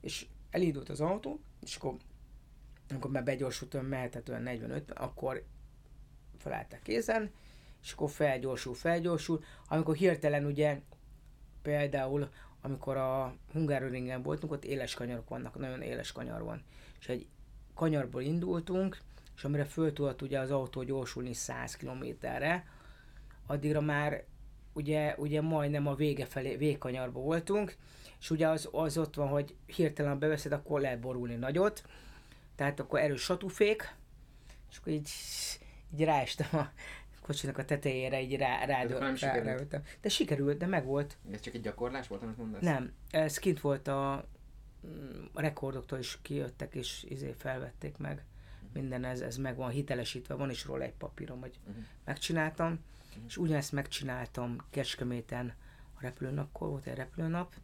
És 0.01 0.27
elindult 0.51 0.89
az 0.89 1.01
autó, 1.01 1.41
és 1.63 1.77
akkor 1.77 1.95
amikor 2.91 3.11
már 3.11 3.25
begyorsult, 3.25 3.89
mehetett 3.89 4.29
olyan 4.29 4.43
45, 4.43 4.91
akkor 4.91 5.45
felálltak 6.39 6.83
kézen, 6.83 7.31
és 7.83 7.93
akkor 7.93 8.11
felgyorsul, 8.11 8.75
felgyorsul. 8.75 9.45
Amikor 9.69 9.95
hirtelen 9.95 10.45
ugye 10.45 10.81
például, 11.63 12.29
amikor 12.63 12.97
a 12.97 13.35
Hungároringen 13.53 14.23
voltunk, 14.23 14.53
ott 14.53 14.65
éles 14.65 14.95
kanyarok 14.95 15.29
vannak, 15.29 15.59
nagyon 15.59 15.83
éles 15.83 16.13
kanyar 16.13 16.43
van. 16.43 16.63
És 17.01 17.09
egy 17.09 17.27
kanyarból 17.75 18.23
indultunk, 18.23 18.99
és 19.37 19.45
amire 19.45 19.65
föl 19.65 19.93
tudott 19.93 20.23
ugye 20.23 20.39
az 20.39 20.51
autó 20.51 20.83
gyorsulni 20.83 21.33
100 21.33 21.77
kilométerre, 21.77 22.67
addigra 23.47 23.81
már 23.81 24.25
ugye, 24.73 25.15
ugye 25.19 25.41
majdnem 25.41 25.87
a 25.87 25.95
vége 25.95 26.25
felé, 26.25 26.57
végkanyarba 26.57 27.21
voltunk, 27.21 27.77
és 28.21 28.31
ugye 28.31 28.49
az, 28.49 28.69
az 28.73 28.99
ott 28.99 29.15
van, 29.15 29.29
hogy 29.29 29.55
hirtelen 29.67 30.19
beveszed, 30.19 30.53
akkor 30.53 30.81
lehet 30.81 31.01
borulni 31.01 31.35
nagyot, 31.35 31.83
tehát 32.57 32.81
akkor 32.81 33.01
erős 33.01 33.21
satúfék, 33.21 33.95
és 34.71 34.77
akkor 34.79 34.93
így, 34.93 35.11
így 35.95 36.05
ráestem 36.05 36.47
a 36.53 36.71
kocsinak 37.23 37.59
a 37.59 37.65
tetejére, 37.65 38.21
így 38.21 38.37
rá, 38.37 38.65
rá, 38.65 38.83
nem 38.85 38.99
rá, 38.99 39.15
sikerült? 39.15 39.45
ráültem. 39.45 39.83
De 40.01 40.09
sikerült, 40.09 40.59
de 40.59 40.67
meg 40.67 40.85
volt. 40.85 41.17
Ez 41.31 41.41
csak 41.41 41.55
egy 41.55 41.61
gyakorlás 41.61 42.07
volt, 42.09 42.23
amit 42.23 42.37
mondasz? 42.37 42.63
Nem, 42.63 42.93
ez 43.11 43.39
kint 43.39 43.61
volt 43.61 43.89
a, 43.89 44.25
mm, 44.87 45.25
a 45.33 45.41
rekordoktól 45.41 45.99
is 45.99 46.19
kijöttek, 46.23 46.75
és 46.75 47.05
izé 47.09 47.35
felvették 47.39 47.97
meg. 47.97 48.25
Minden 48.73 49.05
ez, 49.05 49.21
ez 49.21 49.37
meg 49.37 49.57
van 49.57 49.71
hitelesítve, 49.71 50.35
van 50.35 50.51
is 50.51 50.65
róla 50.65 50.83
egy 50.85 50.93
papírom, 50.95 51.41
hogy 51.41 51.59
Mhm. 51.67 51.79
megcsináltam, 52.05 52.79
és 53.27 53.37
ugyanezt 53.37 53.73
megcsináltam 53.73 54.57
Kecskeméten 54.71 55.55
a 55.95 56.01
repülőnapkor, 56.01 56.69
volt 56.69 56.87
egy 56.87 56.95
repülőnap, 56.97 57.55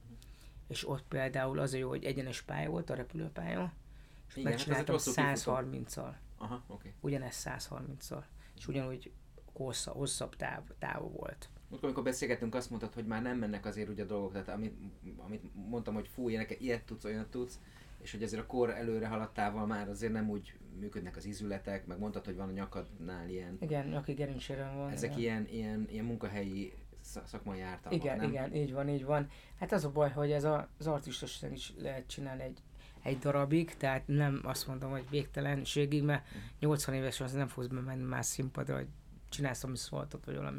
és 0.68 0.89
ott 0.89 1.05
például 1.09 1.59
az 1.59 1.72
a 1.72 1.77
jó, 1.77 1.89
hogy 1.89 2.05
egyenes 2.05 2.43
pálya 2.43 2.70
volt 2.70 2.91
a 2.91 2.95
repülőpálya, 2.95 3.72
és 4.29 4.37
Igen, 4.37 4.45
hát 4.53 4.55
megcsináltam 4.66 4.97
kifutó. 4.97 5.22
130-al, 5.22 6.12
Aha, 6.45 6.64
oké. 6.68 6.92
ugyanezt 7.01 7.49
130-al, 7.51 8.22
és 8.57 8.68
ugyanúgy 8.68 9.12
hossza, 9.53 9.90
hosszabb 9.90 10.36
táv, 10.36 10.62
táv 10.78 11.01
volt. 11.12 11.49
Múltkor, 11.68 11.88
amikor 11.88 12.03
beszélgettünk, 12.05 12.55
azt 12.55 12.70
mondtad, 12.70 12.95
hogy 12.95 13.07
már 13.07 13.22
nem 13.22 13.38
mennek 13.38 13.66
azért 13.66 13.88
ugye 13.88 14.03
a 14.03 14.07
dolgok, 14.07 14.32
tehát 14.32 14.49
amit, 14.49 14.74
amit 15.16 15.42
mondtam, 15.55 15.95
hogy 15.95 16.09
fú, 16.09 16.28
ilyenek, 16.28 16.61
ilyet 16.61 16.84
tudsz, 16.84 17.05
olyat 17.05 17.28
tudsz, 17.30 17.61
és 18.03 18.11
hogy 18.12 18.22
azért 18.22 18.42
a 18.42 18.47
kor 18.47 18.70
előre 18.70 19.07
haladtával 19.07 19.66
már 19.66 19.88
azért 19.88 20.12
nem 20.12 20.28
úgy 20.30 20.59
működnek 20.78 21.16
az 21.16 21.24
izületek, 21.24 21.86
meg 21.86 21.99
mondtad, 21.99 22.24
hogy 22.24 22.36
van 22.36 22.49
a 22.49 22.53
nyakadnál 22.53 23.28
ilyen, 23.28 23.57
Igen, 23.61 23.95
aki 23.95 24.12
gerincséren 24.12 24.76
van. 24.76 24.90
ezek 24.90 25.16
igen. 25.16 25.20
ilyen, 25.20 25.47
ilyen, 25.49 25.86
ilyen 25.90 26.05
munkahelyi 26.05 26.72
sz- 27.03 27.26
szakmai 27.26 27.61
ártalmak, 27.61 28.03
Igen, 28.05 28.16
nem? 28.16 28.28
igen, 28.30 28.55
így 28.55 28.72
van, 28.72 28.88
így 28.88 29.05
van. 29.05 29.28
Hát 29.59 29.72
az 29.72 29.84
a 29.84 29.90
baj, 29.90 30.11
hogy 30.11 30.30
ez 30.32 30.45
a, 30.45 30.68
az 30.78 30.86
artistosság 30.86 31.53
is 31.53 31.72
lehet 31.78 32.07
csinálni 32.07 32.42
egy, 32.42 32.62
egy 33.05 33.18
darabig, 33.18 33.76
tehát 33.76 34.07
nem 34.07 34.40
azt 34.42 34.66
mondom, 34.66 34.90
hogy 34.90 35.05
végtelenségig, 35.11 36.02
mert 36.02 36.26
80 36.59 36.94
évesen 36.94 37.26
az 37.26 37.32
nem 37.32 37.48
fogsz 37.48 37.66
bemenni 37.66 38.02
más 38.02 38.26
színpadra, 38.26 38.74
hogy 38.74 38.86
csinálsz, 39.28 39.64
ami 39.64 39.76
szóltott, 39.76 40.24
vagy 40.24 40.36
valami, 40.36 40.59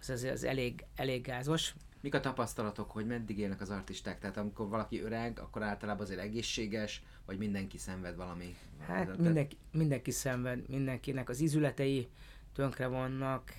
az, 0.00 0.10
az, 0.10 0.22
az 0.22 0.44
elég, 0.44 0.84
elég 0.96 1.22
gázos. 1.22 1.74
Mik 2.00 2.14
a 2.14 2.20
tapasztalatok, 2.20 2.90
hogy 2.90 3.06
meddig 3.06 3.38
élnek 3.38 3.60
az 3.60 3.70
artisták? 3.70 4.18
Tehát 4.18 4.36
amikor 4.36 4.68
valaki 4.68 5.00
öreg, 5.00 5.38
akkor 5.38 5.62
általában 5.62 6.02
azért 6.02 6.20
egészséges, 6.20 7.02
vagy 7.26 7.38
mindenki 7.38 7.78
szenved 7.78 8.16
valami? 8.16 8.56
Hát 8.86 9.16
mindenki, 9.18 9.56
mindenki 9.72 10.10
szenved, 10.10 10.68
mindenkinek 10.68 11.28
az 11.28 11.40
izületei 11.40 12.08
tönkre 12.52 12.86
vannak, 12.86 13.52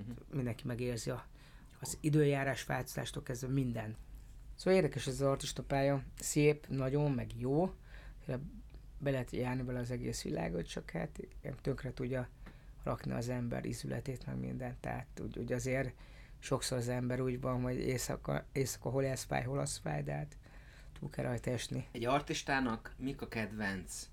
Mhm. 0.00 0.10
mindenki 0.32 0.66
megérzi 0.66 1.10
a, 1.10 1.26
az 1.80 1.98
időjárás 2.00 2.64
változástól 2.64 3.22
kezdve 3.22 3.48
minden. 3.48 3.96
Szóval 4.60 4.78
érdekes 4.78 5.06
ez 5.06 5.12
az 5.12 5.26
artista 5.26 5.62
pálya, 5.62 6.02
szép, 6.18 6.66
nagyon, 6.68 7.12
meg 7.12 7.30
jó, 7.38 7.74
be 8.98 9.10
lehet 9.10 9.30
járni 9.30 9.62
bele 9.62 9.78
az 9.78 9.90
egész 9.90 10.22
világot, 10.22 10.66
csak 10.68 10.90
hát 10.90 11.20
tönkre 11.62 11.92
tudja 11.92 12.28
rakni 12.82 13.12
az 13.12 13.28
ember 13.28 13.64
izületét, 13.64 14.26
meg 14.26 14.36
mindent, 14.36 14.76
tehát 14.76 15.20
úgy, 15.22 15.38
úgy 15.38 15.52
azért 15.52 15.94
sokszor 16.38 16.78
az 16.78 16.88
ember 16.88 17.20
úgy 17.20 17.40
van, 17.40 17.62
hogy 17.62 17.78
éjszaka, 17.78 18.44
éjszaka 18.52 18.90
hol 18.90 19.04
ez 19.04 19.22
fáj, 19.22 19.44
hol 19.44 19.58
az 19.58 19.76
fáj, 19.76 20.02
de 20.02 20.12
hát 20.12 20.36
túl 20.98 21.10
kell 21.10 21.24
rajta 21.24 21.50
esni. 21.50 21.88
Egy 21.92 22.04
artistának 22.04 22.94
mik 22.96 23.22
a 23.22 23.28
kedvenc 23.28 24.08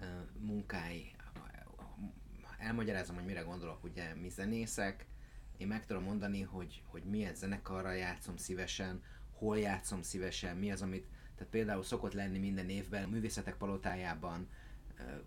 uh, 0.00 0.06
munkái? 0.38 1.10
Elmagyarázom, 2.58 3.14
hogy 3.14 3.24
mire 3.24 3.40
gondolok, 3.40 3.84
ugye 3.84 4.14
mi 4.14 4.28
zenészek, 4.28 5.06
én 5.56 5.66
meg 5.66 5.86
tudom 5.86 6.02
mondani, 6.02 6.42
hogy, 6.42 6.82
hogy 6.86 7.02
milyen 7.04 7.34
zenekarral 7.34 7.94
játszom 7.94 8.36
szívesen, 8.36 9.02
hol 9.34 9.58
játszom 9.58 10.02
szívesen, 10.02 10.56
mi 10.56 10.70
az, 10.72 10.82
amit, 10.82 11.06
tehát 11.34 11.52
például 11.52 11.82
szokott 11.82 12.12
lenni 12.12 12.38
minden 12.38 12.68
évben 12.68 13.04
a 13.04 13.08
művészetek 13.08 13.56
palotájában 13.56 14.48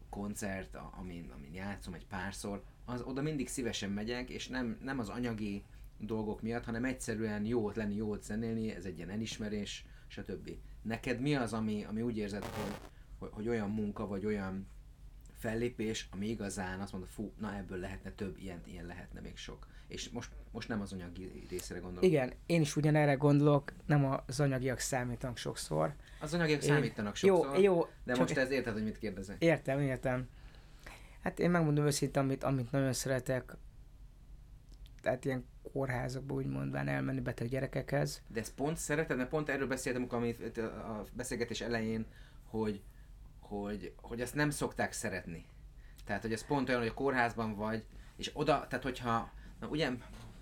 koncert, 0.09 0.75
amin, 0.99 1.31
amin 1.35 1.53
játszom 1.53 1.93
egy 1.93 2.07
párszor, 2.07 2.63
az, 2.85 3.01
oda 3.01 3.21
mindig 3.21 3.47
szívesen 3.47 3.89
megyek, 3.89 4.29
és 4.29 4.47
nem, 4.47 4.77
nem 4.83 4.99
az 4.99 5.09
anyagi 5.09 5.63
dolgok 5.97 6.41
miatt, 6.41 6.65
hanem 6.65 6.85
egyszerűen 6.85 7.45
jót 7.45 7.75
lenni, 7.75 7.95
jót 7.95 8.23
zenélni, 8.23 8.71
ez 8.71 8.85
egy 8.85 8.97
ilyen 8.97 9.09
elismerés, 9.09 9.85
stb. 10.07 10.49
Neked 10.81 11.19
mi 11.19 11.35
az, 11.35 11.53
ami, 11.53 11.83
ami 11.83 12.01
úgy 12.01 12.17
érzed, 12.17 12.43
hogy, 12.43 12.75
hogy, 13.19 13.29
hogy 13.31 13.47
olyan 13.47 13.69
munka, 13.69 14.07
vagy 14.07 14.25
olyan 14.25 14.67
fellépés, 15.37 16.07
ami 16.11 16.27
igazán 16.29 16.79
azt 16.79 16.91
mondod, 16.91 17.09
fú, 17.09 17.31
na 17.39 17.55
ebből 17.55 17.77
lehetne 17.77 18.11
több, 18.11 18.37
ilyen, 18.37 18.61
ilyen 18.65 18.85
lehetne 18.85 19.19
még 19.19 19.37
sok. 19.37 19.67
És 19.87 20.09
most, 20.09 20.31
most 20.51 20.67
nem 20.67 20.81
az 20.81 20.93
anyagi 20.93 21.45
részére 21.49 21.79
gondolok. 21.79 22.03
Igen, 22.09 22.33
én 22.45 22.61
is 22.61 22.75
ugyanerre 22.75 23.13
gondolok, 23.13 23.71
nem 23.85 24.17
az 24.25 24.39
anyagiak 24.39 24.79
számítanak 24.79 25.37
sokszor. 25.37 25.93
Az 26.21 26.33
anyagiak 26.33 26.63
Én- 26.63 26.69
számítanak 26.69 27.15
sokszor, 27.15 27.55
Jó, 27.55 27.61
jó, 27.61 27.87
de 28.03 28.15
most 28.15 28.37
ez 28.37 28.51
érted, 28.51 28.73
hogy 28.73 28.83
mit 28.83 28.97
kérdezek. 28.97 29.35
Értem, 29.43 29.79
értem. 29.79 30.27
Hát 31.21 31.39
én 31.39 31.49
megmondom 31.49 31.85
őszintén, 31.85 32.21
amit, 32.21 32.43
amit 32.43 32.71
nagyon 32.71 32.93
szeretek, 32.93 33.55
tehát 35.01 35.25
ilyen 35.25 35.45
kórházakba 35.71 36.33
úgy 36.33 36.45
mondván 36.45 36.87
elmenni 36.87 37.19
beteg 37.19 37.47
gyerekekhez. 37.47 38.21
De 38.27 38.39
ezt 38.39 38.53
pont 38.53 38.77
szereted, 38.77 39.17
mert 39.17 39.29
pont 39.29 39.49
erről 39.49 39.67
beszéltem, 39.67 40.01
amikor 40.09 40.35
a 40.65 41.03
beszélgetés 41.13 41.61
elején, 41.61 42.05
hogy, 42.45 42.81
hogy, 43.47 43.93
hogy 44.01 44.21
ezt 44.21 44.35
nem 44.35 44.49
szokták 44.49 44.91
szeretni. 44.91 45.45
Tehát, 46.05 46.21
hogy 46.21 46.33
ez 46.33 46.45
pont 46.45 46.69
olyan, 46.69 46.81
hogy 46.81 46.89
a 46.89 46.93
kórházban 46.93 47.55
vagy, 47.55 47.85
és 48.15 48.31
oda, 48.33 48.67
tehát 48.67 48.83
hogyha, 48.83 49.31
na 49.59 49.67
ugye, 49.67 49.91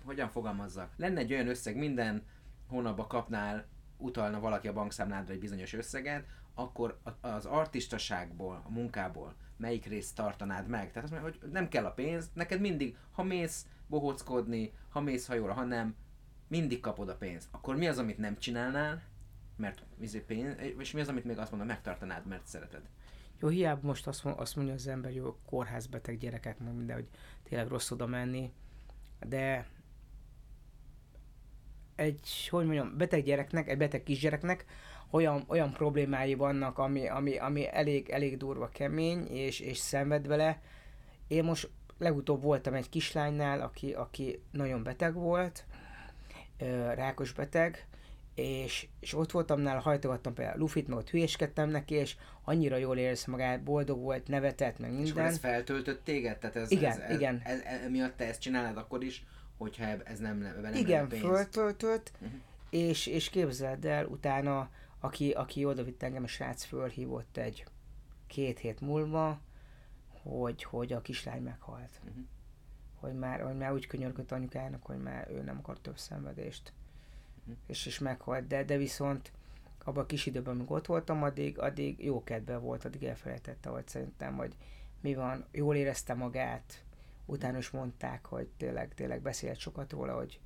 hogyan 0.04 0.28
fogalmazzak, 0.28 0.92
lenne 0.96 1.20
egy 1.20 1.32
olyan 1.32 1.48
összeg, 1.48 1.76
minden 1.76 2.22
hónapban 2.68 3.08
kapnál, 3.08 3.66
utalna 3.96 4.40
valaki 4.40 4.68
a 4.68 4.72
bankszámládra 4.72 5.32
egy 5.32 5.40
bizonyos 5.40 5.72
összeget, 5.72 6.26
akkor 6.54 7.00
az 7.20 7.44
artistaságból, 7.46 8.62
a 8.64 8.70
munkából 8.70 9.34
melyik 9.56 9.86
részt 9.86 10.14
tartanád 10.14 10.68
meg? 10.68 10.92
Tehát 10.92 11.10
azt 11.10 11.12
mondja, 11.12 11.38
hogy 11.40 11.50
nem 11.50 11.68
kell 11.68 11.84
a 11.84 11.92
pénz, 11.92 12.30
neked 12.32 12.60
mindig, 12.60 12.96
ha 13.12 13.22
mész 13.22 13.66
bohóckodni, 13.86 14.72
ha 14.88 15.00
mész 15.00 15.26
hajóra, 15.26 15.52
ha 15.52 15.64
nem, 15.64 15.96
mindig 16.48 16.80
kapod 16.80 17.08
a 17.08 17.16
pénzt. 17.16 17.48
Akkor 17.50 17.76
mi 17.76 17.88
az, 17.88 17.98
amit 17.98 18.18
nem 18.18 18.38
csinálnál, 18.38 19.02
mert 19.56 19.82
izé 20.00 20.18
pénz, 20.18 20.54
és 20.78 20.92
mi 20.92 21.00
az, 21.00 21.08
amit 21.08 21.24
még 21.24 21.38
azt 21.38 21.50
mondom, 21.50 21.68
megtartanád, 21.68 22.26
mert 22.26 22.46
szereted? 22.46 22.82
Jó, 23.40 23.48
hiába 23.48 23.86
most 23.86 24.06
azt, 24.06 24.24
azt 24.24 24.56
mondja 24.56 24.74
az 24.74 24.86
ember, 24.86 25.14
jó, 25.14 25.36
kórházbeteg 25.46 26.18
gyerekek, 26.18 26.58
meg 26.58 26.74
minden, 26.74 26.96
hogy 26.96 27.08
tényleg 27.42 27.68
rossz 27.68 27.90
oda 27.90 28.06
menni, 28.06 28.52
de 29.28 29.66
egy, 31.94 32.48
hogy 32.50 32.64
mondjam, 32.64 32.96
beteg 32.96 33.22
gyereknek, 33.22 33.68
egy 33.68 33.76
beteg 33.76 34.02
kisgyereknek 34.02 34.64
olyan, 35.10 35.44
olyan 35.46 35.72
problémái 35.72 36.34
vannak, 36.34 36.78
ami, 36.78 37.08
ami, 37.08 37.36
ami 37.36 37.68
elég, 37.68 38.08
elég 38.08 38.36
durva 38.36 38.68
kemény, 38.68 39.26
és, 39.26 39.60
és 39.60 39.78
szenved 39.78 40.26
vele. 40.26 40.62
Én 41.26 41.44
most 41.44 41.70
legutóbb 41.98 42.42
voltam 42.42 42.74
egy 42.74 42.88
kislánynál, 42.88 43.60
aki, 43.60 43.92
aki 43.92 44.42
nagyon 44.50 44.82
beteg 44.82 45.14
volt, 45.14 45.64
rákos 46.94 47.32
beteg, 47.32 47.86
és, 48.36 48.88
és 49.00 49.14
ott 49.14 49.30
voltam 49.30 49.60
nála, 49.60 49.80
hajtogattam 49.80 50.34
például 50.34 50.58
Lufit, 50.58 50.88
meg 50.88 50.98
ott 50.98 51.10
hülyéskedtem 51.10 51.68
neki, 51.68 51.94
és 51.94 52.16
annyira 52.44 52.76
jól 52.76 52.96
érzi 52.96 53.30
magát, 53.30 53.62
boldog 53.62 54.00
volt, 54.00 54.28
nevetett, 54.28 54.78
meg 54.78 54.90
minden. 54.90 55.26
És 55.26 55.32
ez 55.32 55.38
feltöltött 55.38 56.04
téged? 56.04 56.38
Tehát 56.38 56.56
ez, 56.56 56.70
igen, 56.70 57.00
ez, 57.00 57.14
igen. 57.14 57.40
Ez, 57.44 57.60
ez, 57.60 57.80
ez, 57.80 57.90
miatt 57.90 58.16
te 58.16 58.24
ezt 58.24 58.40
csinálod 58.40 58.76
akkor 58.76 59.04
is, 59.04 59.24
hogyha 59.56 59.84
ez 59.84 60.18
nem, 60.18 60.38
nem 60.62 60.74
Igen, 60.74 61.08
pénz. 61.08 61.22
föltöltött, 61.22 62.12
uh-huh. 62.14 62.38
és, 62.70 63.06
és 63.06 63.30
képzeld 63.30 63.84
el, 63.84 64.06
utána, 64.06 64.70
aki, 65.00 65.30
aki 65.30 65.64
oda 65.64 65.84
vitt 65.84 66.02
engem, 66.02 66.22
a 66.22 66.26
srác 66.26 66.64
fölhívott 66.64 67.36
egy 67.36 67.64
két 68.26 68.58
hét 68.58 68.80
múlva, 68.80 69.40
hogy, 70.22 70.62
hogy 70.62 70.92
a 70.92 71.00
kislány 71.00 71.42
meghalt. 71.42 72.00
Uh-huh. 72.04 72.24
Hogy, 72.94 73.14
már, 73.14 73.40
hogy 73.40 73.56
már 73.56 73.72
úgy 73.72 73.86
könyörgött 73.86 74.32
anyukának, 74.32 74.86
hogy 74.86 74.98
már 74.98 75.28
ő 75.30 75.42
nem 75.42 75.58
akar 75.58 75.80
több 75.80 75.98
szenvedést. 75.98 76.72
Uh-huh. 77.46 77.56
És, 77.66 77.86
és 77.86 77.98
meghalt. 77.98 78.46
De, 78.46 78.64
de 78.64 78.76
viszont 78.76 79.32
abban 79.84 80.02
a 80.02 80.06
kis 80.06 80.26
időben, 80.26 80.54
amíg 80.54 80.70
ott 80.70 80.86
voltam, 80.86 81.22
addig, 81.22 81.58
addig 81.58 82.04
jó 82.04 82.24
kedve 82.24 82.56
volt, 82.56 82.84
addig 82.84 83.04
elfelejtette, 83.04 83.68
hogy 83.68 83.88
szerintem, 83.88 84.36
hogy 84.36 84.56
mi 85.00 85.14
van, 85.14 85.46
jól 85.52 85.76
érezte 85.76 86.14
magát, 86.14 86.84
utána 87.26 87.58
is 87.58 87.70
mondták, 87.70 88.26
hogy 88.26 88.48
tényleg, 88.56 88.94
tényleg 88.94 89.22
beszélt 89.22 89.58
sokat 89.58 89.92
róla, 89.92 90.14
hogy 90.14 90.40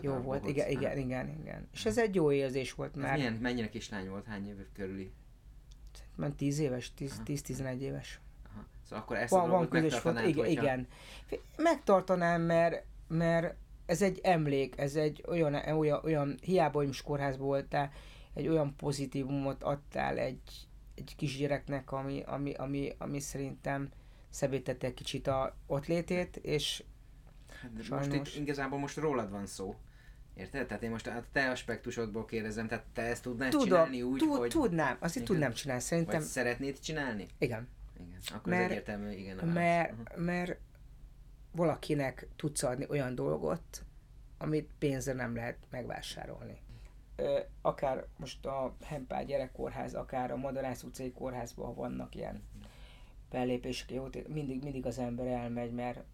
jó 0.00 0.14
volt. 0.14 0.48
Igen, 0.48 0.70
igen, 0.70 0.98
igen, 0.98 1.28
igen. 1.28 1.68
És 1.72 1.84
ez 1.84 1.98
egy 1.98 2.14
jó 2.14 2.32
érzés 2.32 2.72
volt 2.72 2.96
már. 2.96 3.16
milyen, 3.16 3.32
mennyire 3.32 3.68
kislány 3.68 4.08
volt, 4.08 4.26
hány 4.26 4.46
év 4.46 4.56
körüli? 4.72 5.12
Szerintem 5.92 6.36
10 6.36 6.58
éves, 6.58 6.92
10-11 6.98 7.78
éves. 7.78 8.20
Aha. 8.52 8.66
Szóval 8.84 9.04
akkor 9.04 9.16
ezt 9.16 9.30
van, 9.30 9.50
a 9.50 9.52
van 9.52 9.68
közös 9.68 9.98
fot, 9.98 10.18
igen, 10.18 10.34
hogyha... 10.34 10.46
igen. 10.46 10.86
Megtartanám, 11.56 12.42
mert, 12.42 12.84
mert 13.08 13.54
ez 13.90 14.02
egy 14.02 14.20
emlék, 14.22 14.78
ez 14.78 14.96
egy 14.96 15.24
olyan, 15.28 15.54
olyan, 15.54 16.00
olyan 16.04 16.38
hiába, 16.42 16.78
hogy 16.78 16.86
most 16.86 17.02
kórházban 17.02 17.46
voltál, 17.46 17.90
egy 18.34 18.48
olyan 18.48 18.76
pozitívumot 18.76 19.62
adtál 19.62 20.18
egy, 20.18 20.68
egy 20.94 21.14
kisgyereknek, 21.16 21.92
ami, 21.92 22.22
ami, 22.26 22.52
ami, 22.52 22.92
ami 22.98 23.20
szerintem 23.20 23.88
szebbítette 24.28 24.86
egy 24.86 24.94
kicsit 24.94 25.26
a 25.26 25.56
ott 25.66 25.86
létét, 25.86 26.36
és 26.36 26.82
hát 27.60 27.72
de 27.72 27.82
sajnos... 27.82 28.18
most 28.18 28.36
itt 28.36 28.42
igazából 28.42 28.78
most 28.78 28.96
rólad 28.96 29.30
van 29.30 29.46
szó. 29.46 29.74
Érted? 30.34 30.66
Tehát 30.66 30.82
én 30.82 30.90
most 30.90 31.06
a 31.06 31.24
te 31.32 31.50
aspektusodból 31.50 32.24
kérdezem, 32.24 32.66
tehát 32.66 32.84
te 32.92 33.02
ezt 33.02 33.22
tudnád 33.22 33.50
Tudom, 33.50 33.66
csinálni 33.66 34.02
úgy, 34.02 34.18
tud, 34.18 34.36
hogy... 34.36 34.50
Tudnám, 34.50 34.96
azt 35.00 35.16
itt 35.16 35.24
tudnám 35.24 35.52
csinálni, 35.52 35.82
szerintem. 35.82 36.18
Vagy 36.20 36.28
szeretnéd 36.28 36.80
csinálni? 36.80 37.26
Igen. 37.38 37.68
Igen, 38.00 38.18
akkor 38.34 38.52
mert, 38.52 38.64
ez 38.64 38.70
egyértelmű, 38.70 39.10
igen. 39.10 39.38
A 39.38 39.44
mert, 39.44 39.92
uh-huh. 39.92 40.24
mert 40.24 40.58
valakinek 41.52 42.28
tudsz 42.36 42.62
adni 42.62 42.86
olyan 42.88 43.14
dolgot, 43.14 43.84
amit 44.38 44.70
pénzre 44.78 45.12
nem 45.12 45.34
lehet 45.34 45.58
megvásárolni. 45.70 46.58
Akár 47.60 48.06
most 48.16 48.46
a 48.46 48.74
Hempál 48.82 49.24
gyerekkórház, 49.24 49.94
akár 49.94 50.30
a 50.30 50.36
Madarász 50.36 50.82
utcai 50.82 51.12
kórházban, 51.12 51.74
vannak 51.74 52.14
ilyen 52.14 52.42
fellépések, 53.30 53.90
jó, 53.90 54.08
mindig, 54.28 54.62
mindig 54.62 54.86
az 54.86 54.98
ember 54.98 55.26
elmegy, 55.26 55.72
mert 55.72 56.04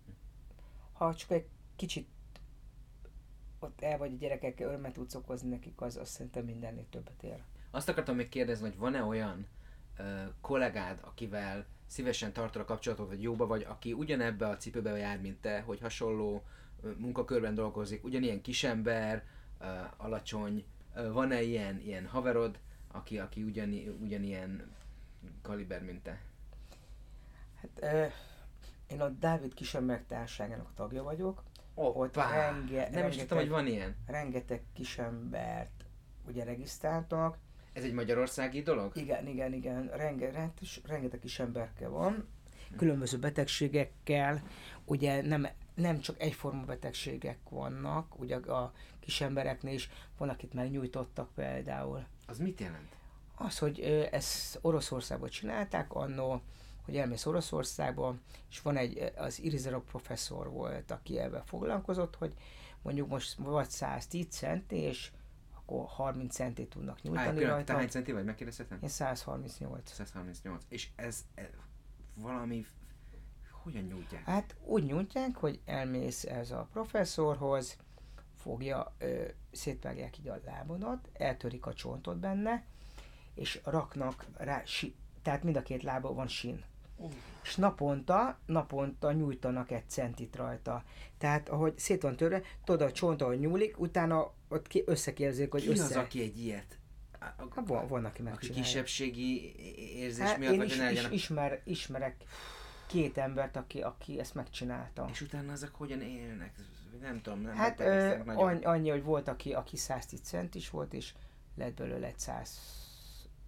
ha 0.93 1.15
csak 1.15 1.31
egy 1.31 1.47
kicsit 1.77 2.09
ott 3.59 3.81
el 3.81 3.99
vagy 3.99 4.13
a 4.13 4.17
gyerekekkel 4.17 4.69
örömet 4.69 4.93
tudsz 4.93 5.15
okozni 5.15 5.49
nekik, 5.49 5.81
az 5.81 5.97
azt 5.97 6.13
szerintem 6.13 6.45
mindennél 6.45 6.89
többet 6.91 7.23
ér. 7.23 7.43
Azt 7.71 7.89
akartam 7.89 8.17
még 8.17 8.29
kérdezni, 8.29 8.69
hogy 8.69 8.79
van-e 8.79 9.03
olyan 9.03 9.47
ö, 9.99 10.23
kollégád, 10.41 10.99
akivel 11.03 11.67
szívesen 11.87 12.33
tartod 12.33 12.63
a 12.63 12.65
kapcsolatot, 12.65 13.09
vagy 13.09 13.23
jóba 13.23 13.47
vagy, 13.47 13.67
aki 13.69 13.93
ugyanebbe 13.93 14.49
a 14.49 14.57
cipőbe 14.57 14.97
jár, 14.97 15.21
mint 15.21 15.41
te, 15.41 15.61
hogy 15.61 15.81
hasonló 15.81 16.43
munkakörben 16.97 17.55
dolgozik, 17.55 18.05
ugyanilyen 18.05 18.41
kisember, 18.41 19.25
alacsony, 19.97 20.65
van-e 21.13 21.43
ilyen, 21.43 21.81
ilyen 21.81 22.07
haverod, 22.07 22.59
aki, 22.93 23.19
aki 23.19 23.43
ugyani, 23.43 23.89
ugyanilyen 23.89 24.75
kaliber, 25.43 25.83
mint 25.83 26.03
te? 26.03 26.21
Hát 27.61 28.13
én 28.87 29.01
a 29.01 29.09
Dávid 29.09 29.55
Kisember 29.55 30.03
társágának 30.03 30.75
tagja 30.75 31.03
vagyok. 31.03 31.43
Oh, 31.75 31.97
ott 31.97 32.17
renge, 32.17 32.91
Nem 32.91 33.09
is 33.09 33.17
tudtam, 33.17 33.39
hogy 33.39 33.49
van 33.49 33.67
ilyen. 33.67 33.97
Rengeteg 34.07 34.63
kisembert 34.73 35.85
ugye 36.27 36.45
regisztráltak. 36.45 37.39
Ez 37.77 37.85
egy 37.85 37.93
magyarországi 37.93 38.63
dolog? 38.63 38.97
Igen, 38.97 39.27
igen, 39.27 39.53
igen. 39.53 39.91
Renge, 39.95 40.51
rengeteg 40.85 41.21
kisemberke 41.21 41.89
van. 41.89 42.29
Különböző 42.77 43.19
betegségekkel. 43.19 44.43
Ugye 44.85 45.23
nem, 45.23 45.47
nem 45.75 46.01
csak 46.01 46.23
egyforma 46.23 46.65
betegségek 46.65 47.39
vannak, 47.49 48.19
ugye 48.19 48.37
a 48.37 48.73
kisembereknél 49.01 49.75
is 49.75 49.91
van, 50.19 50.29
akit 50.29 50.53
már 50.53 50.71
nyújtottak 50.71 51.35
például. 51.35 52.07
Az 52.27 52.39
mit 52.39 52.61
jelent? 52.61 52.97
Az, 53.35 53.59
hogy 53.59 53.81
ezt 54.11 54.59
Oroszországban 54.63 55.29
csinálták, 55.29 55.95
annó 55.95 56.41
hogy 56.85 56.97
elmész 56.97 57.27
Oroszországba, 57.27 58.15
és 58.51 58.61
van 58.61 58.77
egy, 58.77 59.13
az 59.17 59.43
Irizarov 59.43 59.83
professzor 59.83 60.51
volt, 60.51 60.91
aki 60.91 61.19
ebben 61.19 61.45
foglalkozott, 61.45 62.17
hogy 62.17 62.35
mondjuk 62.83 63.09
most 63.09 63.35
vagy 63.35 63.71
110 63.71 64.27
cent, 64.31 64.73
és 64.73 65.11
akkor 65.67 65.87
30 65.87 66.35
centét 66.35 66.69
tudnak 66.69 67.03
nyújtani 67.03 67.45
Á, 67.45 67.49
rajta. 67.49 67.65
Te 67.65 67.79
hány 67.79 67.89
centi 67.89 68.13
vagy, 68.13 68.25
megkérdezhetem? 68.25 68.79
Én 68.83 68.89
138. 68.89 69.93
138. 69.93 70.65
És 70.69 70.89
ez, 70.97 71.25
ez 71.35 71.47
valami 72.15 72.67
hogyan 73.63 73.83
nyújtják? 73.83 74.25
Hát 74.25 74.57
úgy 74.65 74.85
nyújtják, 74.85 75.37
hogy 75.37 75.61
elmész 75.65 76.25
ez 76.25 76.51
a 76.51 76.69
professzorhoz, 76.73 77.77
fogja, 78.37 78.95
ö, 78.99 79.25
szétvágják 79.53 80.19
így 80.19 80.29
a 80.29 80.41
lábodat, 80.45 81.09
eltörik 81.13 81.67
a 81.67 81.75
csontot 81.75 82.19
benne, 82.19 82.65
és 83.35 83.61
raknak 83.65 84.27
rá, 84.37 84.63
si, 84.65 84.95
tehát 85.23 85.43
mind 85.43 85.57
a 85.57 85.63
két 85.63 85.83
lába 85.83 86.13
van 86.13 86.29
sin. 86.29 86.65
Uh. 86.97 87.13
És 87.47 87.57
naponta, 87.57 88.39
naponta 88.47 89.13
nyújtanak 89.13 89.71
egy 89.71 89.89
centit 89.89 90.37
rajta. 90.37 90.85
Tehát 91.19 91.49
ahogy 91.49 91.79
szét 91.79 92.03
van 92.03 92.17
törve, 92.17 92.43
tudod 92.65 92.81
a 92.89 92.93
csont, 92.93 93.23
ahogy 93.23 93.39
nyúlik, 93.39 93.81
utána 93.81 94.33
ott 94.49 94.67
ki, 94.67 94.83
összekérzik, 94.87 95.51
hogy 95.51 95.63
Ki 95.63 95.69
össze... 95.69 95.85
az, 95.85 95.97
aki 95.97 96.23
egy 96.23 96.39
ilyet? 96.39 96.79
Hát 97.21 97.43
van, 97.67 97.89
van, 97.89 98.05
aki 98.05 98.23
megcsinálja. 98.23 98.35
Aki 98.35 98.53
kisebbségi 98.53 99.55
érzés 99.97 100.25
hát 100.25 100.39
miatt, 100.39 100.53
én 100.53 100.63
is, 100.63 100.79
is, 100.91 101.09
ismer, 101.11 101.61
ismerek 101.65 102.17
két 102.87 103.19
embert, 103.19 103.57
aki, 103.57 103.81
aki 103.81 104.19
ezt 104.19 104.35
megcsinálta. 104.35 105.09
És 105.11 105.21
utána 105.21 105.53
azok 105.53 105.75
hogyan 105.75 106.01
élnek? 106.01 106.55
Nem 107.01 107.21
tudom, 107.23 107.41
nem 107.41 107.55
Hát 107.55 107.81
ö, 107.81 108.17
nagyon... 108.25 108.57
annyi, 108.57 108.91
hogy 108.91 109.03
volt, 109.03 109.29
aki, 109.29 109.53
aki 109.53 109.77
110 109.77 110.21
cent 110.21 110.55
is 110.55 110.71
volt, 110.71 110.93
és 110.93 111.13
lett 111.57 111.75
belőle 111.75 112.07
egy 112.07 112.19
100, 112.19 112.61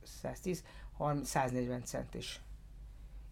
110, 0.03 0.64
140 1.22 1.84
cent 1.84 2.14
is 2.14 2.40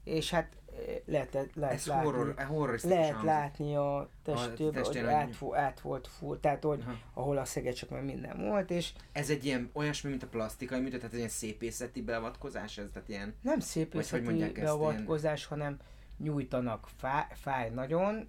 és 0.06 0.30
hát 0.30 0.56
eh, 0.66 0.96
lehet, 1.04 1.48
lehet 1.54 1.74
Ez 1.74 1.86
látni, 1.86 2.10
horror, 2.44 2.78
lehet 2.82 3.22
látni 3.22 3.76
a 3.76 4.08
testőben, 4.22 4.84
hogy 4.84 4.98
át, 4.98 5.34
át 5.52 5.80
volt 5.80 6.06
full, 6.06 6.38
tehát 6.38 6.64
hogy 6.64 6.80
Aha. 6.80 6.98
ahol 7.14 7.38
a 7.38 7.72
csak 7.72 7.90
már 7.90 8.02
minden 8.02 8.38
volt, 8.48 8.70
és... 8.70 8.92
Ez 9.12 9.30
egy 9.30 9.44
ilyen 9.44 9.70
olyasmi, 9.72 10.10
mint 10.10 10.22
a 10.22 10.26
plastikai 10.26 10.80
műtét, 10.80 10.96
tehát 10.96 11.12
egy 11.12 11.18
ilyen 11.18 11.30
szépészeti 11.30 12.02
beavatkozás, 12.02 12.78
ez 12.78 12.86
tehát 12.92 13.08
ilyen... 13.08 13.34
Nem 13.40 13.60
szépészeti 13.60 14.52
beavatkozás, 14.60 15.38
ilyen... 15.38 15.60
hanem 15.60 15.78
nyújtanak, 16.18 16.88
fáj, 16.96 17.24
fáj 17.34 17.70
nagyon, 17.70 18.28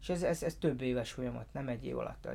És 0.00 0.08
ez, 0.08 0.22
ez, 0.22 0.42
ez 0.42 0.54
több 0.54 0.80
éves 0.80 1.12
folyamat, 1.12 1.46
nem 1.52 1.68
egy 1.68 1.84
év 1.84 1.98
alatt. 1.98 2.28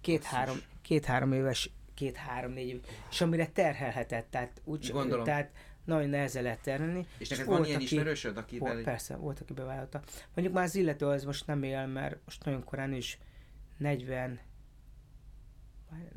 Két-három 0.00 0.56
két, 0.82 1.04
három 1.04 1.32
éves, 1.32 1.70
két-három-négy 1.94 2.68
év, 2.68 2.80
és 3.10 3.20
amire 3.20 3.46
terhelhetett, 3.46 4.30
tehát 4.30 4.60
úgy 4.64 4.90
Gondolom. 4.92 5.24
tehát 5.24 5.50
nagyon 5.84 6.08
nehezen 6.08 6.42
lehet 6.42 6.62
terhelni. 6.62 7.06
És 7.18 7.28
neked 7.28 7.46
van 7.46 7.64
ilyen 7.64 7.80
ismerősöd, 7.80 8.36
aki... 8.36 8.58
Volt, 8.58 8.82
persze, 8.82 9.16
volt, 9.16 9.40
aki 9.40 9.52
bevállalta. 9.52 10.02
Mondjuk 10.34 10.56
már 10.56 10.64
az 10.64 10.74
illető 10.74 11.06
az 11.06 11.24
most 11.24 11.46
nem 11.46 11.62
él, 11.62 11.86
mert 11.86 12.18
most 12.24 12.44
nagyon 12.44 12.64
korán 12.64 12.92
is 12.92 13.18
40, 13.76 14.40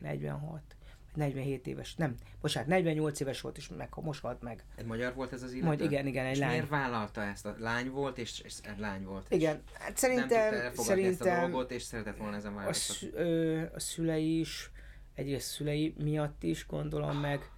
46, 0.02 0.76
47 1.14 1.68
éves, 1.68 1.96
nem, 1.96 2.16
bocsánat, 2.42 2.70
48 2.70 3.20
éves 3.20 3.42
volt, 3.42 3.58
és 3.58 3.68
meg, 3.68 3.90
most 3.96 4.22
halt 4.22 4.42
meg. 4.42 4.64
Egy 4.76 4.86
magyar 4.86 5.14
volt 5.14 5.34
ez 5.34 5.44
az 5.44 5.52
illető? 5.52 5.68
Majd 5.68 5.82
igen, 5.82 6.08
igen, 6.08 6.26
egy 6.26 6.32
és 6.32 6.40
lány. 6.40 6.50
miért 6.50 6.70
vállalta 6.70 7.22
ezt? 7.22 7.46
A 7.46 7.56
lány 7.60 7.90
volt, 7.90 8.18
és, 8.18 8.40
és 8.40 8.54
lány 8.78 9.04
volt. 9.04 9.26
Igen, 9.30 9.62
hát 9.74 9.88
nem 9.88 9.96
szerintem, 9.96 10.54
elfogadni 10.54 10.84
szerintem 10.84 11.28
ezt 11.28 11.38
a 11.38 11.48
dolgot, 11.48 11.72
és 11.72 11.82
szeretett 11.82 12.18
volna 12.18 12.36
ezen 12.36 12.58
a, 12.58 12.74
szü, 12.74 13.10
ö, 13.14 13.64
a 13.74 13.80
szülei 13.80 14.40
is, 14.40 14.72
egyrészt 15.14 15.50
szülei 15.50 15.96
miatt 15.98 16.44
is 16.44 16.66
gondolom 16.68 17.18
meg, 17.18 17.52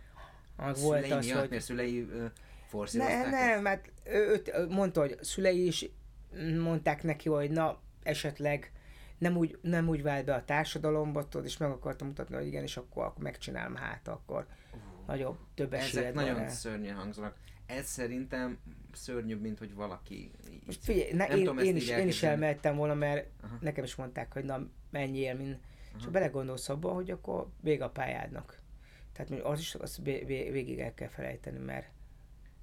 meg 0.65 0.75
volt 0.75 1.01
szülei 1.03 1.11
az, 1.17 1.25
miatt, 1.25 1.39
hogy... 1.39 1.49
mert 1.49 1.63
szülei 1.63 2.07
ö, 2.11 2.25
Ne, 2.93 3.29
nem, 3.29 3.61
mert 3.61 3.91
ő, 4.03 4.41
mondta, 4.69 4.99
hogy 4.99 5.17
szülei 5.21 5.65
is 5.67 5.89
mondták 6.59 7.03
neki, 7.03 7.29
hogy 7.29 7.51
na, 7.51 7.81
esetleg 8.03 8.71
nem 9.17 9.37
úgy, 9.37 9.57
nem 9.61 9.87
úgy 9.87 10.01
vált 10.03 10.25
be 10.25 10.33
a 10.33 10.45
társadalomba, 10.45 11.27
tudod, 11.27 11.45
és 11.45 11.57
meg 11.57 11.69
akartam 11.69 12.07
mutatni, 12.07 12.35
hogy 12.35 12.47
igen, 12.47 12.63
és 12.63 12.77
akkor, 12.77 13.03
akkor 13.03 13.23
megcsinálom 13.23 13.75
hát, 13.75 14.07
akkor 14.07 14.47
nagyobb, 15.07 15.37
több 15.55 15.73
Ezek 15.73 16.13
van 16.13 16.23
nagyon 16.23 16.39
rá. 16.39 16.47
szörnyen 16.47 16.95
hangzanak. 16.95 17.35
Ez 17.65 17.85
szerintem 17.85 18.57
szörnyűbb, 18.93 19.41
mint 19.41 19.59
hogy 19.59 19.73
valaki... 19.73 20.31
így- 20.51 20.65
Most 20.65 20.83
figyelj, 20.83 21.11
nem 21.13 21.29
én, 21.31 21.37
tudom 21.37 21.57
én, 21.57 21.75
is, 21.75 21.89
én 21.89 22.07
is 22.07 22.23
elmehettem 22.23 22.75
volna, 22.75 22.93
mert 22.93 23.27
Aha. 23.43 23.57
nekem 23.61 23.83
is 23.83 23.95
mondták, 23.95 24.33
hogy 24.33 24.43
na, 24.43 24.67
menjél, 24.89 25.35
min. 25.35 25.59
És 25.97 26.01
Aha. 26.01 26.11
belegondolsz 26.11 26.69
abba, 26.69 26.89
hogy 26.91 27.11
akkor 27.11 27.47
vége 27.61 27.83
a 27.83 27.89
pályádnak. 27.89 28.58
Tehát 29.19 29.33
mondjuk 29.33 29.51
az 29.53 29.59
is 29.59 29.75
az 29.75 29.99
vé- 30.03 30.25
vé- 30.25 30.51
végig 30.51 30.79
el 30.79 30.93
kell 30.93 31.07
felejteni, 31.07 31.57
mert 31.57 31.87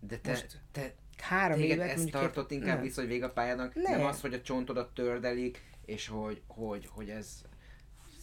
De 0.01 0.19
te, 0.19 0.31
Most- 0.31 0.61
te 0.73 0.95
három 1.19 1.59
téged 1.59 1.77
évet 1.77 1.91
ezt 1.91 2.11
tartott 2.11 2.51
inkább 2.51 2.75
nem. 2.75 2.83
vissza, 2.83 3.01
hogy 3.01 3.11
vége 3.11 3.25
a 3.25 3.31
pályának, 3.31 3.75
Nem. 3.75 3.99
nem 3.99 4.07
az, 4.07 4.21
hogy 4.21 4.35
a 4.35 4.41
csontodat 4.41 4.95
tördelik, 4.95 5.63
és 5.85 6.09
hogy, 6.09 6.43
hogy, 6.47 6.87
hogy 6.87 7.11
ez 7.11 7.43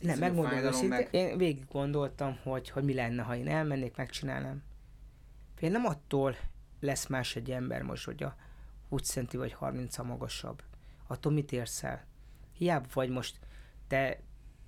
Nem, 0.02 0.20
megmondom 0.20 0.58
őszintén, 0.58 0.88
meg... 0.90 1.08
én 1.12 1.38
végig 1.38 1.66
gondoltam, 1.72 2.40
hogy, 2.44 2.70
hogy 2.70 2.84
mi 2.84 2.94
lenne, 2.94 3.22
ha 3.22 3.36
én 3.36 3.48
elmennék, 3.48 3.96
megcsinálnám. 3.96 4.64
Én 5.60 5.72
nem 5.72 5.86
attól 5.86 6.36
lesz 6.80 7.08
más 7.08 7.36
egy 7.36 7.52
ember 7.52 7.82
most, 7.82 8.06
hogy 8.06 8.24
a 8.24 8.36
20 8.90 9.10
centi 9.10 9.38
vagy 9.38 9.54
30 9.54 9.98
a 9.98 10.04
magasabb. 10.04 10.64
Attól 11.08 11.32
mit 11.32 11.52
érsz 11.52 11.84
el? 11.84 12.06
Hiába 12.58 12.88
vagy 12.94 13.10
most 13.10 13.40
te 13.88 14.20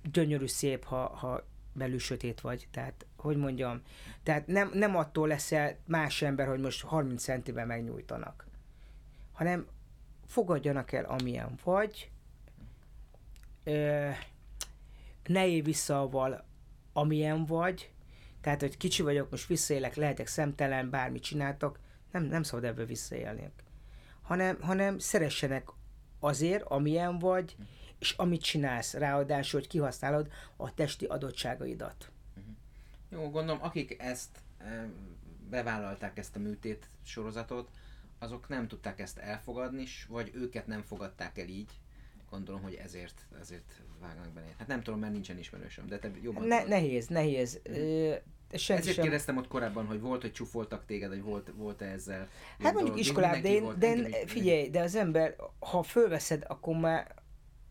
gyönyörű 0.02 0.46
szép, 0.46 0.84
ha, 0.84 1.08
ha 1.08 1.44
belül 1.72 1.98
sötét 1.98 2.40
vagy. 2.40 2.68
Tehát, 2.70 3.06
hogy 3.26 3.36
mondjam, 3.36 3.82
tehát 4.22 4.46
nem, 4.46 4.70
nem 4.74 4.96
attól 4.96 5.28
leszel 5.28 5.76
más 5.86 6.22
ember, 6.22 6.46
hogy 6.46 6.60
most 6.60 6.82
30 6.82 7.22
centivel 7.22 7.66
megnyújtanak, 7.66 8.46
hanem 9.32 9.66
fogadjanak 10.26 10.92
el, 10.92 11.04
amilyen 11.04 11.58
vagy, 11.64 12.10
ö, 13.64 14.08
ne 15.26 15.46
élj 15.46 15.60
vissza 15.60 16.00
avval, 16.00 16.44
amilyen 16.92 17.44
vagy, 17.44 17.90
tehát, 18.40 18.60
hogy 18.60 18.76
kicsi 18.76 19.02
vagyok, 19.02 19.30
most 19.30 19.46
visszaélek, 19.46 19.94
lehetek 19.94 20.26
szemtelen, 20.26 20.90
bármit 20.90 21.22
csináltak, 21.22 21.78
nem, 22.12 22.22
nem 22.22 22.42
szabad 22.42 22.64
ebből 22.64 22.86
visszaélni. 22.86 23.50
Hanem, 24.22 24.60
hanem 24.60 24.98
szeressenek 24.98 25.68
azért, 26.20 26.62
amilyen 26.62 27.18
vagy, 27.18 27.56
és 27.98 28.10
amit 28.10 28.42
csinálsz, 28.42 28.94
ráadásul, 28.94 29.60
hogy 29.60 29.68
kihasználod 29.68 30.28
a 30.56 30.74
testi 30.74 31.04
adottságaidat. 31.04 32.10
Jó, 33.08 33.30
gondolom, 33.30 33.62
akik 33.62 34.02
ezt 34.02 34.38
e, 34.58 34.88
bevállalták 35.50 36.18
ezt 36.18 36.36
a 36.36 36.38
műtét 36.38 36.88
sorozatot, 37.04 37.70
azok 38.18 38.48
nem 38.48 38.68
tudták 38.68 39.00
ezt 39.00 39.18
elfogadni, 39.18 39.84
vagy 40.08 40.30
őket 40.34 40.66
nem 40.66 40.82
fogadták 40.82 41.38
el 41.38 41.48
így. 41.48 41.70
Gondolom, 42.30 42.62
hogy 42.62 42.74
ezért, 42.74 43.26
ezért 43.40 43.82
vágnak 44.00 44.28
bele. 44.32 44.46
Hát 44.58 44.66
nem 44.66 44.82
tudom, 44.82 45.00
mert 45.00 45.12
nincsen 45.12 45.38
ismerősöm, 45.38 45.86
de 45.86 45.98
te 45.98 46.10
jobban 46.22 46.46
Ne, 46.46 46.56
tudod. 46.56 46.68
nehéz, 46.70 47.06
nehéz. 47.06 47.60
Ö, 47.62 48.14
senki 48.52 48.80
Ezért 48.80 48.94
sem- 48.94 49.04
kérdeztem 49.04 49.36
ott 49.36 49.48
korábban, 49.48 49.86
hogy 49.86 50.00
volt, 50.00 50.20
hogy 50.20 50.32
csúfoltak 50.32 50.86
téged, 50.86 51.08
hogy 51.08 51.22
volt, 51.22 51.52
volt-e 51.56 51.84
ezzel. 51.84 52.28
Hát 52.58 52.62
mondjuk 52.62 52.84
dolog. 52.84 52.98
iskolában, 52.98 53.40
de, 53.42 53.48
én, 53.48 53.62
volt, 53.62 53.78
de 53.78 53.86
én, 53.94 54.26
figyelj, 54.26 54.70
de 54.70 54.80
az 54.80 54.94
ember, 54.94 55.36
ha 55.58 55.82
fölveszed, 55.82 56.44
akkor 56.48 56.76
már 56.76 57.14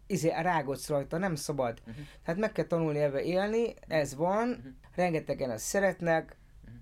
izé, 0.08 0.30
rágodsz 0.30 0.88
rajta, 0.90 1.18
nem 1.18 1.36
szabad. 1.36 1.82
Mhm. 1.86 2.00
Tehát 2.24 2.40
meg 2.40 2.52
kell 2.52 2.66
tanulni 2.66 3.00
ebbe 3.00 3.24
élni, 3.24 3.74
ez 3.88 4.16
van, 4.16 4.48
Mhm. 4.48 4.68
rengetegen 4.96 5.50
azt 5.50 5.64
szeretnek, 5.66 6.38
Mhm. 6.66 6.76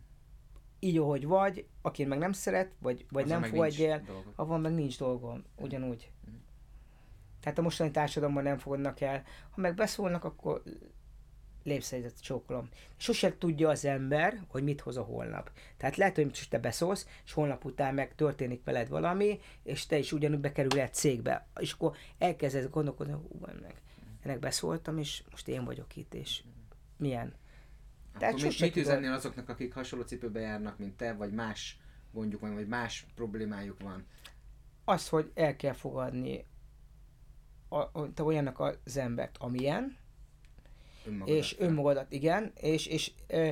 így 0.79 0.97
ahogy 0.97 1.25
vagy, 1.25 1.67
aki 1.81 2.05
meg 2.05 2.17
nem 2.17 2.31
szeret, 2.31 2.71
vagy, 2.79 3.05
vagy 3.09 3.25
nem 3.25 3.41
fogadja 3.49 3.91
el, 3.91 4.03
avval 4.35 4.57
meg 4.59 4.73
nincs 4.73 4.97
dolgom, 4.97 5.43
ugyanúgy. 5.57 6.11
Mhm. 6.25 6.35
Tehát 7.41 7.57
a 7.57 7.61
mostani 7.61 7.91
társadalomban 7.91 8.43
nem 8.43 8.57
fogadnak 8.57 9.01
el. 9.01 9.23
Ha 9.49 9.61
meg 9.61 9.75
beszólnak, 9.75 10.23
akkor 10.23 10.63
lépsz 11.63 11.91
egyet, 11.91 12.21
csókolom. 12.21 12.69
Sose 12.97 13.37
tudja 13.37 13.69
az 13.69 13.85
ember, 13.85 14.43
hogy 14.47 14.63
mit 14.63 14.81
hoz 14.81 14.97
a 14.97 15.01
holnap. 15.01 15.51
Tehát 15.77 15.95
lehet, 15.95 16.15
hogy 16.15 16.25
most 16.25 16.49
te 16.49 16.59
beszólsz, 16.59 17.07
és 17.25 17.33
holnap 17.33 17.65
után 17.65 17.93
meg 17.93 18.15
történik 18.15 18.63
veled 18.63 18.89
valami, 18.89 19.39
és 19.63 19.85
te 19.85 19.97
is 19.97 20.11
ugyanúgy 20.11 20.39
bekerül 20.39 20.79
egy 20.79 20.93
cégbe. 20.93 21.47
És 21.59 21.71
akkor 21.71 21.95
elkezded 22.17 22.69
gondolkodni, 22.69 23.13
hú, 23.13 23.39
meg. 23.39 23.81
Ennek 24.21 24.39
beszóltam, 24.39 24.97
és 24.97 25.23
most 25.31 25.47
én 25.47 25.65
vagyok 25.65 25.95
itt, 25.95 26.13
és 26.13 26.43
milyen. 26.97 27.33
Tehát 28.17 28.33
Akkor 28.33 28.45
mit, 28.45 28.59
mit 28.59 28.75
üzennél 28.75 29.11
azoknak, 29.11 29.49
akik 29.49 29.73
hasonló 29.73 30.05
cipőbe 30.05 30.39
járnak, 30.39 30.77
mint 30.77 30.97
te, 30.97 31.13
vagy 31.13 31.31
más 31.31 31.79
gondjuk 32.11 32.41
van, 32.41 32.53
vagy 32.53 32.67
más 32.67 33.05
problémájuk 33.15 33.81
van? 33.81 34.05
Az, 34.85 35.09
hogy 35.09 35.31
el 35.33 35.55
kell 35.55 35.73
fogadni 35.73 36.45
a, 37.67 37.77
a, 37.77 38.21
olyannak 38.21 38.59
az 38.59 38.97
embert, 38.97 39.37
amilyen, 39.37 39.97
Önmagadat. 41.05 41.37
és 41.37 41.55
önmagadat, 41.59 42.11
igen, 42.11 42.51
és, 42.55 42.85
és 42.85 43.11
ö, 43.27 43.49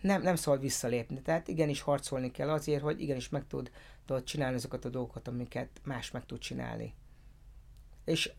nem, 0.00 0.22
nem 0.22 0.36
szabad 0.36 0.60
visszalépni. 0.60 1.22
Tehát 1.22 1.48
igenis 1.48 1.80
harcolni 1.80 2.30
kell 2.30 2.50
azért, 2.50 2.82
hogy 2.82 3.00
igenis 3.00 3.28
meg 3.28 3.46
tud, 3.46 3.70
tudod 4.06 4.24
csinálni 4.24 4.56
azokat 4.56 4.84
a 4.84 4.88
dolgokat, 4.88 5.28
amiket 5.28 5.80
más 5.84 6.10
meg 6.10 6.26
tud 6.26 6.38
csinálni. 6.38 6.94
És 8.04 8.32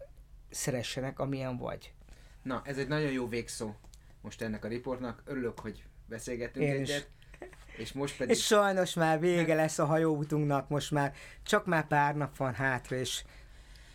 szeressenek, 0.50 1.20
amilyen 1.20 1.58
vagy. 1.58 1.94
Na, 2.42 2.62
ez 2.66 2.78
egy 2.78 2.88
nagyon 2.88 3.12
jó 3.12 3.28
végszó 3.28 3.76
most 4.22 4.42
ennek 4.42 4.66
a 4.66 4.68
riportnak. 4.68 5.22
Örülök, 5.26 5.60
hogy 5.60 5.84
beszélgettünk 6.06 6.66
Én 6.66 6.72
egyet. 6.72 7.10
És 7.78 7.92
most 7.92 8.18
pedig... 8.18 8.36
És 8.36 8.46
sajnos 8.46 8.94
már 8.94 9.20
vége 9.20 9.56
lesz 9.56 9.80
a 9.80 9.86
hajóutunknak, 9.86 10.70
most 10.70 10.92
már 10.92 11.14
csak 11.44 11.66
már 11.66 11.88
pár 11.88 12.16
nap 12.16 12.38
van 12.38 12.54
hátra, 12.54 12.96
és 12.96 13.24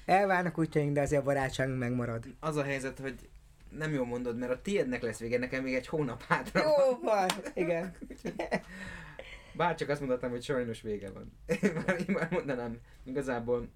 elválnak 0.05 0.59
útjaink, 0.59 0.93
de 0.93 1.01
azért 1.01 1.21
a 1.21 1.25
barátságunk 1.25 1.79
megmarad. 1.79 2.25
Az 2.41 2.57
a 2.57 2.63
helyzet, 2.63 2.99
hogy 2.99 3.29
nem 3.71 3.93
jól 3.93 4.07
mondod, 4.07 4.39
mert 4.39 4.53
a 4.53 4.63
tiédnek 4.63 5.03
lesz 5.03 5.19
vége, 5.19 5.39
nekem 5.39 5.63
még 5.63 5.75
egy 5.75 5.87
hónap 5.87 6.23
hátra 6.23 6.63
van. 6.63 6.73
Jó 6.79 6.99
van, 7.01 7.29
igen. 7.65 7.95
Bár 9.53 9.75
csak 9.75 9.89
azt 9.89 10.01
mondhatnám, 10.01 10.31
hogy 10.31 10.43
sajnos 10.43 10.81
vége 10.81 11.11
van. 11.11 11.33
már, 11.87 11.97
én 12.09 12.15
már 12.15 12.31
mondanám, 12.31 12.79
igazából 13.05 13.69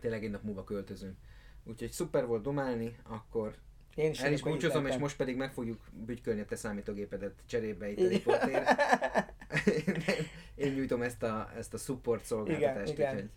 tényleg 0.00 0.24
egy 0.24 0.30
nap 0.30 0.42
múlva 0.42 0.64
költözünk. 0.64 1.16
Úgyhogy 1.64 1.90
szuper 1.90 2.26
volt 2.26 2.42
domálni, 2.42 2.96
akkor 3.02 3.54
Én 3.94 4.10
is, 4.10 4.20
el 4.20 4.32
is 4.32 4.42
búcsúzom, 4.42 4.86
és 4.86 4.96
most 4.96 5.16
pedig 5.16 5.36
meg 5.36 5.52
fogjuk 5.52 5.80
bütykölni 5.92 6.40
a 6.40 6.44
te 6.44 6.56
számítógépedet 6.56 7.34
cserébe 7.46 7.90
itt 7.90 8.00
a 8.00 8.08
riportért. 8.08 8.68
Én 10.54 10.72
nyújtom 10.72 11.02
ezt 11.02 11.22
a, 11.22 11.50
ezt 11.56 11.74
a 11.74 11.76
support 11.78 12.24
szolgáltatást, 12.24 12.92
Igen, 12.92 13.14
igen. 13.14 13.30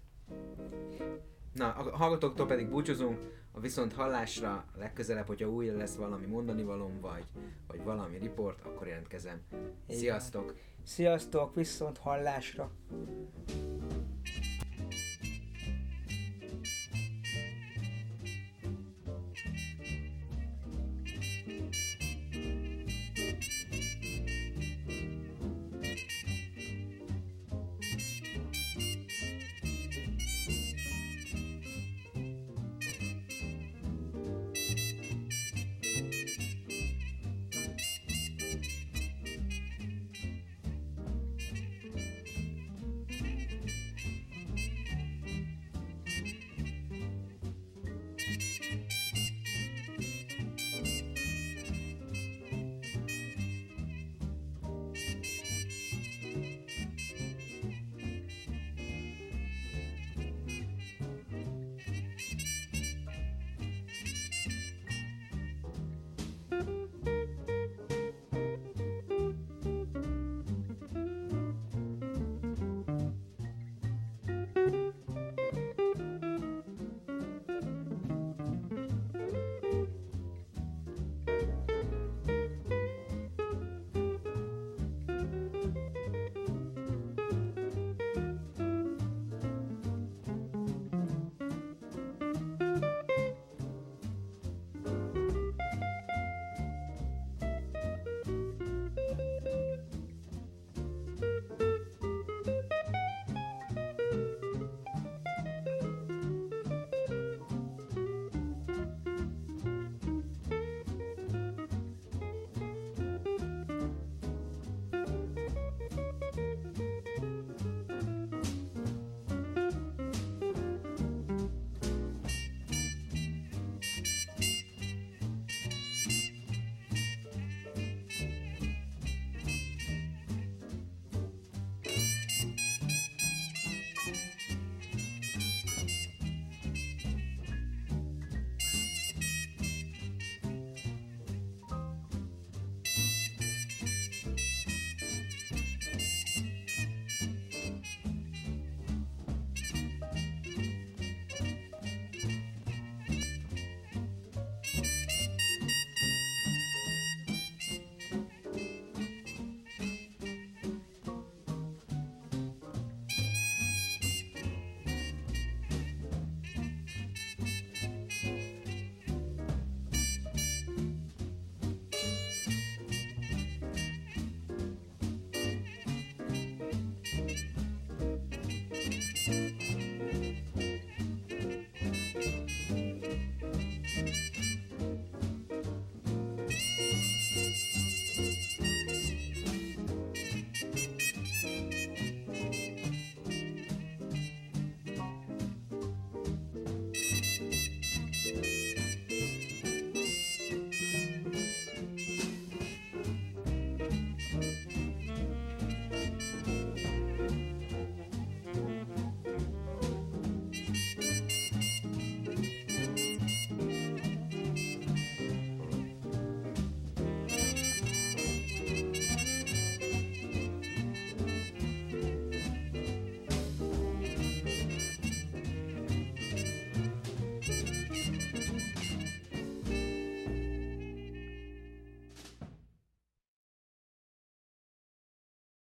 úgyhogy... 0.89 1.19
Na, 1.53 1.73
a 1.73 1.97
hallgatóktól 1.97 2.47
pedig 2.47 2.69
búcsúzunk, 2.69 3.19
a 3.55 3.59
viszont 3.59 3.93
hallásra 3.93 4.65
legközelebb, 4.77 5.27
hogyha 5.27 5.49
új 5.49 5.69
lesz 5.69 5.95
valami 5.95 6.25
mondani 6.25 6.63
valom, 6.63 6.99
vagy, 7.01 7.25
vagy 7.67 7.83
valami 7.83 8.17
riport, 8.17 8.61
akkor 8.61 8.87
jelentkezem. 8.87 9.41
Sziasztok! 9.89 10.55
Sziasztok, 10.83 11.55
viszont 11.55 11.97
hallásra. 11.97 12.71